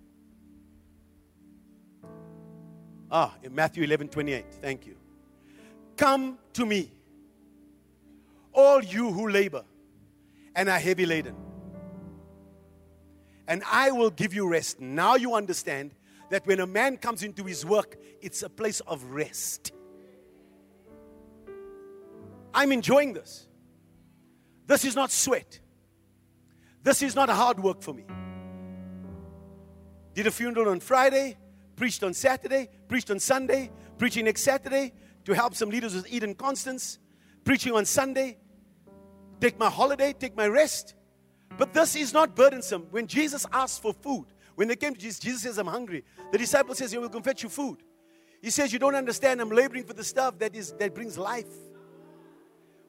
Ah, 3.10 3.34
in 3.42 3.54
Matthew 3.54 3.84
11 3.84 4.08
28. 4.08 4.46
Thank 4.60 4.86
you. 4.86 4.96
Come 5.96 6.38
to 6.54 6.66
me, 6.66 6.90
all 8.52 8.82
you 8.82 9.12
who 9.12 9.28
labor 9.28 9.64
and 10.54 10.68
are 10.68 10.78
heavy 10.78 11.06
laden, 11.06 11.36
and 13.46 13.62
I 13.70 13.90
will 13.90 14.10
give 14.10 14.34
you 14.34 14.48
rest. 14.48 14.80
Now 14.80 15.14
you 15.14 15.34
understand 15.34 15.92
that 16.30 16.46
when 16.46 16.60
a 16.60 16.66
man 16.66 16.96
comes 16.96 17.22
into 17.22 17.44
his 17.44 17.64
work, 17.64 17.96
it's 18.20 18.42
a 18.42 18.48
place 18.48 18.80
of 18.80 19.02
rest. 19.04 19.72
I'm 22.52 22.72
enjoying 22.72 23.12
this. 23.12 23.46
This 24.66 24.84
is 24.84 24.96
not 24.96 25.10
sweat. 25.10 25.60
This 26.82 27.02
is 27.02 27.14
not 27.14 27.28
hard 27.28 27.60
work 27.60 27.82
for 27.82 27.92
me. 27.92 28.04
Did 30.14 30.26
a 30.26 30.30
funeral 30.30 30.70
on 30.70 30.80
Friday, 30.80 31.36
preached 31.76 32.02
on 32.02 32.14
Saturday, 32.14 32.70
preached 32.88 33.10
on 33.10 33.20
Sunday, 33.20 33.70
preaching 33.98 34.24
next 34.24 34.42
Saturday 34.42 34.92
to 35.24 35.34
help 35.34 35.54
some 35.54 35.68
leaders 35.68 35.94
with 35.94 36.10
Eden 36.10 36.34
Constance, 36.34 36.98
preaching 37.44 37.74
on 37.74 37.84
Sunday, 37.84 38.38
take 39.40 39.58
my 39.58 39.68
holiday, 39.68 40.12
take 40.12 40.36
my 40.36 40.48
rest. 40.48 40.94
But 41.58 41.72
this 41.72 41.96
is 41.96 42.12
not 42.12 42.34
burdensome. 42.34 42.86
When 42.90 43.06
Jesus 43.06 43.46
asked 43.52 43.82
for 43.82 43.92
food, 43.92 44.26
when 44.56 44.68
they 44.68 44.76
came 44.76 44.94
to 44.94 45.00
Jesus, 45.00 45.20
Jesus 45.20 45.42
says, 45.42 45.58
I'm 45.58 45.66
hungry. 45.66 46.02
The 46.32 46.38
disciple 46.38 46.74
says, 46.74 46.92
"You 46.92 47.00
will 47.00 47.10
come 47.10 47.22
fetch 47.22 47.42
you 47.42 47.48
food. 47.48 47.82
He 48.42 48.50
says, 48.50 48.72
You 48.72 48.78
don't 48.78 48.94
understand, 48.94 49.40
I'm 49.40 49.50
laboring 49.50 49.84
for 49.84 49.92
the 49.92 50.04
stuff 50.04 50.38
that 50.38 50.54
is 50.54 50.72
that 50.72 50.94
brings 50.94 51.16
life. 51.18 51.46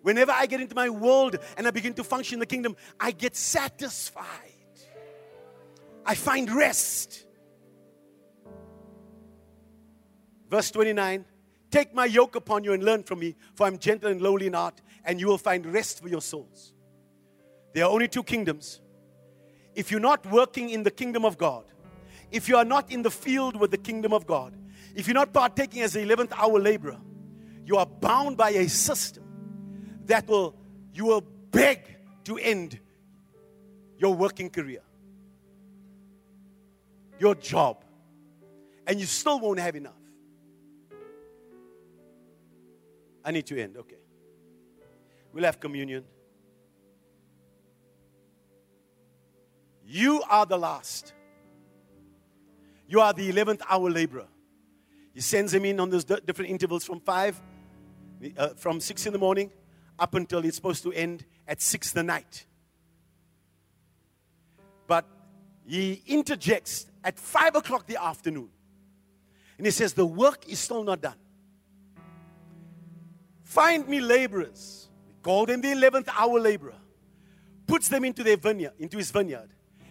Whenever 0.02 0.32
I 0.32 0.46
get 0.46 0.62
into 0.62 0.76
my 0.76 0.90
world 0.90 1.38
and 1.58 1.68
I 1.68 1.72
begin 1.72 1.94
to 1.96 2.04
function 2.04 2.36
in 2.36 2.40
the 2.40 2.46
kingdom, 2.46 2.76
I 3.00 3.12
get 3.12 3.36
satisfied. 3.36 4.26
I 6.06 6.16
find 6.16 6.50
rest. 6.50 7.26
Verse 10.50 10.72
29 10.72 11.26
Take 11.70 11.94
my 11.94 12.06
yoke 12.06 12.38
upon 12.38 12.64
you 12.64 12.72
and 12.72 12.82
learn 12.82 13.04
from 13.04 13.20
me, 13.20 13.36
for 13.56 13.68
I'm 13.68 13.78
gentle 13.78 14.10
and 14.10 14.22
lowly 14.22 14.48
in 14.48 14.54
heart, 14.54 14.82
and 15.04 15.20
you 15.20 15.28
will 15.28 15.38
find 15.38 15.66
rest 15.66 16.02
for 16.02 16.08
your 16.08 16.22
souls. 16.22 16.74
There 17.74 17.84
are 17.84 17.92
only 17.92 18.08
two 18.08 18.24
kingdoms. 18.24 18.80
If 19.78 19.92
you're 19.92 20.00
not 20.00 20.26
working 20.26 20.72
in 20.72 20.82
the 20.82 20.90
kingdom 20.90 21.24
of 21.24 21.38
God, 21.38 21.64
if 22.32 22.50
you 22.50 22.58
are 22.58 22.66
not 22.66 22.92
in 22.92 23.04
the 23.04 23.12
field 23.12 23.56
with 23.56 23.70
the 23.70 23.78
kingdom 23.78 24.12
of 24.12 24.26
God, 24.26 24.56
if 24.96 25.08
you're 25.08 25.14
not 25.14 25.32
partaking 25.32 25.84
as 25.84 25.96
an 25.96 26.04
11th 26.04 26.32
hour 26.36 26.60
laborer, 26.60 26.98
you 27.64 27.78
are 27.78 27.86
bound 27.86 28.38
by 28.38 28.50
a 28.50 28.68
system 28.68 29.24
that 30.06 30.28
will, 30.28 30.56
you 30.96 31.06
will 31.06 31.22
beg 31.52 31.96
to 32.24 32.40
end 32.40 32.80
your 34.00 34.16
working 34.16 34.50
career, 34.50 34.82
your 37.20 37.36
job, 37.36 37.86
and 38.88 39.00
you 39.00 39.06
still 39.06 39.40
won't 39.40 39.60
have 39.60 39.76
enough. 39.76 39.94
I 43.24 43.30
need 43.30 43.46
to 43.46 43.62
end. 43.62 43.78
Okay. 43.78 43.98
We'll 45.34 45.44
have 45.44 45.60
communion. 45.60 46.04
You 49.88 50.22
are 50.30 50.46
the 50.46 50.58
last. 50.58 51.14
You 52.90 53.00
are 53.00 53.14
the 53.14 53.32
11th 53.32 53.62
hour 53.70 53.90
laborer. 53.90 54.28
He 55.14 55.22
sends 55.22 55.54
him 55.54 55.64
in 55.64 55.80
on 55.80 55.90
those 55.90 56.04
different 56.04 56.52
intervals 56.52 56.84
from 56.84 57.00
5, 57.00 57.42
uh, 58.38 58.50
from 58.50 58.82
6 58.82 59.06
in 59.06 59.14
the 59.14 59.20
morning 59.20 59.50
up 59.98 60.14
until 60.14 60.44
it's 60.44 60.58
supposed 60.58 60.84
to 60.84 60.92
end 60.92 61.26
at 61.48 61.62
6 61.62 61.92
the 61.92 62.04
night. 62.04 62.46
But 64.88 65.06
he 65.66 66.04
interjects 66.06 66.88
at 67.04 67.18
5 67.18 67.56
o'clock 67.56 67.88
the 67.88 68.02
afternoon. 68.02 68.50
And 69.58 69.66
he 69.66 69.72
says, 69.72 69.94
The 69.94 70.06
work 70.06 70.50
is 70.50 70.60
still 70.60 70.84
not 70.84 71.02
done. 71.02 71.18
Find 73.44 73.88
me 73.88 74.02
laborers. 74.02 74.90
Call 75.24 75.46
them 75.46 75.62
the 75.62 75.70
11th 75.70 76.10
hour 76.10 76.40
laborer. 76.40 76.76
Puts 77.66 77.88
them 77.88 78.04
into 78.04 78.24
their 78.24 78.38
vineyard, 78.38 78.74
into 78.80 78.98
his 78.98 79.12
vineyard. 79.12 79.50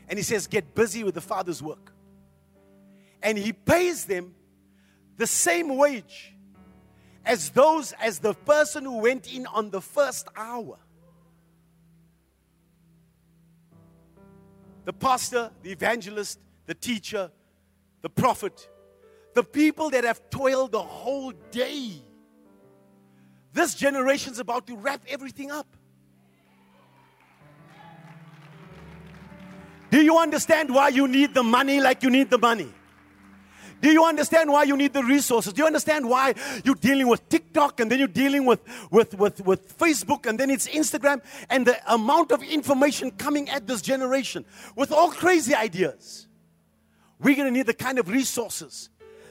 And 0.08 0.18
he 0.18 0.22
says, 0.22 0.46
Get 0.46 0.74
busy 0.74 1.04
with 1.04 1.14
the 1.14 1.20
Father's 1.20 1.62
work. 1.62 1.92
And 3.22 3.36
he 3.36 3.52
pays 3.52 4.04
them 4.04 4.34
the 5.16 5.26
same 5.26 5.76
wage 5.76 6.34
as 7.24 7.50
those, 7.50 7.92
as 7.92 8.20
the 8.20 8.34
person 8.34 8.84
who 8.84 8.98
went 8.98 9.32
in 9.32 9.46
on 9.46 9.70
the 9.70 9.80
first 9.80 10.28
hour. 10.36 10.78
The 14.84 14.92
pastor, 14.92 15.50
the 15.62 15.72
evangelist, 15.72 16.38
the 16.66 16.74
teacher, 16.74 17.30
the 18.02 18.10
prophet, 18.10 18.68
the 19.34 19.42
people 19.42 19.90
that 19.90 20.04
have 20.04 20.30
toiled 20.30 20.72
the 20.72 20.82
whole 20.82 21.32
day 21.50 22.02
this 23.56 23.74
generation's 23.74 24.38
about 24.38 24.66
to 24.66 24.76
wrap 24.76 25.02
everything 25.08 25.50
up. 25.50 25.75
Do 29.90 30.02
you 30.02 30.18
understand 30.18 30.74
why 30.74 30.88
you 30.88 31.06
need 31.06 31.34
the 31.34 31.42
money 31.42 31.80
like 31.80 32.02
you 32.02 32.10
need 32.10 32.30
the 32.30 32.38
money? 32.38 32.72
Do 33.80 33.90
you 33.90 34.04
understand 34.04 34.50
why 34.50 34.62
you 34.64 34.76
need 34.76 34.94
the 34.94 35.04
resources? 35.04 35.52
Do 35.52 35.60
you 35.60 35.66
understand 35.66 36.08
why 36.08 36.34
you're 36.64 36.74
dealing 36.76 37.08
with 37.08 37.28
TikTok 37.28 37.78
and 37.78 37.90
then 37.90 37.98
you're 37.98 38.08
dealing 38.08 38.46
with, 38.46 38.60
with, 38.90 39.14
with, 39.14 39.44
with 39.44 39.78
Facebook 39.78 40.26
and 40.26 40.40
then 40.40 40.50
it's 40.50 40.66
Instagram 40.66 41.22
and 41.50 41.66
the 41.66 41.78
amount 41.92 42.32
of 42.32 42.42
information 42.42 43.10
coming 43.10 43.48
at 43.50 43.66
this 43.66 43.82
generation 43.82 44.44
with 44.76 44.92
all 44.92 45.10
crazy 45.10 45.54
ideas? 45.54 46.26
We're 47.20 47.36
going 47.36 47.48
to 47.48 47.52
need 47.52 47.66
the 47.66 47.74
kind 47.74 47.98
of 47.98 48.08
resources 48.08 48.88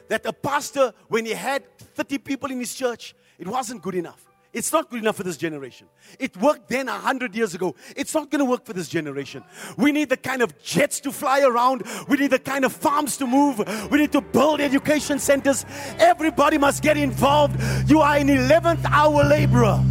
that 0.09 0.25
a 0.25 0.33
pastor, 0.33 0.93
when 1.07 1.25
he 1.25 1.33
had 1.33 1.63
30 1.79 2.19
people 2.19 2.51
in 2.51 2.59
his 2.59 2.73
church, 2.73 3.15
it 3.39 3.47
wasn't 3.47 3.81
good 3.81 3.95
enough. 3.95 4.24
It's 4.55 4.71
not 4.71 4.89
good 4.89 5.01
enough 5.01 5.17
for 5.17 5.23
this 5.23 5.35
generation. 5.35 5.87
It 6.17 6.37
worked 6.37 6.69
then 6.69 6.87
a 6.87 6.93
hundred 6.93 7.35
years 7.35 7.53
ago. 7.53 7.75
It's 7.93 8.13
not 8.13 8.31
going 8.31 8.39
to 8.39 8.45
work 8.49 8.63
for 8.63 8.71
this 8.71 8.87
generation. 8.87 9.43
We 9.77 9.91
need 9.91 10.07
the 10.07 10.15
kind 10.15 10.41
of 10.41 10.57
jets 10.63 11.01
to 11.01 11.11
fly 11.11 11.41
around. 11.41 11.83
We 12.07 12.15
need 12.15 12.31
the 12.31 12.39
kind 12.39 12.63
of 12.63 12.71
farms 12.71 13.17
to 13.17 13.27
move. 13.27 13.59
We 13.91 13.97
need 13.97 14.13
to 14.13 14.21
build 14.21 14.61
education 14.61 15.19
centers. 15.19 15.65
Everybody 15.99 16.57
must 16.57 16.81
get 16.81 16.95
involved. 16.95 17.61
You 17.89 17.99
are 17.99 18.15
an 18.15 18.29
11th 18.29 18.85
hour 18.85 19.25
laborer. 19.25 19.83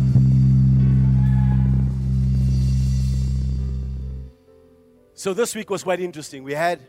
So 5.12 5.34
this 5.34 5.54
week 5.54 5.68
was 5.68 5.82
quite 5.82 6.00
interesting. 6.00 6.42
We 6.42 6.54
had, 6.54 6.80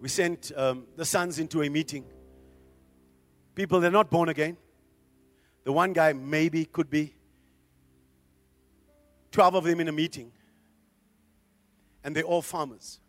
we 0.00 0.08
sent 0.08 0.50
um, 0.56 0.86
the 0.96 1.04
sons 1.04 1.38
into 1.38 1.62
a 1.62 1.68
meeting. 1.68 2.06
People, 3.54 3.80
they're 3.80 3.90
not 3.90 4.08
born 4.08 4.30
again. 4.30 4.56
The 5.64 5.72
one 5.72 5.92
guy 5.92 6.12
maybe 6.12 6.66
could 6.66 6.90
be. 6.90 7.14
12 9.32 9.54
of 9.56 9.64
them 9.64 9.80
in 9.80 9.88
a 9.88 9.92
meeting. 9.92 10.30
And 12.04 12.14
they're 12.14 12.22
all 12.22 12.42
farmers. 12.42 13.00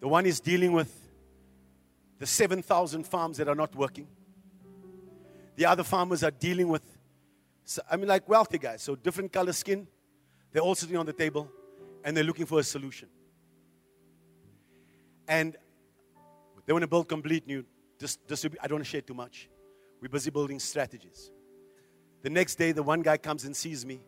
The 0.00 0.08
one 0.08 0.26
is 0.26 0.40
dealing 0.40 0.72
with 0.72 0.92
the 2.18 2.26
7,000 2.26 3.04
farms 3.04 3.38
that 3.38 3.48
are 3.48 3.54
not 3.54 3.74
working. 3.74 4.08
The 5.56 5.66
other 5.66 5.84
farmers 5.84 6.22
are 6.22 6.30
dealing 6.30 6.68
with, 6.68 6.82
I 7.90 7.96
mean, 7.96 8.08
like 8.08 8.28
wealthy 8.28 8.58
guys, 8.58 8.82
so 8.82 8.94
different 8.94 9.32
color 9.32 9.52
skin. 9.52 9.86
They're 10.52 10.62
all 10.62 10.74
sitting 10.74 10.96
on 10.96 11.06
the 11.06 11.12
table 11.12 11.50
and 12.04 12.16
they're 12.16 12.24
looking 12.24 12.46
for 12.46 12.58
a 12.58 12.64
solution. 12.64 13.08
And 15.26 15.56
they 16.66 16.72
want 16.72 16.82
to 16.82 16.88
build 16.88 17.08
complete 17.08 17.46
new. 17.46 17.64
Just, 17.98 18.26
just 18.28 18.44
I 18.44 18.66
don't 18.66 18.76
want 18.76 18.84
to 18.84 18.90
share 18.90 19.00
too 19.00 19.14
much. 19.14 19.48
We're 20.00 20.08
busy 20.08 20.30
building 20.30 20.60
strategies. 20.60 21.30
The 22.22 22.30
next 22.30 22.56
day, 22.56 22.72
the 22.72 22.82
one 22.82 23.02
guy 23.02 23.16
comes 23.16 23.44
and 23.44 23.56
sees 23.56 23.84
me, 23.86 24.00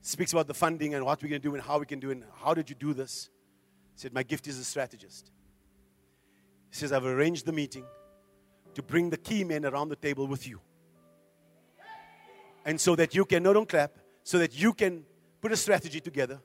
speaks 0.00 0.32
about 0.32 0.46
the 0.46 0.54
funding 0.54 0.94
and 0.94 1.04
what 1.04 1.22
we're 1.22 1.28
going 1.28 1.42
to 1.42 1.48
do 1.48 1.54
and 1.54 1.62
how 1.62 1.78
we 1.78 1.86
can 1.86 2.00
do 2.00 2.10
it. 2.10 2.18
And 2.18 2.24
how 2.42 2.54
did 2.54 2.68
you 2.68 2.76
do 2.76 2.92
this? 2.94 3.30
He 3.94 4.00
said, 4.00 4.12
My 4.12 4.22
gift 4.22 4.46
is 4.46 4.58
a 4.58 4.64
strategist. 4.64 5.30
He 6.70 6.76
says, 6.76 6.92
I've 6.92 7.04
arranged 7.04 7.46
the 7.46 7.52
meeting 7.52 7.84
to 8.74 8.82
bring 8.82 9.10
the 9.10 9.16
key 9.16 9.44
men 9.44 9.64
around 9.64 9.88
the 9.88 9.96
table 9.96 10.26
with 10.26 10.46
you. 10.46 10.60
And 12.64 12.80
so 12.80 12.96
that 12.96 13.14
you 13.14 13.24
can, 13.24 13.42
no, 13.42 13.52
don't 13.52 13.68
clap, 13.68 13.96
so 14.22 14.38
that 14.38 14.58
you 14.58 14.72
can 14.72 15.04
put 15.40 15.52
a 15.52 15.56
strategy 15.56 16.00
together 16.00 16.40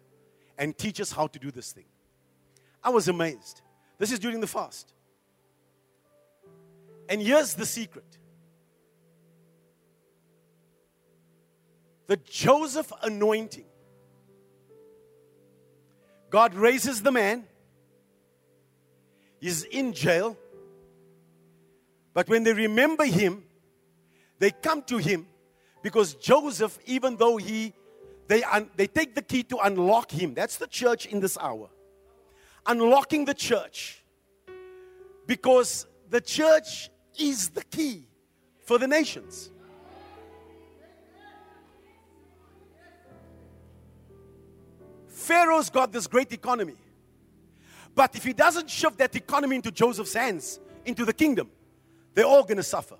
and 0.57 0.77
teach 0.77 0.99
us 0.99 1.11
how 1.11 1.27
to 1.27 1.39
do 1.39 1.49
this 1.49 1.71
thing. 1.71 1.85
I 2.83 2.89
was 2.89 3.07
amazed. 3.07 3.61
This 3.97 4.11
is 4.11 4.19
during 4.19 4.39
the 4.39 4.47
fast. 4.47 4.93
And 7.07 7.21
here's 7.21 7.55
the 7.55 7.65
secret 7.65 8.08
the 12.09 12.17
Joseph 12.17 12.91
anointing. 13.03 13.65
God 16.31 16.55
raises 16.55 17.03
the 17.03 17.11
man, 17.11 17.45
he's 19.39 19.63
in 19.63 19.93
jail. 19.93 20.35
But 22.15 22.27
when 22.27 22.43
they 22.43 22.53
remember 22.53 23.05
him, 23.05 23.43
they 24.39 24.49
come 24.49 24.81
to 24.83 24.97
him 24.97 25.27
because 25.83 26.15
Joseph, 26.15 26.79
even 26.87 27.15
though 27.15 27.37
he 27.37 27.73
they, 28.27 28.43
un, 28.43 28.71
they 28.75 28.87
take 28.87 29.13
the 29.13 29.21
key 29.21 29.43
to 29.43 29.57
unlock 29.59 30.11
him. 30.11 30.33
That's 30.33 30.57
the 30.57 30.67
church 30.67 31.05
in 31.05 31.19
this 31.19 31.37
hour. 31.39 31.69
Unlocking 32.65 33.25
the 33.25 33.35
church. 33.35 34.03
Because 35.27 35.85
the 36.09 36.21
church 36.21 36.89
is 37.19 37.49
the 37.49 37.63
key 37.65 38.07
for 38.65 38.79
the 38.79 38.87
nations. 38.87 39.51
Pharaoh's 45.29 45.69
got 45.69 45.91
this 45.91 46.07
great 46.07 46.31
economy. 46.33 46.73
But 47.93 48.15
if 48.15 48.23
he 48.23 48.33
doesn't 48.33 48.67
shove 48.67 48.97
that 48.97 49.15
economy 49.15 49.57
into 49.57 49.69
Joseph's 49.69 50.15
hands, 50.15 50.59
into 50.85 51.05
the 51.05 51.13
kingdom, 51.13 51.51
they're 52.15 52.25
all 52.25 52.41
going 52.41 52.57
to 52.57 52.63
suffer. 52.63 52.95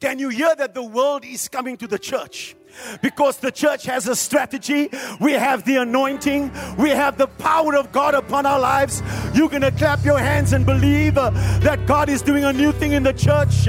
Can 0.00 0.18
you 0.18 0.30
hear 0.30 0.52
that 0.56 0.74
the 0.74 0.82
world 0.82 1.24
is 1.24 1.48
coming 1.48 1.76
to 1.76 1.86
the 1.86 1.98
church? 1.98 2.56
Because 3.02 3.36
the 3.36 3.52
church 3.52 3.84
has 3.84 4.08
a 4.08 4.16
strategy. 4.16 4.90
We 5.20 5.32
have 5.34 5.64
the 5.64 5.76
anointing. 5.76 6.50
We 6.76 6.90
have 6.90 7.16
the 7.16 7.28
power 7.28 7.76
of 7.76 7.92
God 7.92 8.14
upon 8.14 8.46
our 8.46 8.58
lives. 8.58 9.00
You're 9.32 9.48
going 9.48 9.62
to 9.62 9.70
clap 9.70 10.04
your 10.04 10.18
hands 10.18 10.52
and 10.52 10.66
believe 10.66 11.16
uh, 11.16 11.30
that 11.60 11.86
God 11.86 12.08
is 12.08 12.22
doing 12.22 12.42
a 12.42 12.52
new 12.52 12.72
thing 12.72 12.92
in 12.92 13.04
the 13.04 13.12
church. 13.12 13.68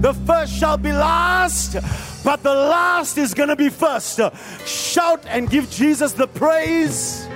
The 0.00 0.12
first 0.12 0.52
shall 0.52 0.76
be 0.76 0.92
last, 0.92 1.74
but 2.22 2.42
the 2.42 2.54
last 2.54 3.16
is 3.16 3.32
going 3.32 3.48
to 3.48 3.56
be 3.56 3.70
first. 3.70 4.20
Shout 4.66 5.24
and 5.26 5.48
give 5.48 5.70
Jesus 5.70 6.12
the 6.12 6.26
praise. 6.26 7.26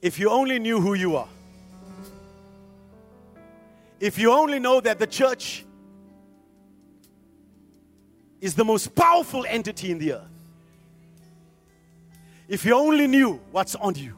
If 0.00 0.18
you 0.18 0.30
only 0.30 0.58
knew 0.58 0.80
who 0.80 0.94
you 0.94 1.16
are, 1.16 1.28
if 4.00 4.18
you 4.18 4.32
only 4.32 4.58
know 4.58 4.80
that 4.80 4.98
the 4.98 5.06
church 5.06 5.64
is 8.40 8.54
the 8.54 8.64
most 8.64 8.94
powerful 8.94 9.44
entity 9.46 9.90
in 9.90 9.98
the 9.98 10.14
earth, 10.14 10.28
if 12.48 12.64
you 12.64 12.74
only 12.74 13.06
knew 13.06 13.40
what's 13.50 13.74
on 13.74 13.96
you, 13.96 14.16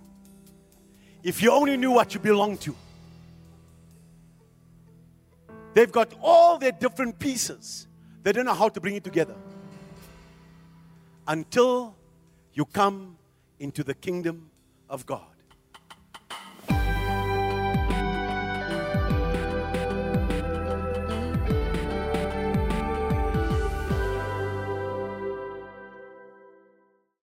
if 1.23 1.43
you 1.43 1.51
only 1.53 1.77
knew 1.77 1.91
what 1.91 2.15
you 2.15 2.21
belong 2.21 2.57
to, 2.59 2.75
they've 5.75 5.93
got 5.93 6.13
all 6.23 6.59
their 6.59 6.73
different 6.73 7.19
pieces, 7.19 7.87
they 8.23 8.33
don't 8.33 8.47
know 8.47 8.55
how 8.55 8.69
to 8.69 8.81
bring 8.81 8.97
it 8.97 9.05
together. 9.05 9.37
Until 11.27 11.95
you 12.55 12.65
come 12.65 13.17
into 13.59 13.85
the 13.85 13.95
kingdom 13.95 14.51
of 14.89 15.07
God. 15.07 15.30